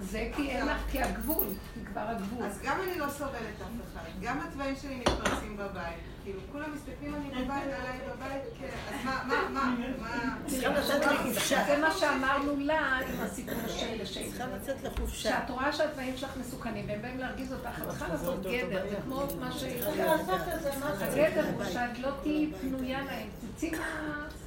[0.01, 2.47] זה כי אין לך, כי הגבול, כי כבר הגבול.
[2.47, 3.33] אז גם אני לא סובלת
[3.63, 6.12] אף אחד, גם התוואים שלי מתפרצים בבית.
[6.25, 10.35] כאילו, כולם מסתכלים אני בבית, עליי בבית, כן, אז מה, מה, מה, מה...
[11.67, 14.31] זה מה שאמרנו לה עם הסיפור של שיילה.
[14.31, 15.31] צריכה לצאת לחופשה.
[15.31, 19.27] שאת רואה שהתוואים שלך מסוכנים והם באים להרגיז אותך, את צריכה לעשות גדר, זה כמו
[19.41, 19.65] מה ש...
[21.01, 24.42] הגדר הוא שאת לא תהיי פנויה להם, תצאי מולם.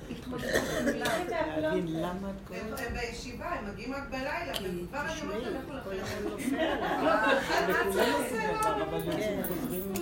[0.95, 2.61] להבין למה את קוראת.
[2.87, 6.17] הם בישיבה, הם מגיעים רק בלילה, וכבר אני אומרת לכו לכם.
[7.05, 7.11] לא,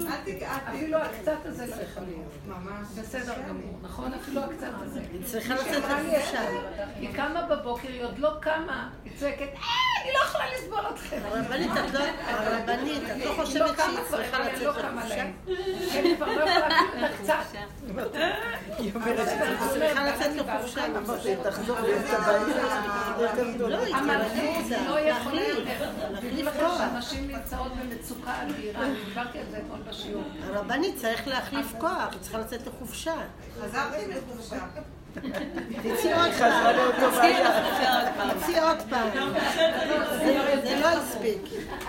[0.07, 0.61] אל תגעת.
[0.69, 2.31] אפילו הקצת הזה לא יכול להיות.
[2.47, 2.87] ממש.
[2.99, 4.13] בסדר גמור, נכון?
[4.13, 5.01] אפילו הקצת הזה.
[5.11, 6.41] היא צריכה לצאת לחופשה.
[6.99, 9.47] היא קמה בבוקר, היא עוד לא קמה, היא צועקת, אה,
[10.03, 11.17] אני לא יכולה לסבול אתכם.
[11.25, 12.05] הרבנית, את לא-
[13.11, 15.15] את לא חושבת שהיא צריכה לא לצאת לחופשה?
[15.15, 15.31] כן,
[16.03, 17.57] היא כבר לא יכולה אפילו את הקצת.
[18.77, 19.27] היא אומרת
[19.93, 21.43] צריכה לצאת לחופשה.
[21.43, 22.05] תחזור להיות
[23.19, 23.77] יותר גדולה.
[23.77, 25.89] לא, המלכות לא יכולה יותר.
[26.11, 26.77] להחליף כוח.
[26.77, 30.23] שאנשים נמצאות במצוקה אדירה, דיברתי על זה אתמול בשיעור.
[30.43, 33.13] הרבנית צריך להחליף כוח, היא צריכה לצאת לחופשה.
[33.61, 34.55] חזרתי מחופשה.
[35.83, 36.75] תצאי עוד פעם.
[38.39, 39.09] תצאי עוד פעם.
[40.19, 41.41] זה- זה לא הספיק.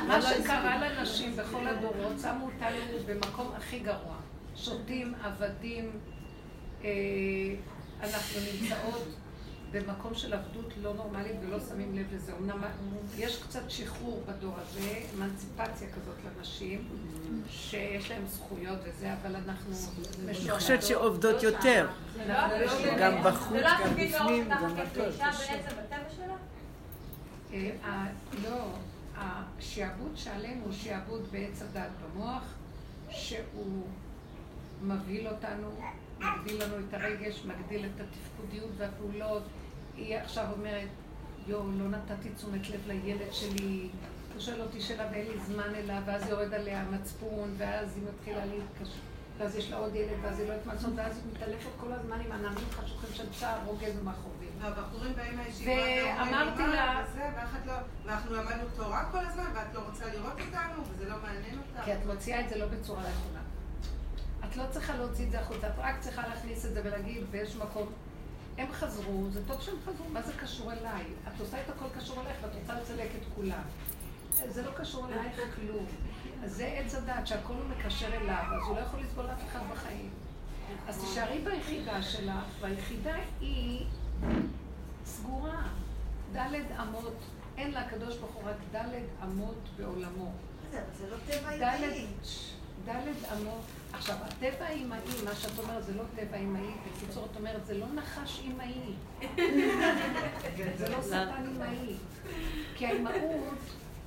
[0.06, 2.76] מה שקרה לנשים בכל הדורות, שמו אותנו
[3.06, 4.14] במקום הכי גרוע.
[4.56, 5.90] שותים, עבדים,
[6.84, 6.90] אה,
[8.04, 9.08] אנחנו נמצאות
[9.72, 12.32] במקום של עבדות לא נורמלית ולא שמים לב לזה.
[12.40, 12.62] אמנם
[13.16, 16.88] יש קצת שחרור בדור הזה, אמנציפציה כזאת לנשים,
[17.48, 19.74] שיש להן זכויות וזה, אבל אנחנו
[20.28, 21.88] אני חושבת שעובדות יותר.
[22.98, 25.32] גם בחוץ, לא גם בפנים, גם
[26.16, 26.34] שלה?
[27.52, 28.06] אה,
[28.42, 28.64] לא,
[29.16, 32.42] השעבוד שעלינו הוא שעבוד בעץ הדת במוח,
[33.10, 33.86] שהוא
[34.82, 35.70] מבהיל אותנו,
[36.24, 39.42] מגדיל לנו את הרגש, מגדיל את התפקודיות והפעולות.
[39.96, 40.88] היא עכשיו אומרת,
[41.46, 43.88] יואו, לא נתתי תשומת לב לילד שלי,
[44.32, 48.44] הוא שואל אותי שאלה ואין לי זמן אליו, ואז יורד עליה המצפון, ואז היא מתחילה
[48.46, 48.98] להתקשר.
[49.38, 51.92] ואז יש לה עוד ילד, ואז היא לא יודעת מה לעשות, ואז היא מתעלפת כל
[51.92, 54.48] הזמן עם עננים חשוכים של צער, רוגז ומכאובים.
[54.60, 55.70] והבחורים באים מהישיבה,
[56.18, 57.72] ואמרתי לה- "מה, וזה, ואחת לא,
[58.04, 61.84] ואנחנו למדנו תורה כל הזמן, ואת לא רוצה לראות אותנו, וזה לא מעניין אותך.
[61.84, 63.40] כי את מוציאה את זה לא בצורה נכונה.
[64.48, 67.60] את לא צריכה להוציא את זה החוצה, את רק צריכה להכניס את זה ולהגיד באיזשהו
[67.60, 67.92] מקום,
[68.58, 71.04] הם חזרו, זה טוב שהם חזרו, מה זה קשור אליי?
[71.28, 73.62] את עושה את הכל קשור אלייך ואת רוצה לצלק את כולם.
[74.48, 75.86] זה לא קשור אלייך כלום.
[76.44, 80.10] זה עץ הדעת שהכל הוא מקשר אליו, אז הוא לא יכול לסבול אף אחד בחיים.
[80.88, 83.86] אז תישארי ביחידה שלך, והיחידה היא
[85.04, 85.62] סגורה.
[86.32, 87.16] ד' אמות,
[87.56, 88.92] אין לה הקדוש ברוך הוא רק ד'
[89.24, 90.32] אמות בעולמו.
[90.98, 91.56] זה, לא טבע.
[92.86, 92.92] ד'
[93.32, 93.64] אמות.
[93.94, 96.70] עכשיו, הטבע האימהי, מה שאת אומרת, זה לא טבע אימהי.
[96.96, 98.94] בקיצור, את אומרת, זה לא נחש אימהי.
[100.76, 101.96] זה לא שטן אימהי.
[102.76, 103.58] כי האימהות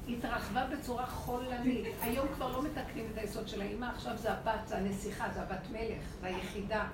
[0.09, 1.85] התרחבה בצורה חולנית.
[2.01, 5.69] היום כבר לא מתקנים את היסוד של האימא, עכשיו זה הבת, זה הנסיכה, זה הבת
[5.71, 6.87] מלך, זה היחידה.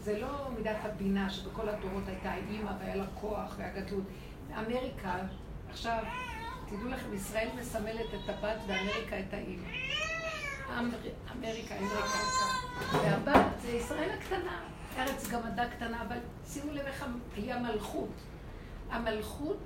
[0.00, 4.04] זה לא מידת הבינה שבכל הדורות הייתה אימא והיה לה כוח והגדלות.
[4.58, 5.14] אמריקה,
[5.70, 6.04] עכשיו,
[6.66, 9.68] תדעו לכם, ישראל מסמלת את הבת ואמריקה את האימא.
[10.78, 10.96] אמר-
[11.36, 12.18] אמריקה, אמריקה.
[12.92, 14.60] והבת זה ישראל הקטנה.
[14.98, 16.16] ארץ גמדה קטנה, אבל
[16.46, 17.04] שימו לב איך
[17.36, 18.08] היא המלכות.
[18.90, 19.58] המלכות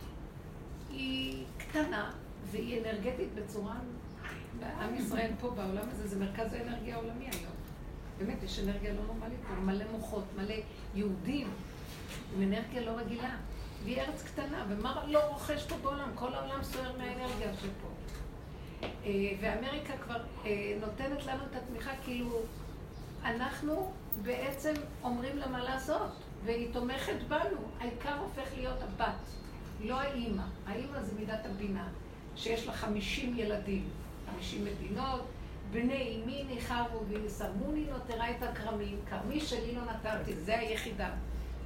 [0.90, 2.10] היא קטנה
[2.50, 3.74] והיא אנרגטית בצורה...
[4.80, 7.52] עם ישראל פה בעולם הזה זה מרכז האנרגיה העולמי היום.
[8.18, 10.54] באמת, יש אנרגיה לא נורמלית מלא מוחות, מלא
[10.94, 11.50] יהודים,
[12.36, 13.36] עם אנרגיה לא רגילה.
[13.84, 16.10] והיא ארץ קטנה, ומה לא רוכש פה בעולם?
[16.14, 17.88] כל העולם סוער מהאנרגיה שפה.
[19.04, 20.16] אה, ואמריקה כבר
[20.46, 22.40] אה, נותנת לנו את התמיכה, כאילו,
[23.24, 23.92] אנחנו
[24.22, 24.72] בעצם
[25.04, 26.12] אומרים לה מה לעשות,
[26.44, 27.58] והיא תומכת בנו.
[27.80, 29.26] העיקר הופך להיות הבת,
[29.80, 30.42] לא האימא.
[30.66, 31.88] האימא זה מידת הבינה,
[32.36, 33.88] שיש לה חמישים ילדים,
[34.30, 35.24] חמישים מדינות,
[35.70, 41.10] בני אמי ניחרו ויסמוני נותרה את הכרמים, כרמי שלי לא נתרתי, זה היחידה.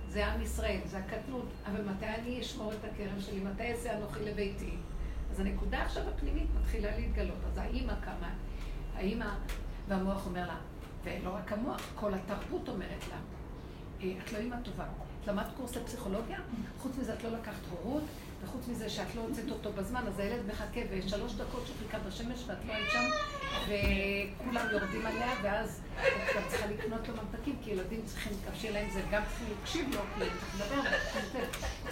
[0.09, 3.41] זה עם ישראל, זה הקטנות, אבל מתי אני אשמור את הכרם שלי?
[3.41, 4.71] מתי אעשה אנוכי לביתי?
[5.39, 7.39] אז הנקודה עכשיו הפנימית מתחילה להתגלות.
[7.47, 8.31] אז האימא קמה,
[8.95, 9.29] האימא,
[9.89, 10.57] והמוח אומר לה,
[11.05, 13.17] ולא רק המוח, כל התרבות אומרת לה,
[14.03, 14.85] אה, את לא אימא טובה.
[15.21, 16.39] את למדת קורס לפסיכולוגיה?
[16.79, 18.03] חוץ מזה את לא לקחת הורות,
[18.45, 22.45] וחוץ מזה שאת לא הוצאת אותו בזמן, אז הילד מחכה, ושלוש דקות שהוא חיכה בשמש
[22.47, 23.05] ואת לא היית שם,
[23.65, 28.91] וכולם יורדים עליה, ואז את גם צריכה לקנות לו ממתקים, כי ילדים צריכים, שיהיה להם
[28.91, 30.91] זה, גם צריכים להקשיב לו, כי הם צריכים לדבר,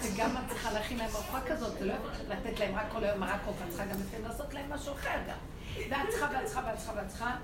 [0.01, 1.93] וגם את צריכה להכין להם ארוחה כזאת, זה לא
[2.29, 5.19] לתת להם רק כל היום מרק עוף, את צריכה גם לפעמים לעשות להם משהו אחר
[5.27, 5.37] גם.
[5.89, 7.35] ואת צריכה, ואת צריכה, ואת צריכה, ואת צריכה.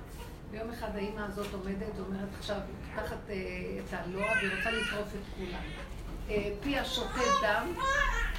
[0.51, 2.57] ויום אחד האימא הזאת עומדת ואומרת עכשיו,
[2.95, 3.35] פותחת אה,
[3.79, 5.63] את הלוע והיא רוצה לטרוף את כולם.
[6.29, 7.73] אה, פיה שותה דם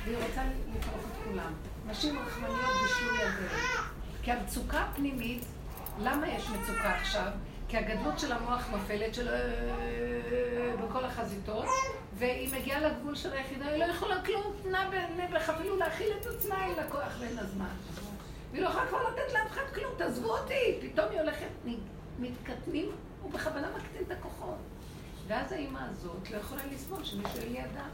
[0.04, 0.42] והיא רוצה
[0.76, 1.52] לטרוף את כולם.
[1.86, 3.92] נשים רחמניות בשלוי הדרך.
[4.22, 5.44] כי המצוקה הפנימית,
[6.02, 7.28] למה יש מצוקה עכשיו?
[7.68, 9.28] כי הגדלות של המוח נופלת של
[10.84, 11.64] בכל החזיתות,
[12.14, 16.64] והיא מגיעה לגבול של היחידה, היא לא יכולה כלום, נע בנבח, אפילו להכיל את עצמה,
[16.66, 17.74] אין לה כוח ואין לה זמן.
[18.50, 20.78] והיא לא יכולה כבר לתת לאף אחד כלום, תעזבו אותי.
[20.80, 21.46] פתאום היא הולכת,
[22.18, 22.90] מתקטנים,
[23.22, 24.58] הוא בכוונה מקטין את הכוחות.
[25.26, 27.84] ואז האימא הזאת לא יכולה לסבול שמישהו יהיה לידה.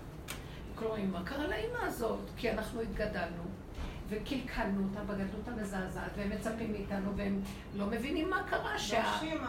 [0.75, 2.21] קוראים, מה קרה לאימא הזאת?
[2.37, 3.43] כי אנחנו התגדלנו,
[4.09, 7.41] וקלקלנו אותה בגדלות המזעזעת, והם מצפים מאיתנו, והם
[7.75, 9.03] לא מבינים מה קרה, שה...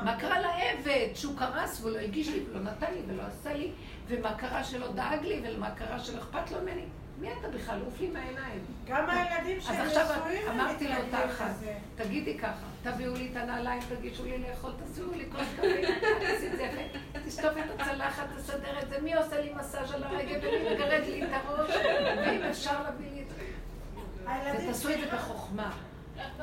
[0.04, 3.72] מה קרה לעבד, שהוא קרס והוא לא הגיש לי ולא נתן לי ולא עשה לי,
[4.08, 6.86] ומה קרה שלא דאג לי, ומה קרה שלא אכפת לו ממני.
[7.22, 7.80] מי אתה בכלל?
[7.86, 8.60] עוף לי מהעיניים.
[8.88, 9.92] גם הילדים שהם נשואים...
[9.92, 10.18] אז עכשיו
[10.50, 11.56] אמרתי לאותה אחת,
[11.96, 15.82] תגידי ככה, תביאו לי את הנעליים, תגישו לי לאכול, תעשו לי כל כזה,
[16.20, 20.04] תעשי את זה יפה, תשטוף את הצלחת, תסדר את זה, מי עושה לי מסאז' על
[20.04, 21.72] הרגל, ומי מגרד לי את הראש,
[22.18, 23.44] ואם אפשר להביא לי את זה.
[24.64, 25.72] ותעשו את זה בחוכמה.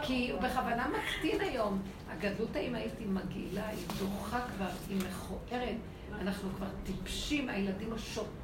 [0.03, 1.83] כי הוא בכוונה מקטין היום.
[2.11, 5.77] הגדלות האמהית היא מגעילה, היא דוחה כבר, היא מכוערת.
[6.21, 7.93] אנחנו כבר טיפשים, הילדים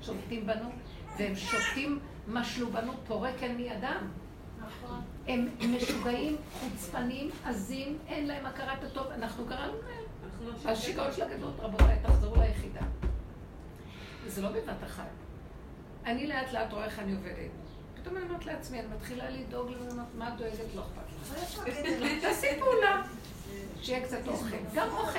[0.02, 0.70] שולטים בנו,
[1.18, 1.98] והם שותים
[2.28, 4.08] משלו בנו פורקן מידם.
[4.58, 5.00] נכון.
[5.26, 10.04] הם משוגעים, חוצפנים, עזים, אין להם הכרת הטוב, אנחנו קראנו להם.
[10.64, 12.80] השיגעון של הגדלות, רבותיי, תחזרו ליחידה.
[14.26, 15.08] זה לא בבת אחת.
[16.06, 17.50] אני לאט לאט רואה איך אני עובדת.
[17.94, 20.74] פתאום אני אומרת לעצמי, אני מתחילה לדאוג למנות, מה את דואגת?
[20.74, 21.68] לא אכפת לך.
[22.22, 23.02] תעשי פעולה.
[23.82, 24.56] שיהיה קצת אוכל.
[24.74, 25.18] גם אוכל.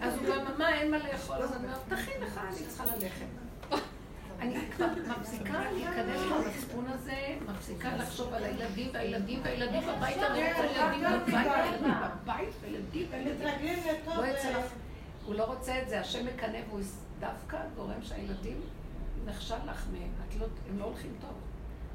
[0.00, 1.36] אז הוא גם, מה, אין מה לאכול?
[1.36, 3.49] אז אני אומרת, תכין לך, אני צריכה ללכת.
[4.40, 4.86] אני כבר
[5.20, 11.46] מפסיקה להיכנס למצפון הזה, מפסיקה לחשוב על הילדים והילדים והילדים בבית, אני רוצה ילדים בבית,
[11.46, 11.94] והילדים
[12.24, 13.48] בבית, וילדים והילדים.
[14.16, 14.64] לא יצא לך.
[15.24, 16.80] הוא לא רוצה את זה, השם מקנא והוא
[17.20, 18.60] דווקא גורם שהילדים
[19.26, 20.10] נכשל לך מהם,
[20.40, 21.30] לא- הם לא הולכים טוב.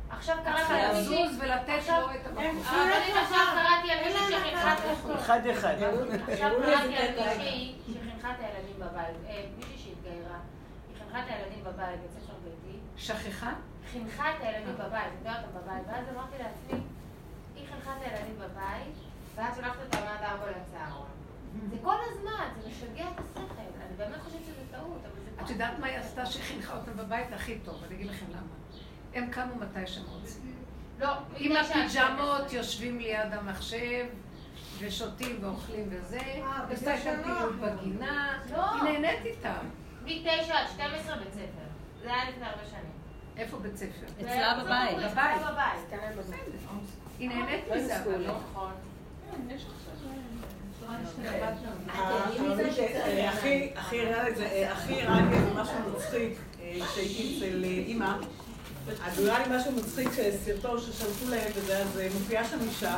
[0.09, 1.25] עכשיו קראתי על מישהי...
[1.25, 2.61] לזוז ולתת לו את המקום.
[2.65, 4.73] הרבנית עכשיו קראתי על מישהי שחינכה...
[5.15, 5.75] אחד אחד.
[6.27, 9.15] עכשיו קראתי על מישהי שחינכה את הילדים בבית.
[9.57, 10.37] מישהי שהתגיירה.
[10.87, 11.99] היא חינכה את הילדים בבית.
[12.97, 13.53] שכחה?
[13.91, 15.83] חינכה את הילדים בבית, לימדה אותם בבית.
[15.87, 16.79] ואז אמרתי לעצמי,
[17.55, 18.93] היא חינכה את הילדים בבית,
[19.35, 21.07] ואז שולחת אותם עד ארבע לצהרון.
[21.69, 23.41] זה כל הזמן, זה משגע את השכל.
[23.87, 25.43] אני באמת חושבת שזה טעות, אבל זה...
[25.43, 27.83] את יודעת מה היא עשתה שחינכה אותם בבית הכי טוב?
[27.87, 28.81] אני אגיד לכם למה.
[29.13, 30.55] הם קמו מתי שהם רוצים.
[30.99, 34.05] לא, עם הפיג'מות יושבים ליד המחשב
[34.79, 36.19] ושותים ואוכלים וזה,
[36.69, 38.71] ועושה איתם פעילות בגינה, לא.
[38.71, 39.69] היא נהנית איתם.
[40.05, 41.65] מ-9 עד 12 בית ספר.
[42.05, 42.91] זה היה לפני הרבה שנים.
[43.37, 44.05] איפה בית ספר?
[44.21, 44.97] אצלה בבית.
[44.97, 45.91] בבית.
[47.19, 48.37] היא נהנית מזה, אבל לא.
[48.51, 48.71] נכון.
[53.75, 58.17] הכי הראה לי משהו מצחיק כשהייתי אצל אימא.
[59.05, 62.97] אז לי משהו מצחיק שסרטון ששלחו להם וזה, אז מופיעה שם אישה.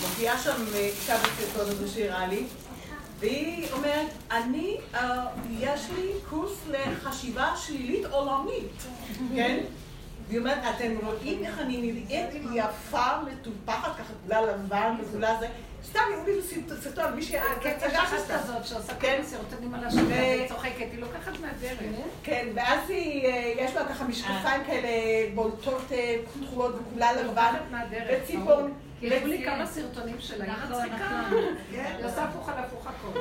[0.00, 2.46] מופיעה שם אישה בסרטון הזה שהראה לי.
[3.18, 4.76] והיא אומרת, אני,
[5.60, 8.82] יש לי קורס לחשיבה שלילית עולמית,
[9.34, 9.58] כן?
[10.28, 15.46] והיא אומרת, אתם רואים איך אני נראית יפה, מטופחת, ככה כולה לבן וכולה זה.
[15.84, 16.42] סתם יראו לי
[16.82, 21.78] סרטון, מי שהצגה כזאת שעושה כן סרטונים על השם, והיא צוחקת, היא לוקחת מהדרך.
[22.22, 22.80] כן, ואז
[23.58, 24.88] יש לה ככה משקפיים כאלה
[25.34, 25.82] בולטות,
[26.40, 27.54] כחולות וכולה לבן,
[28.08, 28.72] וציפון.
[29.00, 31.22] כי הראו לי כמה סרטונים שלה, היא מצחיקה.
[31.70, 33.18] היא עושה הפוך על הפוך הכל.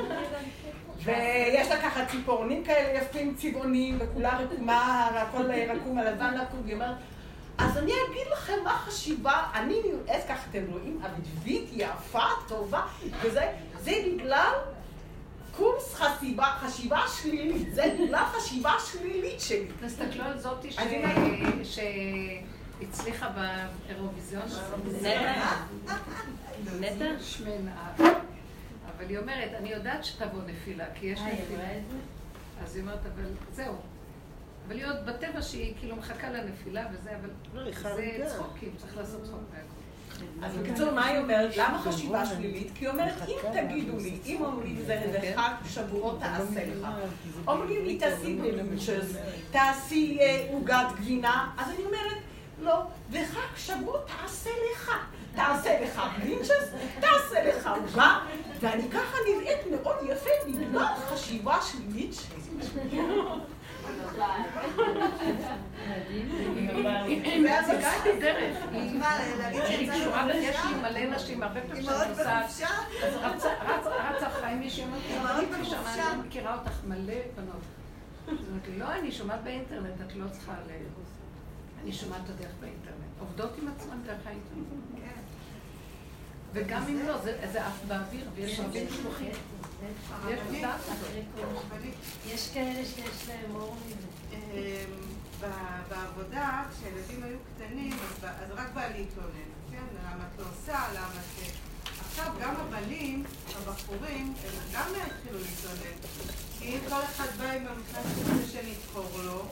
[1.04, 6.96] ויש לה ככה ציפורנים כאלה יפים, צבעונים, וכולה רקומה, הכל רקום, הלבן רקום, והיא אומרת,
[7.58, 12.82] אז אני אגיד לכם מה חשיבה, אני נראית ככה, אתם רואים, אביבית, יפה, טובה,
[13.22, 13.48] וזה,
[13.80, 14.52] זה בגלל
[15.58, 19.66] קורס חשיבה, חשיבה שלילית, זה בגלל חשיבה שלילית שלי.
[19.86, 21.80] תסתכלו על זאתי ש-
[22.80, 24.46] שהצליחה באירוויזיון.
[26.80, 27.06] נטע?
[27.20, 27.94] שמנה.
[28.98, 31.64] אבל היא אומרת, אני יודעת שתבוא נפילה, כי יש אה, נפילה.
[32.64, 33.76] אז היא אומרת, אבל זהו.
[34.68, 38.26] אבל היא עוד בטבע שהיא כאילו מחכה לנפילה וזה, אבל לא, זה.
[38.30, 39.78] צחוקים, צריך לעשות צחוק מהכל.
[40.44, 41.58] אז בקיצור, מה היא אומרת?
[41.58, 42.72] למה חשיבה שלילית?
[42.76, 46.88] כי היא אומרת, אם תגידו לי, אם אומרים לי זה לחג שבועות תעשה לך,
[47.48, 49.16] אומרים לי תעשי בלינצ'ס,
[49.52, 52.18] תעשי אה, עוגת גבינה, אז אני אומרת,
[52.62, 54.92] לא, וחג שבועות תעשה לך.
[55.36, 58.20] תעשה לך בלינצ'ס, תעשה לך עוגה,
[58.60, 63.02] ואני ככה נראית מאוד יפה בגלל חשיבה שלילית שלי.
[67.46, 68.58] ואז הגעה את הדרך.
[68.72, 70.26] היא קשורה,
[70.82, 72.46] מלא נשים, הרבה פעמים מאוד נוסעת?
[73.04, 73.16] אז
[74.16, 75.46] רצה אחריי מישהי, אמרתי.
[75.98, 77.62] אני מכירה אותך מלא בנות.
[78.28, 80.72] אמרתי לי, לא, אני שומעת באינטרנט, את לא צריכה ל...
[81.88, 83.20] אני שומעת את הדרך באינטרנט.
[83.20, 84.68] עובדות עם עצמן דרך האינטרנט.
[84.96, 85.22] כן.
[86.54, 89.32] וגם אם לא, זה זה עף באוויר, ויש רבים שלוחים.
[90.30, 90.80] יש דעת.
[92.26, 94.08] יש כאלה שיש להם אור מזה.
[94.34, 95.48] אמ,
[95.90, 97.94] בעבודה, כשהילדים היו קטנים,
[98.24, 99.84] אז רק בא להתלונן, כן?
[100.04, 101.52] למה את לא עושה, למה את...
[102.08, 103.24] עכשיו גם הבנים,
[103.58, 105.98] הבחורים, הם גם התחילו להתלונן.
[106.60, 109.46] כי אם כל אחד בא עם המכנס הזה שנתפור לו,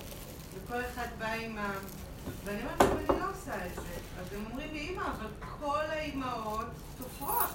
[0.54, 1.74] וכל אחד בא עם ה...
[2.44, 3.82] ואני אומרת להם, אני לא עושה את זה.
[4.22, 5.28] אז הם אומרים לי, אמא, אבל
[5.60, 6.66] כל האימהות
[6.98, 7.50] תופרות.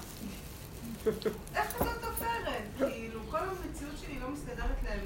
[1.56, 2.62] איך את לא תופרת?
[2.78, 5.00] כאילו, כל המציאות שלי לא מסתדרת להם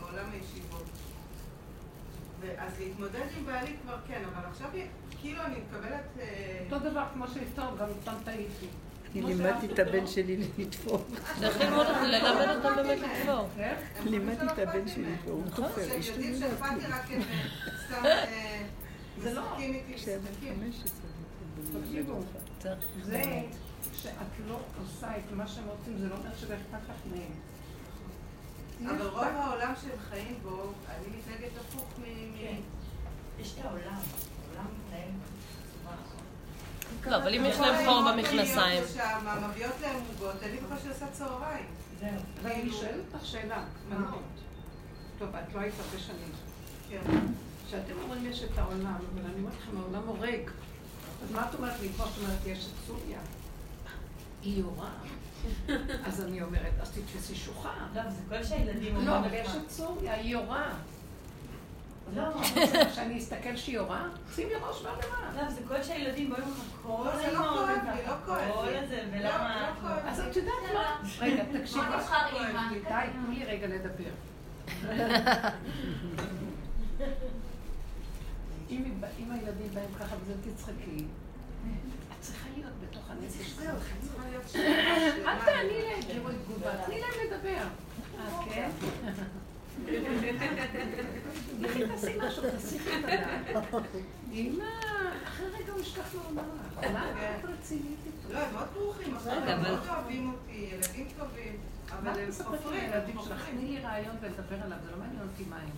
[0.00, 0.84] בעולם הישיבות.
[2.40, 4.68] ואז להתמודד עם בעלי כבר כן, אבל עכשיו
[5.20, 6.04] כאילו אני מקבלת...
[6.20, 8.66] אה, אותו דבר כמו שלפתור, גם פעם טעיתי.
[9.12, 11.04] אני לימדתי את הבן שלי לתפור.
[11.40, 13.48] צריך ללמוד אותם, ללמד אותם באמת לתפור.
[14.04, 15.44] לימדתי את הבן שלי לי לתפור, הוא.
[15.54, 15.82] תופר,
[19.22, 19.42] זה לא.
[19.42, 20.54] משחקים איתי כשהיה בן משחקים.
[20.60, 21.80] 15.
[21.82, 22.20] תקשיבו.
[23.04, 23.22] זה
[23.94, 24.12] שאת
[24.48, 27.32] לא עושה את מה שהם רוצים, זה לא אומר שזה אכפת לך מהם.
[28.96, 32.02] אבל רוב העולם שהם חיים בו, אני מתנהגת הפוך מ...
[32.02, 32.60] מ-
[33.40, 37.12] יש את העולם, העולם מתנהל בצורה אחרת.
[37.12, 38.82] לא, אבל אם יש להם חור במכנסיים.
[39.50, 41.64] מביאות להם עוגות, אין לי בכלל שעושה צהריים.
[42.00, 42.08] זהו.
[42.42, 44.22] אבל אני שואלת אותך שאלה, בנות.
[45.18, 46.32] טוב, את לא היית הרבה שנים.
[47.70, 50.50] כשאתם אומרים יש את העולם, אבל אני אומרת לכם, העולם הורג.
[51.24, 51.88] אז מה את אומרת לי?
[51.88, 53.18] כמו שאת אומרת, יש את סוריה.
[54.42, 54.90] היא יורה.
[56.06, 57.72] אז אני אומרת, אז תתפסי שוחה.
[57.94, 59.48] לא, זה כל שהילדים לא, אבל יש.
[59.48, 60.72] את סוריה, היא יורה.
[62.14, 62.24] לא,
[62.94, 64.08] שאני אסתכל שהיא יורה?
[64.34, 65.32] שימי ראש בערימה.
[65.36, 68.68] לא, זה כל שהילדים באים לך כל לא, זה לא כואב ככה, לא כואב כל.
[68.84, 69.60] הזה, לא, ולמה...
[69.60, 69.98] לא כואב.
[70.06, 70.96] אז את יודעת מה?
[71.20, 71.80] רגע, תקשיבי.
[71.86, 72.68] בוא נבחר אימא.
[72.88, 74.10] די, תנו לי רגע לדבר.
[78.70, 81.04] אם הילדים באים ככה וזה תצחקי,
[82.08, 84.56] את צריכה להיות בתוך הנפש שלך.
[85.26, 87.64] אל תעני להם, תראו תגובה, תני להם לדבר.
[88.18, 88.70] אה, כן?
[91.60, 93.84] לכי תעשי משהו, תסיכי את הדעת.
[94.32, 94.64] אמא,
[95.24, 96.84] אחרי רגע הוא ישכח לומר לך.
[96.92, 98.32] מה את רצינית איתו?
[98.34, 101.56] לא, הם מאוד ברוכים, הם מאוד אוהבים אותי, ילדים טובים,
[101.90, 102.46] אבל הם הם שלך?
[102.46, 102.90] חופרים.
[103.50, 105.70] תני לי רעיון ולדבר עליו, זה לא מעניין אותי מה הם.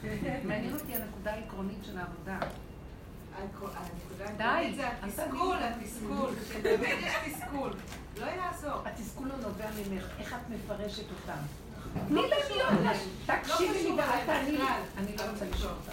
[0.48, 2.38] מעניין אותי הנקודה העקרונית של העבודה.
[4.36, 5.56] די, זה התסכול.
[5.62, 7.72] התסכול, שבאמת יש תסכול,
[8.20, 8.82] לא יעזור.
[8.84, 11.42] התסכול לא נובע ממך, איך את מפרשת אותם?
[12.08, 13.02] תני להם להיות לך.
[13.26, 14.64] תקשיבי לי קשור ואל תעני לי.
[14.98, 15.92] אני לא רוצה לשאול אותך.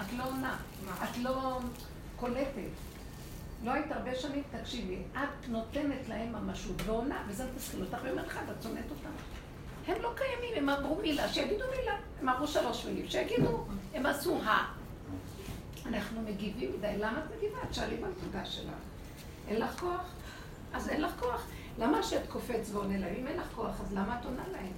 [0.00, 0.56] את לא עונה.
[1.04, 1.60] את לא
[2.16, 2.70] קולטת.
[3.64, 4.98] לא היית הרבה שנים, תקשיבי.
[5.12, 9.10] את נותנת להם ממשות ועונה, וזה מתסכל אותך במרחב, את שונאת אותם.
[9.86, 11.96] הם לא קיימים, הם אמרו מילה, שיגידו מילה.
[12.20, 13.64] הם אמרו שלוש מילים, שיגידו.
[13.94, 14.72] הם עשו ה.
[15.86, 16.94] אנחנו מגיבים מדי.
[16.98, 17.58] למה את מגיבה?
[17.68, 18.74] את שאלי בנקודה שלך.
[19.48, 20.12] אין לך כוח?
[20.72, 21.46] אז אין לך כוח.
[21.78, 23.14] למה שאת קופץ ועונה להם?
[23.18, 24.72] אם אין לך כוח, אז למה את עונה להם?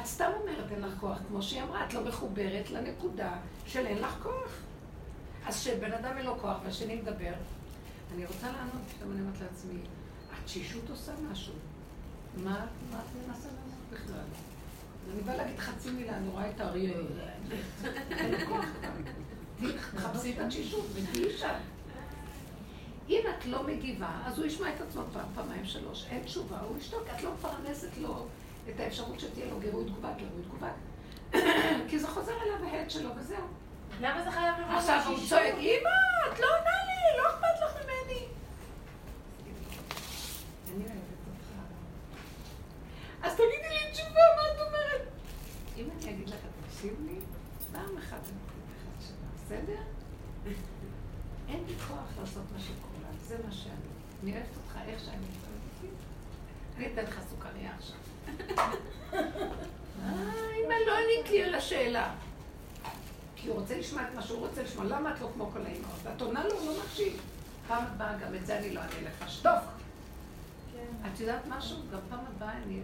[0.00, 3.32] את סתם אומרת אין לך כוח, כמו שהיא אמרה, את לא מחוברת לנקודה
[3.66, 4.50] של אין לך כוח.
[5.46, 7.32] אז כשבן אדם אין לו כוח והשני מדבר,
[8.14, 9.78] אני רוצה לענות, פתאום אני אומרת לעצמי,
[10.32, 11.54] התשישות עושה משהו.
[12.36, 13.61] מה, מה את מנסה לעשות
[13.92, 14.24] בכלל?
[15.12, 16.92] אני באה להגיד חצי מילה, אני רואה את האריה,
[18.10, 19.68] אין לי כוח כבר.
[19.96, 21.54] תחפשי את התשישות ותהיי שם.
[23.08, 26.06] אם את לא מגיבה, אז הוא ישמע את עצמו פעם, פעמיים, שלוש.
[26.10, 28.26] אין תשובה, הוא ישתוק, את לא מפרנסת לו
[28.70, 30.70] את האפשרות שתהיה לו גירוי תגובה, גירוי תגובה.
[31.88, 33.46] כי זה חוזר אליו ההד שלו וזהו.
[34.00, 35.18] למה זה חייב לבוא עכשיו הוא?
[35.28, 36.46] צועק, אמא, את לא
[43.22, 45.08] אז תגידי לי תשובה, מה את אומרת?
[45.76, 46.36] אם אני אגיד לך,
[46.68, 47.18] תקשיב לי,
[47.72, 49.82] פעם אחת אני אגיד לך את השאלה, בסדר?
[51.48, 53.72] אין לי כוח לעשות מה שקורה, זה מה שאני.
[54.22, 55.42] אני אוהבת אותך איך שאני אוהבת
[56.76, 57.96] אני אתן לך סוכריה עכשיו.
[59.12, 60.12] אה,
[60.64, 62.14] אמא, לא ענית לי על השאלה.
[63.36, 65.98] כי הוא רוצה לשמוע את מה שהוא רוצה לשמוע, למה את לא כמו כל האימהות?
[66.02, 67.20] ואת עונה לו, הוא לא מקשיב.
[67.68, 69.52] פעם הבאה גם את זה אני לא אענה לך, שתוק.
[70.72, 71.08] כן.
[71.12, 71.76] את יודעת משהו?
[71.92, 72.80] גם פעם הבאה אני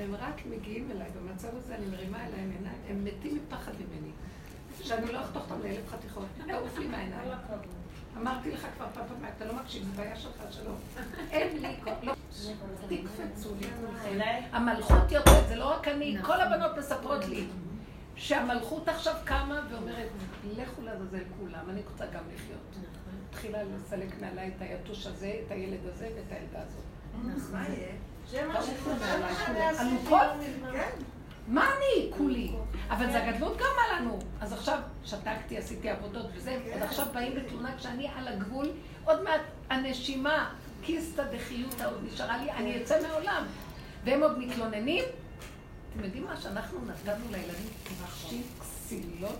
[0.00, 4.10] הם רק מגיעים אליי, במצב הזה אני מרימה אליהם עיניים, הם מתים מפחד ממני.
[4.82, 7.28] שאני לא אחתוך אותם לאלף חתיכות, תעוף לי מהעיניים.
[8.16, 10.76] אמרתי לך כבר פעם פעם, אתה לא מקשיב, זו בעיה שלך, שלום.
[11.30, 12.12] אין לי כוח, לא,
[12.88, 13.66] תקפצו לי.
[14.52, 16.36] המלכות יוצאת, זה לא רק אני, נכון.
[16.36, 17.46] כל הבנות מספרות לי.
[18.16, 20.08] שהמלכות עכשיו קמה ואומרת,
[20.56, 22.70] לכו לעזאזל כולם, אני רוצה גם לחיות.
[22.70, 23.12] נכון.
[23.28, 26.84] התחילה לסלק מעליי את היתוש הזה, את הילד הזה ואת הילדה הזאת.
[27.36, 27.52] נכון.
[27.52, 27.92] מה יהיה?
[28.32, 28.60] מה
[29.80, 30.20] אלופות?
[30.72, 30.90] כן.
[31.48, 32.10] מה אני?
[32.16, 32.52] כולי.
[32.90, 34.18] אבל זה הגדלות גרמה לנו.
[34.40, 38.70] אז עכשיו שתקתי, עשיתי עבודות וזה, עוד עכשיו באים בתלונה כשאני על הגבול,
[39.04, 39.40] עוד מעט
[39.70, 40.50] הנשימה,
[40.82, 43.44] כיסתא דחיותא עוד נשארה לי, אני אצא מהעולם.
[44.04, 45.04] והם עוד מתלוננים.
[45.92, 49.36] אתם יודעים מה שאנחנו נתנו לילדים כבשים כסילות?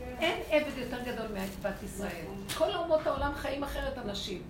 [0.00, 2.24] אין עבד יותר גדול מאהבת ישראל.
[2.58, 4.42] כל אומות העולם חיים אחרת אנשים.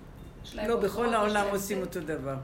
[0.67, 2.35] לא, בכל העולם עושים אותו דבר.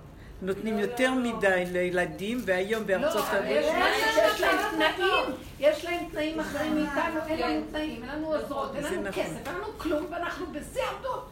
[0.41, 3.65] נותנים יותר מדי לילדים, והיום בארצות הברית...
[3.65, 3.85] לא,
[4.29, 8.83] יש להם תנאים, יש להם תנאים אחרים מאיתנו, אין לנו תנאים, אין לנו עוזרות, אין
[8.83, 11.29] לנו כסף, אין לנו כלום, ואנחנו בשיא עבדות.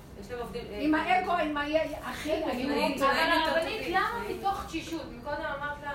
[0.71, 1.57] עם האגו, עם
[2.03, 3.01] הכי היהודית.
[3.01, 5.05] אבל הרבנית, למה מתוך תשישות?
[5.11, 5.93] מקודם אמרת לה,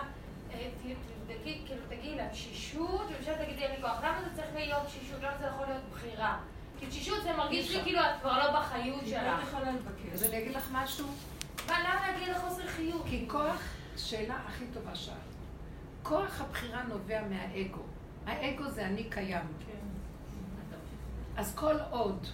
[0.82, 3.98] תבדקי, כאילו תגידי לה, תשישות, ובשביל תגידי לי כוח.
[3.98, 5.22] למה זה צריך להיות תשישות?
[5.22, 6.36] למה זה יכול להיות בחירה?
[6.80, 9.56] כי תשישות זה מרגיש לי כאילו את כבר לא בחיות שלך.
[10.14, 11.06] אז אני אגיד לך משהו.
[11.66, 13.02] אבל למה להגיע לחוסר חיות?
[13.06, 13.62] כי כוח,
[13.96, 15.16] שאלה הכי טובה שאלת.
[16.02, 17.82] כוח הבחירה נובע מהאגו.
[18.26, 19.46] האגו זה אני קיים.
[19.66, 19.86] כן.
[21.36, 22.26] אז כל עוד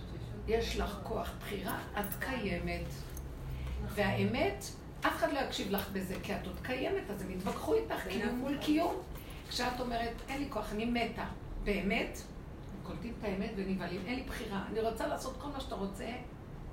[0.47, 2.86] יש לך כוח בחירה, את קיימת.
[3.94, 4.64] והאמת,
[5.01, 8.38] אף אחד לא יקשיב לך בזה, כי את עוד קיימת, אז הם יתווכחו איתך, קיום
[8.38, 8.94] מול קיום.
[9.48, 11.24] כשאת אומרת, אין לי כוח, אני מתה.
[11.64, 12.18] באמת,
[12.82, 14.64] קולטים את האמת ונבהלים, אין לי בחירה.
[14.70, 16.06] אני רוצה לעשות כל מה שאתה רוצה,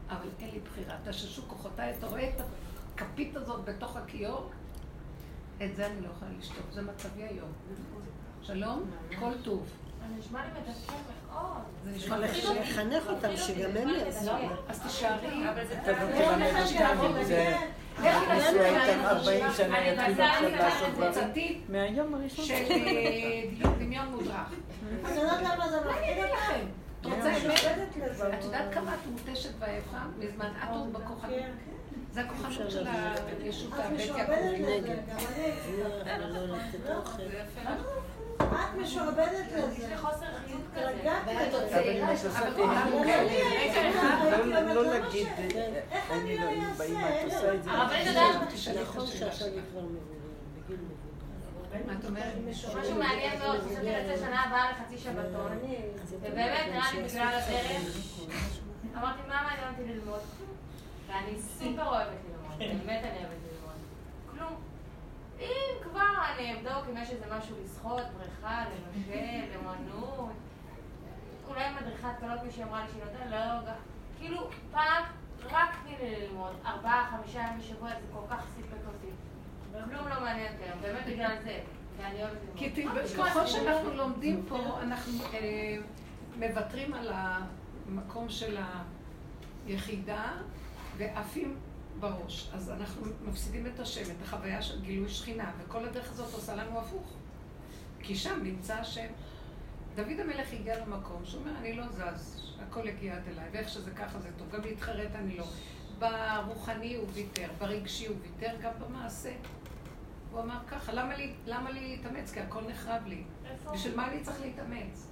[0.09, 0.95] אבל אין לי בחירה.
[1.05, 2.41] תששו כוחותיי, אתה רואה את
[2.95, 4.49] הכפית הזאת בתוך הכיור?
[5.63, 7.51] את זה אני לא יכולה לשתוק, זה מצבי היום.
[8.41, 8.83] שלום,
[9.19, 9.67] כל טוב.
[9.99, 10.93] זה נשמע לי מדכא
[11.31, 11.61] מאוד.
[11.83, 12.31] זה נשמע לך
[12.61, 14.31] לחנך אותם, שגם הם יעשו.
[14.67, 15.49] אז תישארי.
[15.49, 15.75] אבל זה
[17.97, 21.61] ניסו איתם 40 שנה, יתחילו עכשיו לעשות דברים.
[21.69, 22.45] מהיום הראשון.
[22.45, 24.53] של אה, דמיון מודרך.
[25.05, 26.65] את יודעת למה זה מפחיד לכם?
[28.33, 29.97] את יודעת כמה את מותשת ועייפה?
[30.19, 31.35] מזמן את עוד בכוחנות.
[31.35, 31.71] כן, כן.
[32.11, 32.87] זה הכוחנות של
[33.41, 34.31] הישות הבית יעקב.
[38.39, 39.67] את משועבדת לזה.
[39.73, 40.93] יש לי חוסר חיות כזה.
[44.73, 45.27] לא להגיד,
[46.11, 46.45] אני לא,
[46.77, 47.71] באים, את עושה את זה.
[47.71, 48.35] הרבנית יודעת.
[48.81, 50.96] נכון שעכשיו היא כבר את אומרת?
[52.79, 55.51] משהו מעניין מאוד, חשבתי לצאת שנה הבאה לחצי שבתון,
[56.11, 57.87] ובאמת נראה לי בגלל הדרך,
[58.97, 60.19] אמרתי מה מעניין אותי ללמוד?
[61.07, 63.75] ואני סופר אוהבת ללמוד, באמת אני אוהבת ללמוד.
[64.31, 64.55] כלום.
[65.39, 70.29] אם כבר אני אבדוק אם יש איזה משהו לשחות, בריכה, לבשל, אמנות,
[71.47, 73.71] אולי מדריכת קלות מישהי אמרה לי שהיא נותנת, לא,
[74.19, 75.03] כאילו פעם
[75.51, 79.07] רק תני לי ללמוד, ארבעה, חמישה ימים בשבוע זה כל כך סיפק אותי.
[79.85, 81.59] כלום לא מעניין אותי היום, באמת בגלל זה.
[82.55, 82.71] כי
[83.17, 85.77] ככל שאנחנו לומדים פה, אנחנו אה,
[86.39, 88.57] מוותרים על המקום של
[89.67, 90.31] היחידה
[90.97, 91.55] ועפים
[91.99, 92.49] בראש.
[92.53, 96.79] אז אנחנו מפסידים את השם, את החוויה של גילוי שכינה, וכל הדרך הזאת עושה לנו
[96.79, 97.13] הפוך.
[97.99, 99.07] כי שם נמצא השם.
[99.95, 103.91] דוד המלך הגיע למקום שהוא אומר, אני לא זז, הכל יגיע עד אליי, ואיך שזה
[103.91, 105.45] ככה זה טוב, גם להתחרט אני לא.
[105.99, 109.31] ברוחני הוא ויתר, ברגשי הוא ויתר, גם במעשה.
[110.37, 112.31] הוא אמר ככה, למה לי, למה לי להתאמץ?
[112.31, 113.23] כי הכל נחרב לי.
[113.73, 115.07] בשביל מה אני צריך להתאמץ?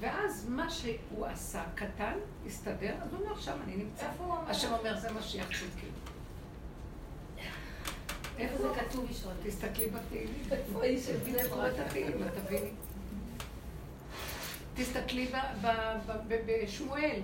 [0.00, 2.14] ואז מה שהוא עשה, קטן,
[2.46, 4.06] הסתדר, אז הוא אומר, שם אני נמצא.
[4.46, 5.86] השם אומר, זה משיח צדקי.
[8.38, 9.32] איפה זה כתוב ראשון?
[9.42, 10.42] תסתכלי בתהילים.
[10.52, 12.70] איפה האיש הבין את התהילים, תביני.
[14.74, 15.30] תסתכלי
[16.46, 17.20] בשמואל,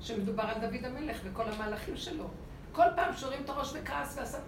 [0.00, 2.28] שמדובר על דוד המלך וכל המהלכים שלו.
[2.72, 4.38] כל פעם שורים את הראש בכעס ועשה...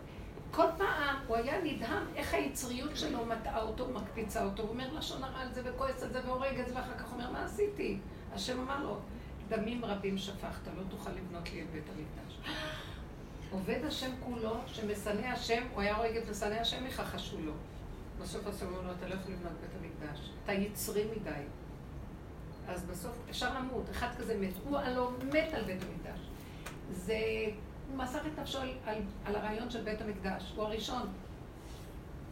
[0.51, 5.25] כל פעם הוא היה נדהם איך היצריות שלו מטעה אותו, מקפיצה אותו, הוא אומר לשון
[5.25, 7.99] הרע על זה וכועס על זה והורג את זה, ואחר כך אומר, מה עשיתי?
[8.35, 8.99] השם אמר לו,
[9.49, 12.39] דמים רבים שפכת, לא תוכל לבנות לי את בית המקדש.
[13.51, 17.53] עובד השם כולו, שמשנא השם, הוא היה הורג את משנא השם, יכחשו לו.
[18.23, 21.43] בסוף השם אומר לו, אתה לא יכול לבנות בית המקדש, אתה יצרי מדי.
[22.69, 26.21] אז בסוף אפשר למות, אחד כזה מת, הוא הלא מת על בית המקדש.
[26.91, 27.19] זה,
[27.89, 31.09] הוא מסר את נפשו על, על, על הרעיון של בית המקדש, הוא הראשון.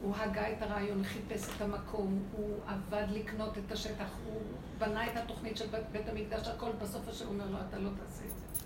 [0.02, 4.40] הוא הגה את הרעיון, חיפש את המקום, הוא עבד לקנות את השטח, הוא
[4.78, 8.24] בנה את התוכנית של בית, בית המקדש, הכל בסוף השם אומר לו, אתה לא תעשה
[8.24, 8.64] את זה.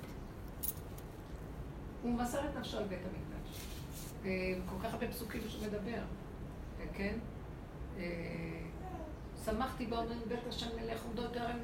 [2.03, 3.61] הוא מסר את נפשו על בית המקדש.
[4.67, 6.03] כל כך הרבה פסוקים שהוא מדבר,
[6.95, 7.19] כן?
[7.99, 8.05] אה,
[9.45, 11.01] שמחתי באומרים בית השם מלך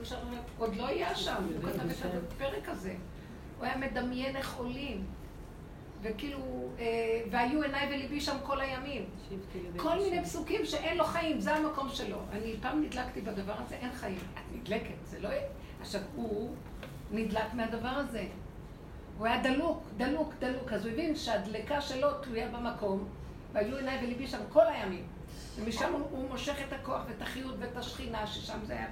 [0.01, 0.17] ושם,
[0.59, 2.95] עוד לא היה שם, הוא כתב את הפרק הזה.
[3.65, 5.05] הוא היה מדמיין איך עולים.
[6.03, 6.39] וכאילו,
[6.79, 9.05] אה, והיו עיניי וליבי שם כל הימים.
[9.77, 12.19] כל מיני פסוקים שאין לו חיים, זה המקום שלו.
[12.33, 14.19] אני פעם נדלקתי בדבר הזה, אין חיים.
[14.35, 15.29] את נדלקת, זה לא...
[15.81, 16.55] עכשיו, הוא
[17.11, 18.27] נדלק מהדבר הזה.
[19.19, 20.73] הוא היה דלוק, דלוק, דלוק.
[20.73, 23.09] אז הוא הבין שהדלקה שלו תלויה במקום,
[23.53, 25.05] והיו עיניי וליבי שם כל הימים.
[25.57, 28.87] ומשם הוא, הוא מושך את הכוח ואת החיות ואת השכינה, ששם זה היה...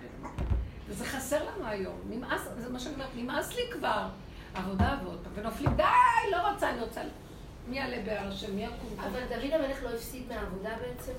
[0.88, 1.96] וזה חסר לנו היום.
[2.10, 4.08] נמאס, זה מה שאני אומרת, נמאס לי כבר.
[4.54, 7.00] עבודה ועוד פעם, ונופלים, די, לא רוצה, אני רוצה...
[7.68, 8.56] מי יעלה בהר השם?
[8.56, 9.00] מי יקום?
[9.00, 11.12] אבל דוד המלך לא הפסיד מהעבודה בעצם?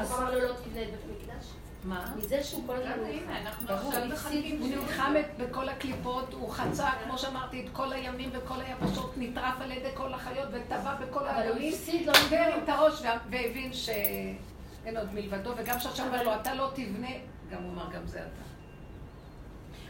[0.00, 1.46] אז הוא אמר לו לא תבנה את בית המקדש?
[1.84, 2.12] מה?
[2.16, 3.04] מזה שהוא כל הזמן...
[3.06, 4.60] הנה, אנחנו עכשיו בחגים.
[4.60, 9.70] הוא נלחם בכל הקליפות, הוא חצה, כמו שאמרתי, את כל הימים וכל היבשות, נטרף על
[9.70, 12.58] ידי כל החיות וטבע בכל הפסיד, לא נגמר.
[12.64, 17.08] את הראש והבין שאין עוד מלבדו, וגם כשהשם אומר לו, אתה לא תבנה,
[17.50, 18.53] גם הוא אמר, גם זה אתה.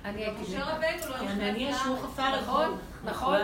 [0.04, 0.42] אני הייתי...
[0.42, 3.38] משה רבנו לא נכנס מעניין שהוא חפר נכון, נכון.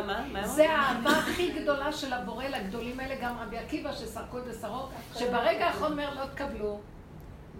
[0.45, 4.89] זה האהבה הכי גדולה של הבורא לגדולים האלה, גם רבי עקיבא שסרקו את בשרו,
[5.19, 6.81] שברגע האחרון אומר לא תקבלו.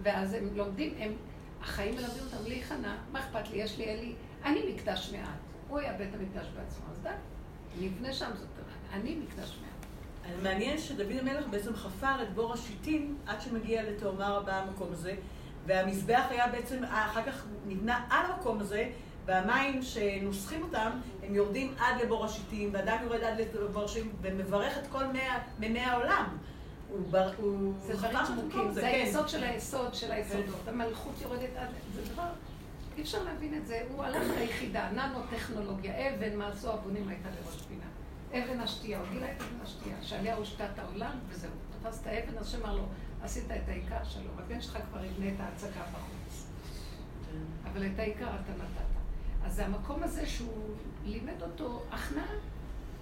[0.03, 1.13] ואז הם לומדים, הם,
[1.61, 4.13] החיים מלמדים אותם להיכנע, מה אכפת לי, יש לי אלי,
[4.45, 5.29] אני מקדש מעט.
[5.67, 7.09] הוא היה בית המקדש בעצמו, אז די,
[7.79, 8.47] נבנה שם זאת,
[8.93, 9.71] אני מקדש מעט.
[10.43, 15.15] מעניין שדוד המלך בעצם חפר את בור השיטים עד שמגיע לתאומה רבה המקום הזה.
[15.65, 18.89] והמזבח היה בעצם, אחר כך נבנה על המקום הזה,
[19.25, 20.89] והמים שנוסחים אותם,
[21.23, 25.03] הם יורדים עד לבור השיטים, ואדם יורד עד לבור השיטים, ומברך את כל
[25.59, 26.37] מימי העולם.
[27.87, 28.87] זה דברים עמוקים, זה כן.
[28.87, 30.67] היסוד של היסוד של היסודות.
[30.67, 31.69] המלכות יורדת עד...
[31.95, 32.23] זה דבר...
[32.97, 33.81] אי אפשר להבין את זה.
[33.89, 37.85] הוא הלך ליחידה, ננו-טכנולוגיה, אבן, מה עשו הבונים הייתה לראש פינה.
[38.31, 41.51] אבן השתייה, הוא גילה את אבן השתייה, שעליה הושתת העולם, וזהו.
[41.81, 42.83] תפס את האבן, אז שאמר לו,
[43.23, 46.47] עשית את העיקר שלו, הבן שלך כבר יבנה את ההצגה בחוץ.
[47.63, 48.91] אבל את העיקר אתה נתת.
[49.45, 50.75] אז זה המקום הזה שהוא
[51.05, 52.33] לימד אותו הכנעה,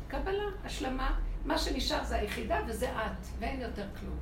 [0.07, 1.19] קבלה, השלמה.
[1.45, 4.17] מה שנשאר זה היחידה וזה את, ואין יותר כלום.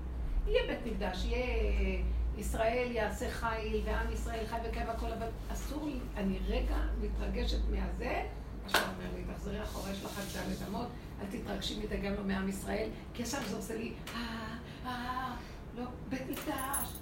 [0.47, 2.03] יהיה בית מקדש, יהיה
[2.37, 8.23] ישראל יעשה חיל, ועם ישראל חי וקיים הכל, אבל אסור לי, אני רגע מתרגשת מהזה,
[8.63, 10.87] מה שאתה אומר לי, תחזרי אחורה, יש לך דלת אמות,
[11.21, 14.55] אל תתרגשי מדי גם לא מעם ישראל, כי עכשיו זה עושה לי, אה,
[14.85, 15.35] אה,
[15.77, 16.93] לא, בית מקדש.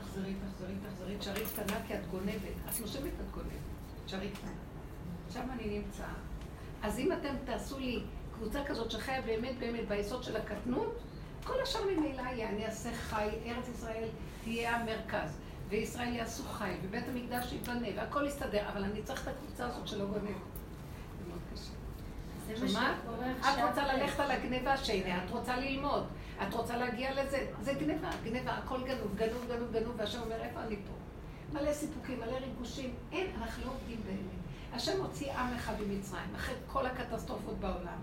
[0.00, 2.54] תחזרי, תחזרי, תחזרי, תשארי קטנה כי את גונבת.
[2.68, 3.52] את נושמת, את גונבת.
[4.06, 4.50] תשארי קטנה.
[5.32, 6.04] שם אני נמצא.
[6.82, 8.02] אז אם אתם תעשו לי
[8.34, 10.98] קבוצה כזאת שחיה באמת באמת ביסוד של הקטנות,
[11.44, 14.08] כל השאר ממילא יהיה, אני אעשה חי, ארץ ישראל
[14.44, 15.38] תהיה המרכז,
[15.68, 20.04] וישראל יעשו חי, ובית המקדש ייבנה, והכל יסתדר, אבל אני צריך את הקבוצה הזאת שלא
[20.04, 20.24] גונבת.
[21.18, 22.66] זה מאוד קשה.
[22.66, 22.96] שומעת?
[23.40, 26.06] את רוצה ללכת על הגניבה שהנה, את רוצה ללמוד.
[26.42, 27.46] את רוצה להגיע לזה?
[27.62, 30.92] זה גניבה, גניבה, הכל גנוב, גנוב, גנוב, גנוב, והשם אומר, איפה אני פה?
[31.52, 32.94] מלא סיפוקים, מלא ריגושים.
[33.12, 34.40] אין, אנחנו לא עובדים באמת.
[34.72, 37.98] השם הוציא עם אחד ממצרים, אחרי כל הקטסטרופות בעולם.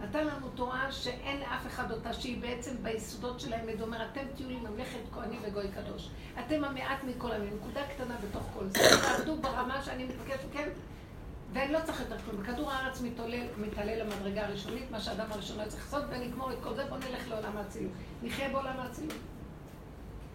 [0.00, 3.80] נתן לנו תורה שאין לאף אחד אותה, שהיא בעצם ביסודות של האמת.
[3.80, 6.10] אומר, אתם תהיו לי ממלכת כהנים וגוי קדוש.
[6.46, 8.78] אתם המעט מכל עמים, נקודה קטנה בתוך כל זה.
[9.02, 10.68] תעבדו ברמה שאני מתבקשת, כן?
[11.52, 12.42] ואני לא צריך יותר כלום.
[12.42, 16.74] בכדור הארץ מתעלל, מתעלל למדרגה הראשונית, מה שהאדם הראשון היה צריך לעשות, ונגמור את כל
[16.74, 17.92] זה, בואו נלך לעולם האצילות.
[18.22, 19.18] נחיה בעולם האצילות.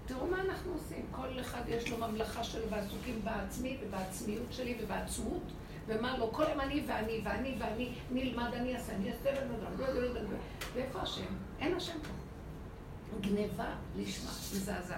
[0.05, 1.05] תראו מה אנחנו עושים.
[1.11, 5.43] כל אחד יש לו ממלכה שלו ועסוקים בעצמי ובעצמיות שלי ובעצמות,
[5.87, 6.29] ומה לא.
[6.31, 9.29] כל יום אני ואני ואני ואני נלמד, אני אעשה, אני אעשה,
[10.73, 11.33] ואיפה השם?
[11.59, 12.09] אין השם פה.
[13.21, 14.97] גניבה לשמה, מזעזע.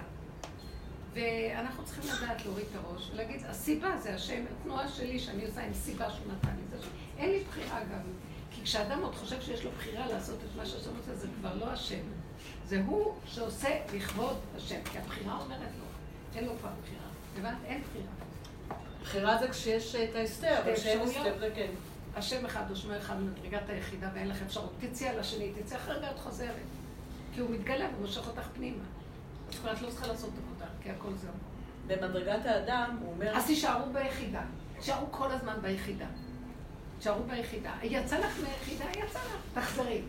[1.14, 5.74] ואנחנו צריכים לדעת להוריד את הראש ולהגיד, הסיבה זה השם, התנועה שלי שאני עושה עם
[5.74, 6.78] סיבה שהוא נתן לי.
[6.78, 6.86] זה
[7.18, 8.00] אין לי בחירה גם.
[8.50, 11.66] כי כשאדם עוד חושב שיש לו בחירה לעשות את מה שהשם רוצה, זה כבר לא
[11.66, 12.00] השם.
[12.66, 14.80] זה הוא שעושה לכבוד השם.
[14.92, 15.84] כי הבחירה אומרת לו,
[16.34, 17.08] אין לו כבר בחירה.
[17.38, 17.64] הבנת?
[17.64, 18.78] אין בחירה.
[19.02, 21.70] בחירה זה כשיש את ההסתר, אבל כשאין הסתר זה כן.
[22.16, 24.72] השם אחד הוא שומר אחד ממדרגת היחידה ואין לך אפשרות.
[24.80, 26.54] תצאי על השני, תצאי אחרי רגע את חוזרת.
[27.34, 28.84] כי הוא מתגלה ומושך אותך פנימה.
[29.48, 30.47] את לא צריכה לעשות עבודה.
[30.88, 31.32] כי הכל זהו.
[31.86, 33.36] במדרגת האדם, הוא אומר...
[33.36, 34.40] אז תישארו ביחידה.
[34.78, 36.06] תישארו כל הזמן ביחידה.
[36.98, 37.72] תישארו ביחידה.
[37.82, 39.42] יצא לך מהיחידה, יצא לך.
[39.54, 40.02] תחזרי.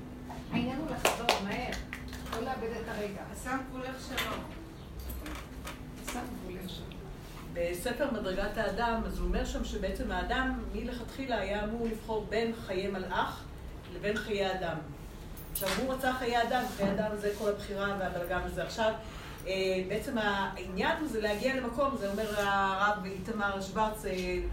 [0.52, 1.72] העניין הוא לחזור מהר.
[2.34, 3.22] לא לאבד את הרגע.
[3.44, 4.44] שם גבולך שלום.
[6.14, 6.90] שם גבולך שלום.
[7.54, 12.88] בספר מדרגת האדם, אז הוא אומר שם שבעצם האדם מלכתחילה היה אמור לבחור בין חיי
[12.88, 13.44] מלאך
[13.96, 14.78] לבין חיי אדם.
[15.52, 18.64] עכשיו, הוא רצה חיי אדם, חיי אדם זה כל הבחירה והבלגן הזה.
[18.64, 18.94] עכשיו,
[19.88, 24.06] בעצם העניין הוא זה להגיע למקום, זה אומר הרב איתמר שוורץ,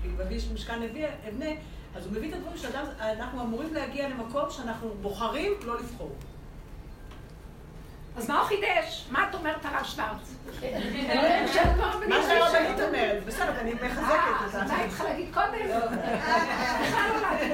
[0.04, 0.82] לבבי של משכן
[1.28, 1.50] אבנה,
[1.96, 6.10] אז הוא מביא את הדברים שאנחנו אמורים להגיע למקום שאנחנו בוחרים לא לבחור.
[8.16, 9.06] אז מה הוא חידש?
[9.10, 10.34] מה את אומרת הרב שוורץ?
[12.08, 14.64] מה שהרבנית אומרת, בסדר, אני מחזקת אותה.
[14.64, 15.66] מה היית צריכה להגיד קודם?
[16.82, 17.52] בכלל לא להגיד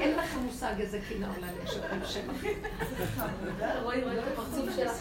[0.00, 2.48] אין לכם מושג איזה קנאה עולה לשם שם.
[3.82, 4.92] רואים את הפרצוף שלך.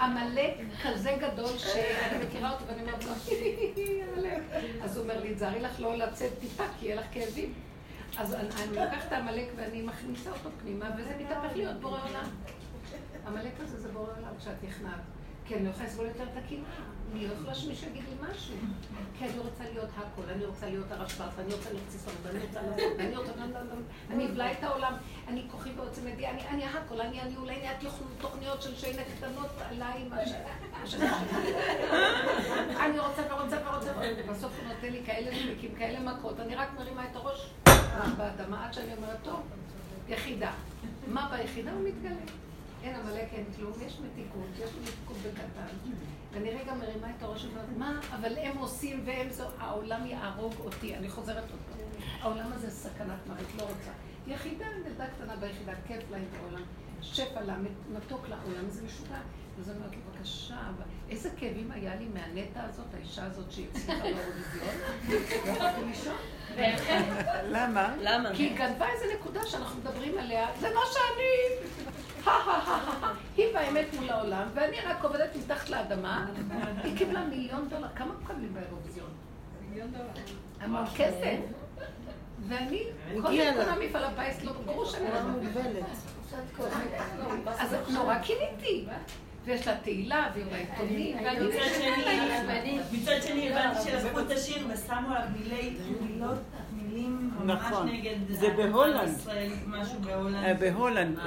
[0.00, 3.10] עמלק כזה גדול שאני מכירה אותו ואני אומרת לו,
[4.16, 4.40] עמלק.
[4.84, 7.52] אז הוא אומר לי, תזהרי לך לא לצאת טיפה כי יהיה לך כאבים.
[8.18, 12.24] אז אני לוקחת את העמלק ואני מכניסה אותו פנימה, וזה מתהפך להיות בורא עולם.
[13.26, 15.00] עמלק הזה זה בורא עולם כשאת נכנעת.
[15.44, 16.95] כי אני לא יכולה לסבול יותר את הקנאה.
[17.12, 18.54] אני לא יכולה שמישהו יגיד לי משהו.
[19.18, 22.62] כי אני רוצה להיות הכל, אני רוצה להיות הרשב"ץ, ואני רוצה להיות ציסון, ואני רוצה
[22.62, 23.32] לעשות, ואני רוצה...
[24.10, 24.94] אני אבלע את העולם,
[25.28, 27.72] אני כוחי בעוצם ידי, אני הכל, אני אני אולי נהיה
[28.20, 30.94] תוכניות של שינה קטנות עליי, מה ש...
[32.80, 37.04] אני רוצה ורוצה ורוצה, ובסוף הוא נותן לי כאלה דליקים, כאלה מכות, אני רק מרימה
[37.10, 37.50] את הראש
[38.16, 39.40] באדמה עד שאני אומרת, טוב,
[40.08, 40.52] יחידה.
[41.06, 42.20] מה ביחידה הוא מתגלה?
[42.82, 45.90] אין עמלק, אין כלום, יש מתיקות, יש מתיקות בקטן.
[46.36, 50.96] ואני רגע מרימה את הראש ואומרת, מה, אבל הם עושים והם זו, העולם יהרוג אותי.
[50.96, 52.00] אני חוזרת עוד פעם.
[52.20, 53.90] העולם הזה סכנת מוות, לא רוצה.
[54.26, 56.62] יחידה, ילדה קטנה ביחידה, כיף לה את העולם.
[57.02, 57.56] שפע לה,
[57.92, 59.18] מתוק לה, העולם הזה משוגע.
[59.58, 60.56] ואז אני אומרת לי, בבקשה,
[61.10, 64.74] איזה כאבים היה לי מהנטע הזאת, האישה הזאת שהצליחה באירוויזיון?
[65.08, 66.16] לא יכולתי לישון.
[67.42, 67.94] למה?
[68.00, 68.30] למה?
[68.34, 71.66] כי היא גנבה איזה נקודה שאנחנו מדברים עליה, זה מה שאני!
[73.36, 76.26] היא באמת מול העולם, ואני רק עובדת מתחת לאדמה.
[76.84, 77.88] היא קיבלה מיליון דולר.
[77.94, 79.10] כמה מקבלים באירוויזיון?
[79.68, 80.10] מיליון דולר.
[80.60, 81.36] המון כסף.
[82.48, 82.82] ואני,
[83.22, 85.84] כל קונה מפעל הפיס, לא גרוש אני לא מוגבלת.
[87.58, 88.86] אז נורא קיניתי.
[89.46, 91.16] ויש לה תהילה, והיא בעיתונים,
[92.46, 92.78] ואני...
[92.92, 95.28] מצד שני הבנתי שלקחו את השיר ושמו עליו
[96.00, 96.38] מילות
[96.72, 97.88] מילים ממש נכון.
[97.88, 99.18] נגד זה בהולנד.
[99.66, 100.44] משהו בהולנד.
[100.44, 101.18] אה, בהולנד,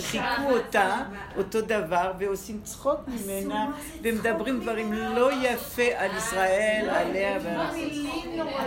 [0.00, 0.96] חיכו אותה,
[1.36, 3.70] אותו דבר, ועושים צחוק ממנה,
[4.02, 7.66] ומדברים דברים לא יפה על ישראל, עליה ועל...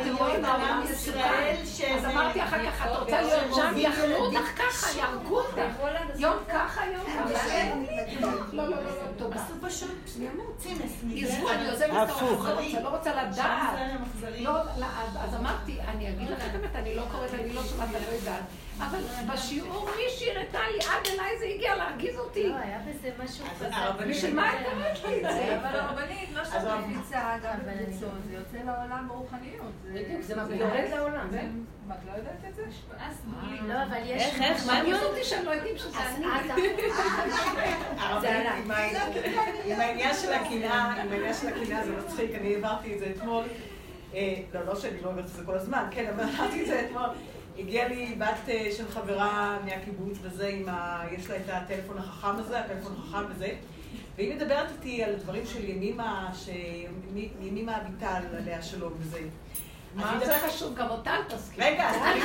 [0.02, 1.56] אתם רואים העולם ישראל
[1.96, 5.58] אז אמרתי אחר כך, את רוצה להיות שם, יאכלו אותך ככה, יהרגו אותך.
[6.18, 7.48] יום ככה, יום ככה.
[8.22, 8.82] לא, לא, לא, לא,
[9.18, 9.31] טוב.
[9.31, 9.31] עשו פשוט צינס.
[12.04, 12.46] את הפוך.
[12.84, 13.80] לא רוצה לדעת.
[14.40, 14.86] לא, לא,
[15.20, 18.12] אז- אמרתי, אני אגיד לך את האמת, אני לא קוראת, אני לא שומעת, אני לא
[18.12, 18.44] יודעת.
[18.80, 19.00] אבל
[19.34, 22.48] בשיעור מישהי הראתה לי, עד אליי זה הגיע להרגיז אותי.
[22.48, 23.70] לא, היה בזה משהו חזק.
[24.10, 25.58] בשביל מה את אומרת לי את זה?
[25.60, 26.54] אבל הרבנית, לא שאת
[26.88, 29.72] מפיצה גם בקבוצות, זה יוצא לעולם ברוחניות.
[29.94, 31.28] בדיוק, זה יורד לעולם.
[31.92, 32.64] את לא יודעת את זה?
[33.68, 34.22] לא, אבל יש...
[34.24, 36.26] איך, איך, מה מעניין אותי שהם לא יודעים שזה אז אני.
[36.26, 36.52] את
[37.98, 43.12] הרבנית, עם העניין של הקנאה, עם העניין של הקנאה זה מצחיק, אני העברתי את זה
[43.18, 43.44] אתמול.
[44.14, 46.82] אה, לא, לא שאני לא אומרת את זה כל הזמן, כן, אבל אמרתי את זה
[46.86, 47.10] אתמול.
[47.60, 51.04] הגיעה לי בת אה, של חברה מהקיבוץ וזה, עם ה...
[51.12, 53.50] יש לה את הטלפון החכם הזה, הטלפון החכם וזה.
[54.18, 56.50] והיא מדברת איתי על דברים של ימימה, ש...
[57.42, 59.20] ימימה אביטל, עליה שלום וזה.
[59.96, 60.76] מה זה חשוב?
[60.76, 61.64] גם אותה אל תזכיר.
[61.66, 62.22] רגע, אז אני-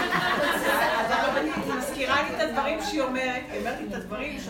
[1.79, 4.41] מזכירה לי את הדברים שהיא אומרת, היא אומרת לי את הדברים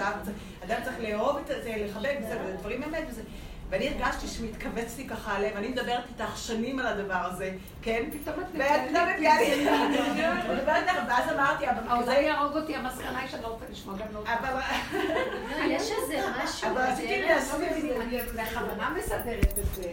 [0.69, 3.23] שאדם צריך לאהוב את זה, לחבק וזה דברים אמת וזה.
[3.71, 7.53] ואני הרגשתי שמתכווץ לי ככה עליהם, אני מדברת איתך שנים על הדבר הזה,
[7.83, 8.05] כן?
[8.13, 9.69] פתאום את מביאה לי...
[9.71, 12.13] אני מדברת איתך, ואז אמרתי, אבל העולם.
[12.13, 14.23] יהרוג אותי, המסקנה היא שאני לא רוצה לשמוע גם לא.
[14.27, 14.61] אבל...
[15.67, 17.31] יש איזה משהו אבל רציתי בדרך.
[17.31, 17.97] להסביר לי...
[17.97, 19.91] אני בכוונה מסדרת את זה.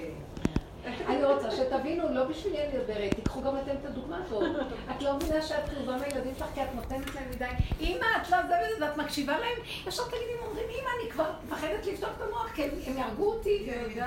[0.85, 4.43] אני רוצה שתבינו, לא בשבילי אני מדברת, תיקחו גם אתם את הדוגמה הזאת.
[4.91, 7.45] את לא מבינה שאת קרובה מהילדים שלך כי את נותנת להם מדי,
[7.81, 9.57] אמא, את לא זה וזה, ואת מקשיבה להם,
[9.87, 13.69] ישר תגידי, הם אומרים, אמא, אני כבר מפחדת לפתוח את המוח, כי הם יהרגו אותי.
[13.95, 14.05] לא,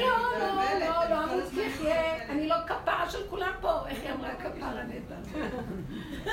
[0.00, 4.34] לא, לא, לא, לא, אמרו תחיה, אני לא כפרה של כולם פה, איך היא אמרה
[4.34, 5.14] כפרה נטע?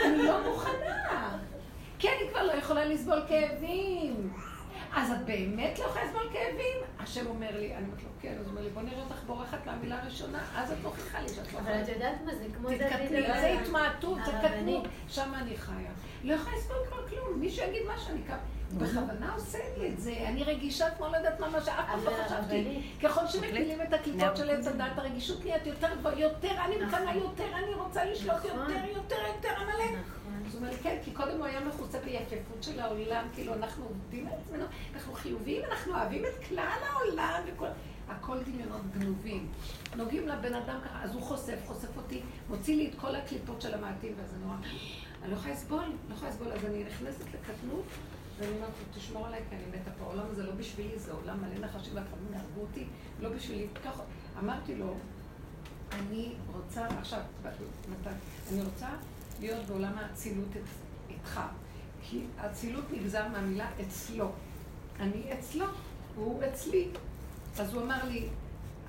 [0.05, 1.37] אני לא מוכנה.
[1.99, 4.33] כי אני כבר לא יכולה לסבול כאבים.
[4.95, 6.77] אז את באמת לא יכולה לסבול כאבים?
[6.99, 9.65] השם אומר לי, אני אומרת לו, כן, אז הוא אומר לי, בוא נראה אותך בורחת
[9.65, 12.45] מהמילה הראשונה, אז את מוכיחה לי שאת לא אבל את יודעת מה זה?
[12.57, 13.59] כמו דוד תתקטני, זה.
[13.61, 14.79] התמעטות, זה הרבנית.
[14.81, 15.91] קטנות, שם אני חיה.
[16.23, 18.37] לא יכולה לסבול כבר כלום, מישהו יגיד משהו, אני קם...
[18.77, 22.11] בכוונה עושה לי את זה, אני רגישה כמו לא יודעת מה, מה שאף פעם לא
[22.25, 22.81] חשבתי.
[23.03, 27.73] ככל שמפילים את הקליפות של עץ הדת, הרגישות נהיית יותר יותר, אני מקנאה יותר, אני
[27.73, 28.59] רוצה לשלוט נכון.
[28.59, 29.99] יותר, יותר, יותר, המלא.
[30.47, 34.27] אז הוא אומר כן, כי קודם הוא היה מכוסה ביפפות של העולם, כאילו אנחנו עובדים
[34.27, 34.65] על עצמנו,
[34.95, 37.67] אנחנו חיוביים, אנחנו אוהבים את כלל העולם וכל...
[38.07, 39.47] הכל דמיונות גנובים.
[39.95, 43.73] נוגעים לבן אדם ככה, אז הוא חושף, חושף אותי, מוציא לי את כל הקליפות של
[43.73, 44.55] המעטים, וזה נורא...
[45.23, 47.83] אני לא יכולה לסבול, לא יכולה לסבול, אז אני נכנסת לקטנות,
[48.37, 50.05] ואני אומרת תשמור עליי, כי אני מתה פה.
[50.05, 52.85] העולם הזה לא בשבילי, זה עולם מלא נחשים והקרבים יהרגו אותי,
[53.19, 53.67] לא בשבילי.
[53.85, 54.03] ככה,
[54.39, 54.95] אמרתי לו,
[55.91, 57.19] אני רוצה, עכשיו,
[57.89, 58.09] מתי?
[58.51, 58.87] אני רוצה
[59.39, 60.49] להיות בעולם האצילות
[61.09, 61.41] איתך.
[62.01, 64.31] כי האצילות נגזר מהמילה אצלו.
[64.99, 65.65] אני אצלו,
[66.15, 66.87] והוא אצלי.
[67.59, 68.29] אז הוא אמר לי,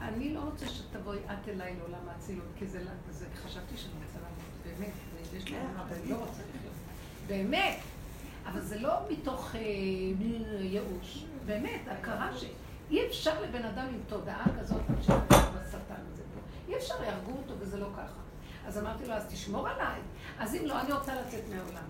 [0.01, 4.79] אני לא רוצה שתבואי את אליי לעולם האצילות, כי זה, זה חשבתי שאני רוצה לעמוד,
[4.79, 4.93] באמת,
[5.37, 6.75] יש לי אמרה, אבל אני לא רוצה לחיות.
[7.27, 7.79] באמת.
[8.47, 9.61] אבל זה לא מתוך אה,
[10.61, 11.25] ייאוש.
[11.47, 16.23] באמת, הכרה שאי אפשר לבן אדם עם תודעה כזאת, בשטן הזה.
[16.69, 18.21] אי אפשר, יהרגו אותו וזה לא ככה.
[18.67, 20.01] אז אמרתי לו, אז תשמור עליי.
[20.39, 21.87] אז אם לא, אני רוצה לצאת מהעולם.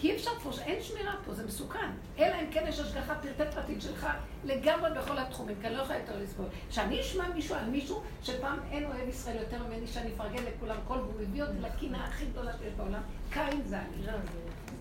[0.00, 1.90] כי אי אפשר פה, אין שמירה פה, זה מסוכן.
[2.18, 4.06] אלא אם כן יש השגחה פרטי פרטית שלך
[4.44, 6.46] לגמרי בכל התחומים, כי אני לא יכולה יותר לסבול.
[6.70, 10.94] שאני אשמע מישהו על מישהו שפעם אין אוהב ישראל יותר ממני, שאני אפרגן לכולם כל,
[10.94, 14.06] והוא הביא אותי לקינה הכי גדולה שיש בעולם, קין זה אני.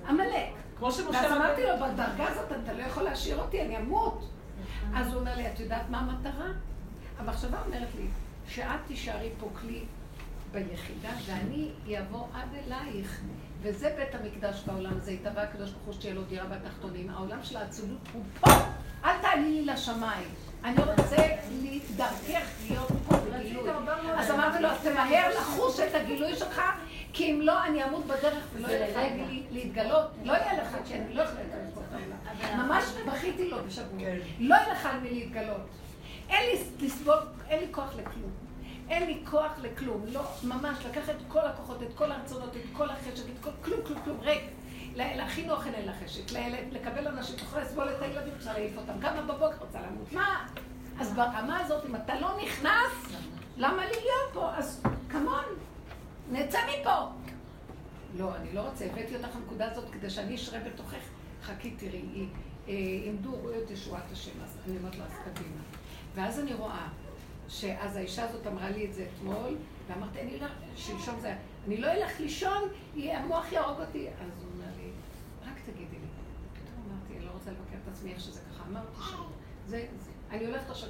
[0.08, 0.50] עמלק.
[0.78, 1.10] כמו שמשה...
[1.12, 4.30] ואז אמרתי לו, בדרגה הזאת אתה לא יכול להשאיר אותי, אני אמות.
[4.96, 6.48] אז הוא אומר לי, את יודעת מה המטרה?
[7.20, 8.08] המחשבה אומרת לי,
[8.48, 9.86] שאת תישארי פה כלי
[10.52, 13.22] ביחידה, ואני אעבור עד אלייך.
[13.62, 17.10] וזה בית המקדש בעולם הזה, התהווה הקדוש ברוך הוא שתהיה לו דירה בתחתונים.
[17.10, 18.52] העולם של האצילות הוא פה,
[19.06, 20.28] אל תעלי לי לשמיים.
[20.64, 21.16] אני רוצה
[21.96, 23.70] דרכך להיות פה בגילוי.
[24.18, 26.62] אז אמרתי לו, אז תמהר לחוש את הגילוי שלך,
[27.14, 28.98] כי אם לא, אני אמות בדרך ולא יהיה לך
[29.52, 30.08] להתגלות.
[30.24, 31.44] לא יהיה לך, כי אני לא יכולה
[31.74, 32.68] פה העולם.
[32.68, 34.00] ממש בכיתי לו בשבוע.
[34.00, 34.18] כן.
[34.40, 35.68] לא יהיה לך על מי להתגלות.
[37.50, 38.47] אין לי כוח לכלום.
[38.90, 42.90] אין לי כוח לכלום, לא, ממש, לקחת את כל הכוחות, את כל הרצונות, את כל
[42.90, 44.44] החשק, את כל, כלום, כלום, כלום, ריק.
[44.96, 46.22] להכין אוכל אין לה חשק,
[46.72, 50.48] לקבל אנשים, יכולה לסבול את הילדים, רוצה להעיף אותם, כמה בבוקר רוצה למות, מה?
[51.00, 53.20] אז ברמה הזאת, אם אתה לא נכנס,
[53.58, 54.56] למה להיות פה?
[54.56, 55.44] אז כמון,
[56.32, 57.08] נצא מפה.
[58.18, 60.98] לא, אני לא רוצה, הבאתי אותך לנקודה הזאת כדי שאני אשרה בתוכך.
[61.44, 62.28] חכי, תראי,
[63.06, 65.62] עמדו, רואה את ישועת השם, אז אני אומרת לו, אז קדימה.
[66.16, 66.88] ואז אני רואה
[67.50, 69.56] שאז האישה הזאת אמרה לי את זה אתמול,
[69.88, 71.38] ואמרתי, אני לא, שלשום זה היה,
[71.68, 72.64] אני לא אלך לישון,
[72.96, 74.08] המוח יהרוג אותי.
[74.08, 74.90] אז הוא אומר לי,
[75.42, 76.08] רק תגידי לי.
[76.54, 78.64] פתאום אמרתי, אני לא רוצה לבקר את עצמי איך שזה ככה.
[78.70, 79.24] אמרתי שם,
[79.68, 80.90] זה, זה, אני הולכת עכשיו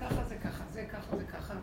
[0.00, 1.54] ככה, זה ככה, זה ככה, זה ככה,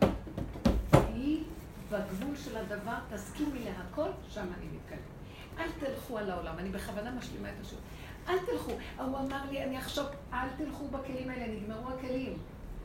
[0.90, 1.02] ככה.
[1.14, 1.44] היא
[1.90, 5.12] בגבול של הדבר, תסכימי להכל, שם אני מתקדם.
[5.58, 7.78] אל תלכו על העולם, אני בכוונה משלימה את השוק.
[8.28, 8.72] אל תלכו.
[8.98, 12.38] הוא אמר לי, אני אחשוב, אל תלכו בכלים האלה, נגמרו הכלים.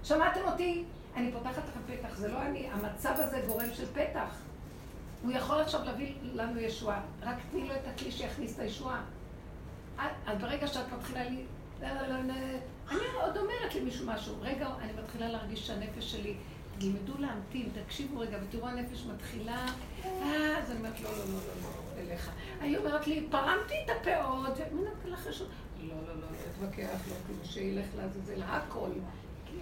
[0.04, 0.84] שמעתם אותי?
[1.18, 4.40] אני פותחת לך פתח, זה לא אני, המצב הזה גורם של פתח.
[5.24, 9.02] הוא יכול עכשיו להביא לנו ישועה, רק תני לו את הכלי שיכניס את הישועה.
[9.98, 11.46] אז ברגע שאת מתחילה לי...
[12.92, 16.36] אני עוד אומרת למישהו משהו, רגע, אני מתחילה להרגיש שהנפש שלי,
[16.80, 19.66] תלמדו להמתין, תקשיבו רגע, ותראו הנפש מתחילה,
[20.06, 22.32] אה, אז אני אומרת, לא, לא, לא, לא, לא, אליך.
[22.62, 25.28] היא אומרת לי, פרמתי את הפאות, ומי נתן לך?
[25.28, 28.90] לא, לא, לא, לא אתווכח, לא, כאילו שילך לעזאזל, הכל.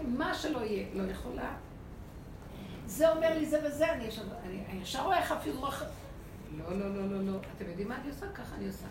[0.04, 1.54] מה שלא יהיה, לא יכולה.
[2.86, 4.22] זה אומר לי זה וזה, אני ישר,
[4.70, 5.62] אני ישר רואה איך אפילו.
[6.58, 7.40] לא, לא, לא, לא, לא.
[7.58, 8.26] אתם יודעים מה אני עושה?
[8.36, 8.86] ככה אני עושה.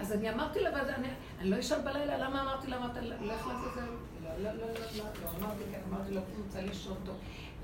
[0.00, 1.08] אז אני אמרתי לה, אני,
[1.40, 3.80] אני לא אשאל בלילה, למה אמרתי לה, אמרת, לך לעזאזל?
[4.22, 4.66] לא, לא, לא, לא,
[4.96, 7.16] לא, לא, אמרתי, כן, אמרתי לו, אני רוצה לישון טוב.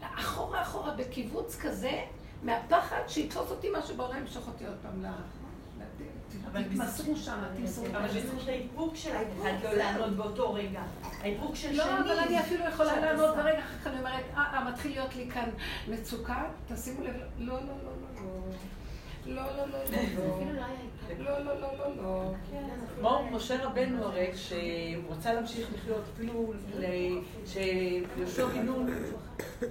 [0.03, 2.03] אחורה, אחורה, בקיבוץ כזה,
[2.43, 5.07] מהפחד שיתפוס אותי משהו בעולם, ימשוך אותי עוד פעם ל...
[6.52, 7.86] תתמסרו שם, תמסרו.
[7.86, 10.82] אבל בזכות האיפוק שלך, את לא לענות באותו רגע.
[11.20, 11.77] האיפוק של שני...
[11.77, 15.31] לא, אבל אני אפילו יכולה לענות ברגע אחר כך, אני אומרת, אה, מתחיל להיות לי
[15.31, 15.51] כאן
[15.89, 18.20] מצוקה, תשימו לב, לא, לא, לא, לא.
[19.27, 19.78] לא, לא, לא,
[20.52, 20.65] לא,
[21.19, 22.32] לא, לא, לא, לא.
[22.99, 26.53] כמו משה רבנו הרי, שהוא רצה להמשיך לחיות, אפילו
[27.47, 28.87] שיהושע בן נון,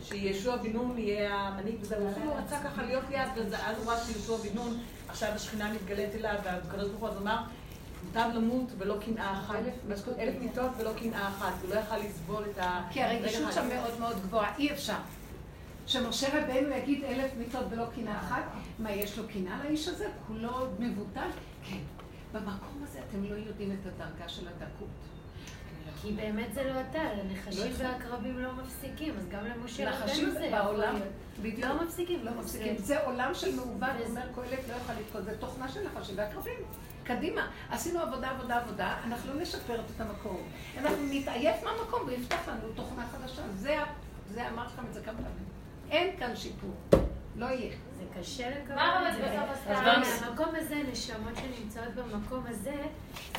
[0.02, 4.00] שיהושע בן נון יהיה המנהיג וזה, הוא אפילו רצה ככה להיות ליד, ואז הוא ראה
[4.00, 4.78] שיהושע בן נון,
[5.10, 7.38] עכשיו השכינה מתגלית אליו, והקדוש ברוך הוא אז אמר,
[8.04, 9.56] מוטב למות ולא קנאה אחת.
[10.20, 11.54] אלף מיטות ולא קנאה אחת.
[11.62, 12.82] הוא לא יכל לסבול את ה...
[12.92, 14.98] כי הרגישות שם מאוד מאוד גבוהה, אי אפשר.
[15.90, 18.44] שמשה רבנו יגיד אלף מיטות ולא קנאה אחת,
[18.80, 20.08] מה, יש לו קנאה לאיש הזה?
[20.28, 21.30] כולו מבוטל?
[21.64, 21.78] כן.
[22.34, 24.88] במקום הזה אתם לא יודעים את הדרגה של הדקות.
[26.02, 30.96] כי באמת זה לא אתה, הנחשים והעקרבים לא מפסיקים, אז גם למשה רבנו זה בעולם,
[31.42, 31.66] בדיוק.
[31.66, 32.26] לא מפסיקים.
[32.26, 32.78] לא מפסיקים.
[32.78, 36.60] זה עולם של מעוות, אומר קהלת לא יכול לתקול, זה תוכנה של נחשים ועקרבים.
[37.04, 40.42] קדימה, עשינו עבודה, עבודה, עבודה, אנחנו לא נשפר את המקום.
[40.78, 43.42] אנחנו נתעייף מהמקום ויפתח לנו תוכנה חדשה.
[43.56, 45.49] זה, אמרתי לכם את זה כמה פעמים.
[45.92, 46.72] אין כאן שיפור.
[47.36, 47.76] לא יהיה.
[48.00, 49.80] זה קשה לקבל את זה.
[49.80, 52.76] אבל מהמקום הזה הנשמות שנמצאות במקום הזה,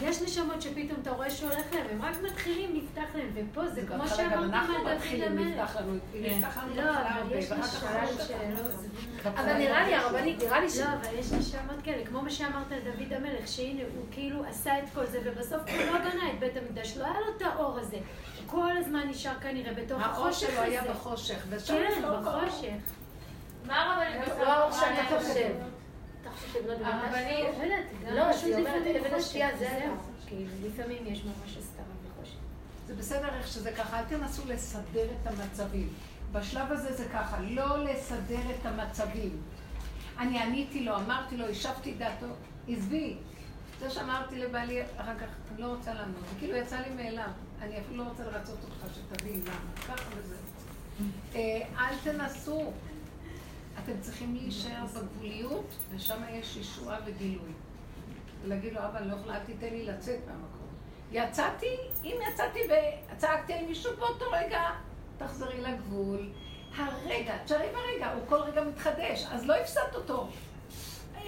[0.02, 4.08] יש נשמות שפתאום אתה רואה שהולך להם, הם רק מתחילים, נפתח להם, ופה זה כמו
[4.08, 5.60] שאמרתם אנחנו על דוד מתחילים, המלך.
[5.60, 9.30] נפתח לנו, נפתח לנו לא, אבל הרבה, יש ואחר כך נשמות שלא...
[9.30, 10.78] אבל נראה לי, הרבנית, נראה לי ש...
[10.78, 14.78] לא, אבל יש נשמות כאלה, כמו מה שאמרת על דוד המלך, שהנה, הוא כאילו עשה
[14.78, 17.78] את כל זה, ובסוף הוא לא בנה את בית המקדש, לא היה לו את האור
[17.78, 17.98] הזה.
[18.46, 20.90] כל הזמן נשאר כנראה בתוך האור החושך שלו היה הזה.
[20.90, 22.02] בחושך, כן.
[22.02, 22.99] בחושך.
[23.70, 25.18] מה הרבנית לא האור שאתה?
[25.18, 25.54] חושב.
[26.84, 27.46] הרבנית,
[28.04, 28.22] לא לא,
[28.58, 29.70] אומרת, אבן השתייה זה וזהו.
[29.70, 29.90] היה.
[30.26, 32.36] כאילו, לפעמים יש ממש הסתרה וחושך.
[32.86, 35.88] זה בסדר איך שזה ככה, אל תנסו לסדר את המצבים.
[36.32, 39.42] בשלב הזה זה ככה, לא לסדר את המצבים.
[40.18, 42.26] אני עניתי לו, אמרתי לו, השבתי דעתו,
[42.68, 43.16] עזבי.
[43.80, 46.20] זה שאמרתי לבעלי, אחר כך, אני לא רוצה לענות.
[46.30, 47.30] זה כאילו יצא לי מאליו.
[47.62, 49.96] אני אפילו לא רוצה לרצות אותך, שתבין למה.
[49.96, 50.36] ככה וזה.
[51.34, 52.72] אה, אל תנסו.
[53.78, 57.52] אתם צריכים להישאר בגבוליות, ושם יש ישועה וגילוי.
[58.42, 60.68] ולהגיד לו, אבא, לא יכולה, אל תיתן לי לצאת מהמקום.
[61.12, 62.58] יצאתי, אם יצאתי
[63.14, 64.62] וצעקתי על מישהו באותו רגע,
[65.18, 66.30] תחזרי לגבול.
[66.76, 70.28] הרגע, תשארי ברגע, הוא כל רגע מתחדש, אז לא הפסדת אותו.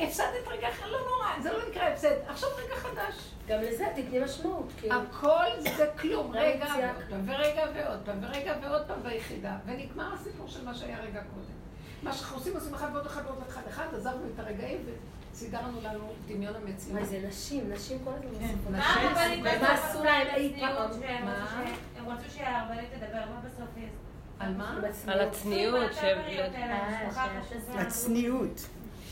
[0.00, 2.14] הפסדת רגע אחר, לא נורא, זה לא נקרא הפסד.
[2.26, 3.14] עכשיו רגע חדש.
[3.46, 4.94] גם לזה תתני משמעות, כאילו.
[4.94, 6.66] הכל זה כלום, גם רגע.
[6.78, 11.20] ועוד פעם, ורגע ועוד פעם, ורגע ועוד פעם ביחידה, ונגמר הסיפור של מה שהיה רגע
[11.34, 11.51] קודם.
[12.02, 14.80] מה שאנחנו עושים, עושים אחד ועוד אחד ועוד אחד, אחד, עזבנו את הרגעים
[15.32, 16.98] וסידרנו לנו דמיון המציאות.
[16.98, 18.72] וואי, זה נשים, נשים כל הזמן כן, מוסיפות.
[18.72, 21.00] מה הרבנית בסוף עשו עשו להם אי פעם?
[21.24, 21.64] מה?
[21.96, 23.68] הם רצו שהרבנית תדבר, מה בסוף
[24.38, 24.80] על מה?
[25.06, 25.90] על הצניעות.
[25.92, 28.66] אה, הצניעות.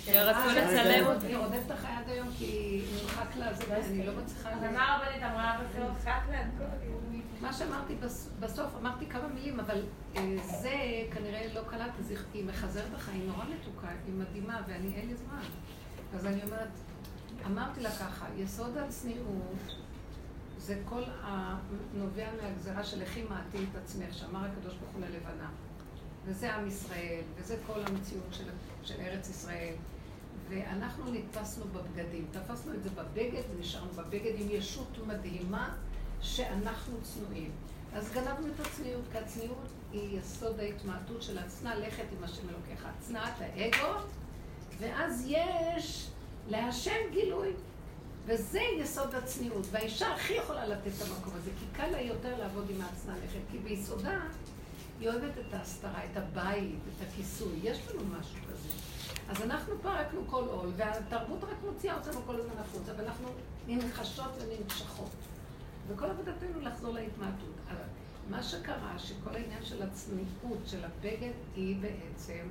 [0.04, 4.12] שרצו אה, לצלם זה- היא רודפת אחרי עד היום כי נמחק לה זה, ואני לא
[4.22, 4.50] מצליחה...
[4.50, 6.04] אז מה הרבנית אמרה בסוף?
[7.40, 9.82] מה שאמרתי בס- בסוף, אמרתי כמה מילים, אבל
[10.16, 10.22] אה,
[10.60, 10.74] זה
[11.14, 15.08] כנראה לא קלט, אז היא- היא מחזרת לך, היא נורא מתוקה, היא מדהימה, ואני, אין
[15.08, 15.42] לי זמן.
[16.14, 16.68] אז אני אומרת,
[17.46, 19.72] אמרתי לה ככה, יסוד הצניעות
[20.58, 25.48] זה כל הנובע מהגזרה של לכי מעטי את עצמך, שאמר הקדוש ברוך הוא ללבנה.
[26.24, 28.44] וזה עם ישראל, וזה כל המציאות של,
[28.84, 29.74] של ארץ ישראל.
[30.48, 32.26] ואנחנו נתפסנו בבגדים.
[32.30, 35.74] תפסנו את זה בבגד, ונשארנו בבגד עם ישות מדהימה
[36.20, 37.50] שאנחנו צנועים.
[37.94, 42.86] אז גנבנו את הצניעות, כי הצניעות היא יסוד ההתמעטות של הצנע לכת עם השם אלוקיך.
[43.00, 43.98] צנעת האגו,
[44.78, 46.10] ואז יש
[46.48, 47.52] להשם גילוי.
[48.26, 49.66] וזה יסוד הצניעות.
[49.70, 53.40] והאישה הכי יכולה לתת את המקום הזה, כי קל לה יותר לעבוד עם ההצנע לכת,
[53.50, 54.20] כי ביסודה
[55.00, 57.58] היא אוהבת את ההסתרה, את הבית, את הכיסוי.
[57.62, 58.49] יש לנו משהו.
[59.30, 63.28] אז אנחנו פרקנו כל עול, והתרבות רק מוציאה אותנו כל הזמן החוצה, ואנחנו
[63.66, 65.10] ננחשות וננשכות.
[65.88, 67.54] וכל עבודתנו לחזור להתמעטות.
[68.30, 72.46] מה שקרה, שכל העניין של הצניעות של הבגד, היא בעצם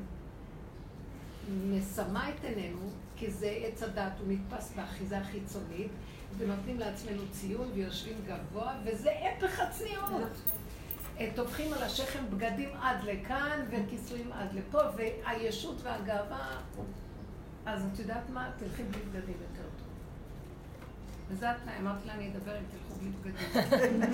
[1.49, 5.91] מסמה את עינינו, כי זה עץ הדת, הוא נתפס באחיזה חיצונית,
[6.37, 10.31] ונותנים לעצמנו ציון ויושבים גבוה, וזה הפך הצניעות.
[11.35, 16.61] טופחים על השכם בגדים עד לכאן וכיסויים עד לפה, והישות והגאווה.
[17.65, 18.51] אז את יודעת מה?
[18.59, 19.87] תלכי בלי בגדים יותר טוב.
[21.29, 23.61] וזה התנאי, אמרתי לה, אני אדבר אם תלכו בלי בגדים.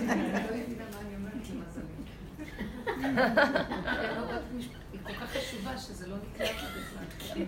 [0.10, 2.15] אני לא הבינה מה אני אומרת למזלי.
[4.92, 7.46] היא כל כך חשובה שזה לא נקלט בכלל.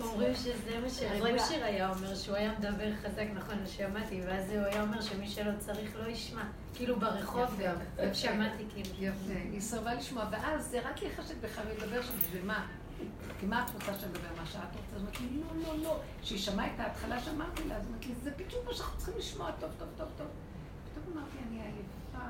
[0.00, 4.64] אומרים שזה מה שרב שיר היה אומר, שהוא היה מדבר חזק, נכון, שמעתי, ואז הוא
[4.64, 6.42] היה אומר שמי שלא צריך לא ישמע.
[6.74, 7.74] כאילו ברחוב גם,
[8.12, 8.88] שמעתי כאילו.
[8.98, 12.66] יפה, היא סירבה לשמוע, ואז זה רק יחשק בך ולדבר שם, בשביל מה?
[13.40, 14.28] כי מה את רוצה שאני אדבר?
[14.40, 14.96] מה שאת רוצה?
[14.96, 16.00] אז אמרתי לא, לא, לא.
[16.22, 19.70] כשהיא שמעה את ההתחלה שאמרתי לה, אז אמרתי זה בדיוק מה שאנחנו צריכים לשמוע, טוב,
[19.78, 20.26] טוב, טוב, טוב.
[20.92, 22.26] פתאום אמרתי, אני עייפה.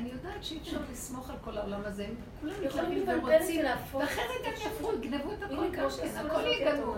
[0.00, 4.34] אני יודעת שאי אפשר לסמוך על כל העולם הזה, הם כולם יכולים מתלהבים ורוצים, זה
[4.44, 6.94] גם יפרו, יגנבו את הכל גם כן, הכל לזאת יגנבו.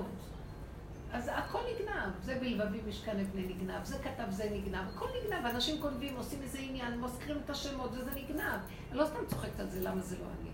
[1.12, 5.80] אז הכל נגנב, זה בלבבי משכן אבני נגנב, זה כתב זה נגנב, הכל נגנב, אנשים
[5.80, 8.60] גונבים, עושים איזה עניין, מזכירים את השמות וזה נגנב.
[8.90, 10.50] אני לא סתם צוחקת על זה, למה זה לא אני.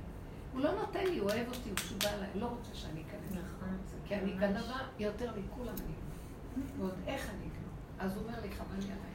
[0.52, 3.30] הוא לא נותן לי, הוא אוהב אותי, הוא משוגע עליי, לא רוצה שאני אכנס.
[3.30, 3.78] נכון.
[4.06, 6.64] כי אני גנבה יותר מכולם אני.
[6.78, 8.04] ועוד איך אני גנבה.
[8.04, 9.07] אז הוא אומר לי, חבל לי עליי.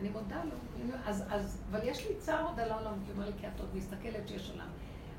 [0.00, 0.50] אני מודה לו.
[1.06, 3.60] אז, אז, אבל יש לי צער עוד על העולם, כי הוא אומר לי, כי את
[3.60, 4.68] עוד מסתכלת שיש עולם.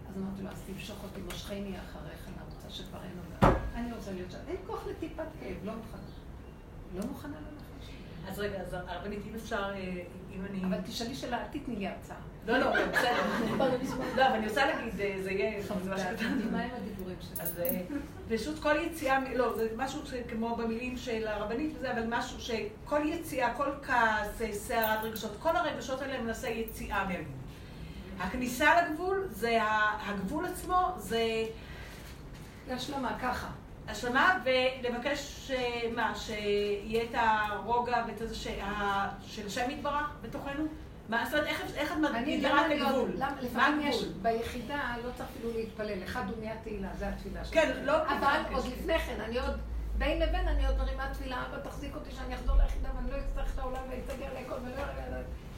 [0.10, 3.56] אז אמרתי לו, אז תמשוך אותי, מושכני אחריך, אני רוצה שכבר אין עולם.
[3.76, 4.38] אני רוצה להיות שם.
[4.48, 6.02] אין כוח לטיפת כאב, לא מוכנה.
[6.96, 7.57] לא מוכנה ללכת שלי.
[8.28, 10.04] אז רגע, אז הרבנית, אם אפשר, אה,
[10.36, 10.64] אם אני...
[10.66, 12.16] אבל תשאלי שאלה, אל תתני לי הרצאה.
[12.48, 13.58] לא, לא, בסדר.
[14.18, 15.62] לא, אבל אני רוצה להגיד, אה, זה יהיה...
[15.62, 16.26] זה מה שכתבתי.
[16.52, 17.40] מה עם הדיבורים שלך?
[17.40, 17.82] אז אה,
[18.30, 23.54] פשוט כל יציאה, לא, זה משהו כמו במילים של הרבנית וזה, אבל משהו שכל יציאה,
[23.54, 27.38] כל כעס, סערת רגשות, כל הרגשות האלה הם מנסה יציאה מהגבול.
[28.20, 29.60] הכניסה לגבול, זה
[30.06, 31.46] הגבול עצמו, זה...
[32.70, 33.48] להשלמה, ככה.
[33.88, 40.64] השלמה ולבקש, אה, מה, שיהיה את הרוגע ואת זה שה- של השם יתברך בתוכנו?
[41.10, 43.12] מה, זאת אומרת, איך- את מגדירה את הגבול?
[43.42, 44.04] לפעמים יש?
[44.22, 47.54] ביחידה לא צריך אפילו להתפלל, אחד הוא נהיה תהילה, זה התפילה שלי.
[47.62, 47.94] כן, לא...
[48.04, 49.58] אבל עוד לפני כן, אני עוד,
[49.98, 53.54] בין לבין אני עוד מרימה תפילה, אבא תחזיק אותי שאני אחזור ליחידה ואני לא אצטרך
[53.54, 54.84] את העולם ואצטגר לכל ולא...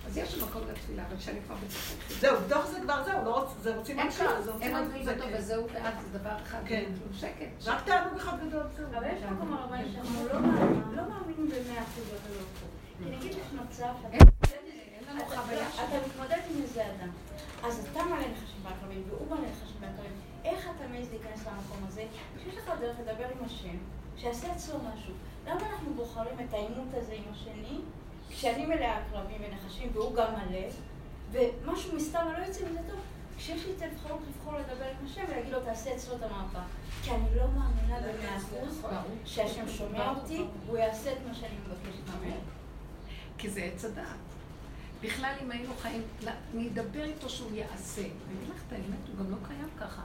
[0.09, 2.19] אז יש שם מקום לתפילה, אבל כשאני כבר היחידה.
[2.19, 4.09] זהו, בתוך זה כבר זהו, לא רוצ- זה רוצים כלום,
[4.41, 5.35] זה רוצים אין עוד ממשיך, מלבדו, כן.
[5.37, 6.83] וזהו ואז זה דבר אחד, כן.
[6.85, 7.67] כלום שקט.
[7.67, 8.85] רק תענוג אחד גדול, זהו.
[8.97, 12.69] אבל יש מקום הרבנים שאנחנו לא מאמינים- לא מאמינים במאה אחוז בקדוש ברוך הוא.
[13.09, 14.25] כי נגיד יש מצב אתה-
[15.83, 17.09] אתה מתמודד עם איזה אדם,
[17.63, 20.11] אז אתה מלא נחשים בעקבים והוא מלא נחשים בעקבים.
[20.45, 22.03] איך אתה מעז להיכנס למקום הזה?
[22.43, 23.77] שיש לך דרך לדבר עם השם,
[24.17, 25.13] שיעשה אצלו משהו.
[25.47, 27.79] למה אנחנו בוחרים את העימות הזה עם השני,
[28.29, 30.67] כשאני מלאה עקרבים ונחשים והוא גם מלא,
[31.31, 32.99] ומשהו מסתם לא יוצא מזה טוב?
[33.37, 36.59] כשיש לי את האפשרות לבחור לדבר עם השם ולהגיד לו תעשה אצלו את המהפך.
[37.03, 38.81] כי אני לא מאמינה במאה אחוז
[39.25, 42.39] שהשם שומע אותי, והוא יעשה את מה שאני מבקשת ממנו.
[43.37, 44.05] כי זה עץ הדעת.
[45.01, 48.01] בכלל, אם היינו חיים, לא, נדבר איתו שהוא יעשה.
[48.01, 50.01] אני אגיד לך את האמת, הוא גם לא קיים ככה.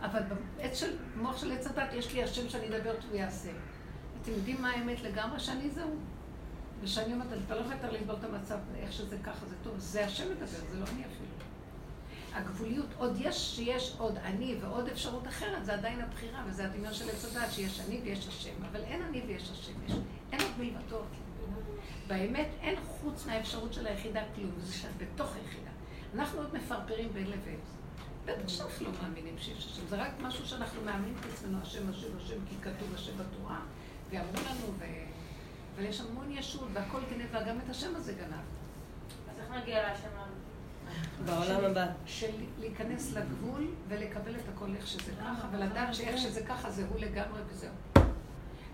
[0.00, 0.20] אבל
[0.56, 3.50] בעץ של, מוח של עץ הדת, יש לי השם שאני אדבר אותו ויעשה.
[4.22, 5.40] אתם יודעים מה האמת לגמרי?
[5.40, 5.90] שאני זהו.
[6.82, 9.74] ושאני אומרת, אתה לא יכול יותר לסבול את המצב, איך שזה ככה, זה טוב.
[9.78, 11.30] זה השם מדבר, זה לא אני אפילו.
[12.32, 17.08] הגבוליות, עוד יש, שיש עוד אני ועוד אפשרות אחרת, זה עדיין הבחירה, וזה הדמיון של
[17.08, 18.64] עץ הדת, שיש אני ויש השם.
[18.70, 19.92] אבל אין אני ויש השם, יש,
[20.32, 21.00] אין עוד מלבדו.
[22.06, 25.70] באמת אין חוץ מהאפשרות של היחידה כלום, זה שאת בתוך היחידה.
[26.14, 27.58] אנחנו עוד מפרפרים בין לבין.
[28.24, 32.08] בטח שאנחנו לא מאמינים שיש השם, זה רק משהו שאנחנו מאמינים את עצמנו, השם, השם,
[32.16, 33.60] השם, כי כתוב השם בתורה,
[34.10, 34.84] ואמרו לנו, ו...
[35.80, 38.44] אבל יש המון ישות, והכל גנבה, גם את השם הזה גנב.
[39.30, 40.08] אז איך נגיע להשם
[41.24, 41.86] בעולם הבא.
[42.06, 47.00] של להיכנס לגבול ולקבל את הכל איך שזה ככה, ולדעת שאיך שזה ככה זה הוא
[47.00, 47.72] לגמרי וזהו.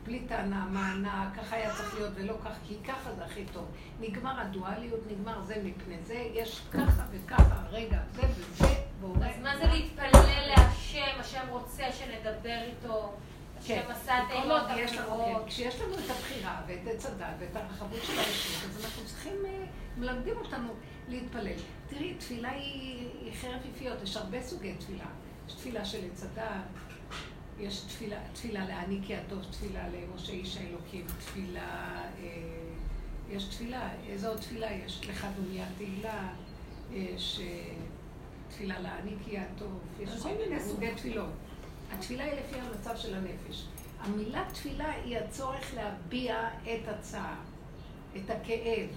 [0.04, 3.64] בלי טענה, מענה, ככה היה צריך להיות ולא כך, כי ככה זה הכי טוב.
[4.00, 9.56] נגמר הדואליות, נגמר זה מפני זה, יש ככה וככה, רגע, זה וזה, והוא אז מה
[9.58, 13.14] זה להתפלל להשם, השם רוצה שנדבר איתו,
[13.64, 13.82] כן,
[14.84, 15.42] אחרות.
[15.42, 19.36] כן, כשיש לנו את הבחירה ואת עץ הדת ואת הרחבות של הישות, אז אנחנו צריכים,
[19.46, 19.64] אה,
[19.96, 20.74] מלמדים אותנו
[21.08, 21.58] להתפלל.
[21.88, 25.06] תראי, תפילה היא, חרב יפיות, יש הרבה סוגי תפילה.
[25.48, 26.44] יש תפילה של עץ הדת,
[27.58, 32.28] יש תפילה, תפילה להעניק כי הטוב, תפילה למשה איש האלוקים, תפילה, אה,
[33.30, 35.00] יש תפילה, איזו עוד תפילה יש?
[35.08, 36.28] לך דומיה תהילה,
[36.92, 37.74] יש אה,
[38.48, 41.30] תפילה להעניק כי הטוב, יש כל מיני סוגי תפילות.
[41.92, 43.66] התפילה היא לפי המצב של הנפש.
[44.00, 47.34] המילה תפילה היא הצורך להביע את הצער,
[48.16, 48.88] את הכאב,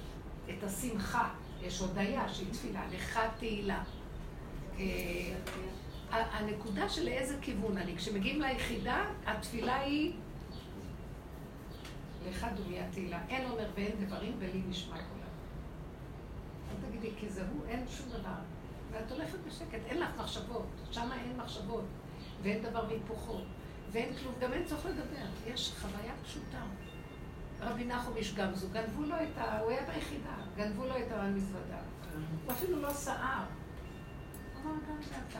[0.49, 1.30] את השמחה.
[1.61, 3.84] יש הודיה שהיא תפילה, לך תהילה.
[4.80, 5.34] אה,
[6.11, 10.14] הנקודה של לאיזה כיוון אני, כשמגיעים ליחידה, התפילה היא
[12.30, 13.20] לך דומיה תהילה.
[13.30, 15.30] אין אומר ואין דברים ולי נשמע קולם.
[16.72, 18.40] אל תגידי, כי זה הוא, אין שום דבר.
[18.91, 21.84] ואת הולכת בשקט, אין לך מחשבות, שמה אין מחשבות,
[22.41, 23.40] ואין דבר והיפוכו,
[23.91, 26.61] ואין כלום, גם אין צורך לדבר, יש חוויה פשוטה.
[27.61, 29.60] רבי נחום איש גמזו, גנבו לו את ה...
[29.60, 31.78] הוא היה ביחידה, גנבו לו את המזוודה.
[32.45, 33.44] הוא אפילו לא סער.
[34.64, 35.40] הוא אמר, גם זה אתה.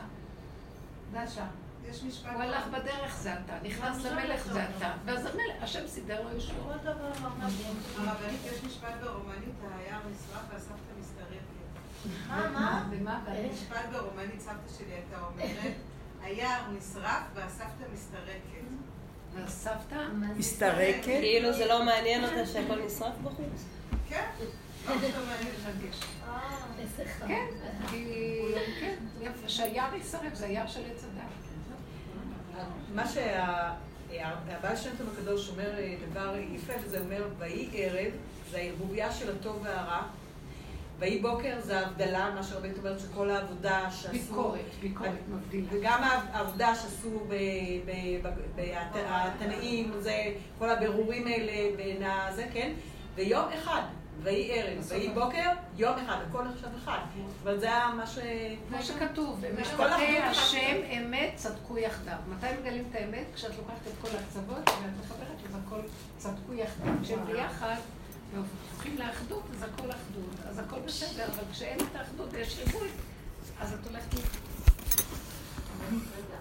[1.12, 1.46] זה אתה.
[1.88, 2.32] יש משפט...
[2.32, 4.92] הוא הלך בדרך זה אתה, נכנס למלך זה אתה.
[5.04, 6.80] ואז המלך, השם סידר לו ישועות.
[6.84, 11.40] הרבנית, יש משפט ברומנית, היה נשרף והסבתא מסתרקת.
[12.28, 12.88] מה, מה?
[12.90, 13.24] ומה?
[13.52, 15.74] משפט ברומנית, סבתא שלי הייתה אומרת,
[16.22, 18.64] היער נשרף והסבתא מסתרקת.
[19.34, 20.06] והסבתא?
[20.36, 21.04] מסתרקת?
[21.04, 23.64] כאילו זה לא מעניין אותה שהכל נשרף בחוץ?
[24.08, 24.24] כן.
[27.26, 27.46] כן,
[27.90, 28.40] כי...
[28.80, 31.40] כן, יפה, שהיער יישרף, זה היער של עץ הדת.
[32.94, 38.12] מה שהבעל שם טוב הקדוש אומר אה, דבר יפה, וזה אומר, ויהי ערב,
[38.50, 40.02] זה הערבוביה של הטוב והרע.
[41.00, 44.12] ויהי בוקר זה ההבדלה, מה שהרבנית אומרת, שכל העבודה שעשו...
[44.12, 45.68] ביקורת, ביקורת מבדילה.
[45.70, 46.02] וגם
[46.32, 47.20] העבודה שעשו
[48.56, 50.24] בתנאים, זה
[50.58, 52.72] כל הבירורים האלה בין הזה, כן?
[53.14, 53.82] ויום אחד,
[54.22, 56.98] ויהי ערב, ויהי בוקר, יום אחד, הכל עכשיו אחד.
[57.42, 58.18] אבל זה מה ש...
[58.68, 60.00] כמו שכתוב, אחת.
[60.30, 62.16] השם אמת צדקו יחדיו.
[62.28, 63.24] מתי מגלים את האמת?
[63.34, 65.80] כשאת לוקחת את כל הקצוות ואת מחברת, אז הכל
[66.18, 66.92] צדקו יחדיו.
[67.02, 67.76] כשהם ביחד
[68.34, 70.46] והופכים לאחדות, אז הכל אחדות.
[70.48, 72.88] אז הכל בסדר, אבל כשאין את האחדות ויש ריבוי,
[73.60, 74.14] אז את הולכת...
[75.90, 76.38] רגע,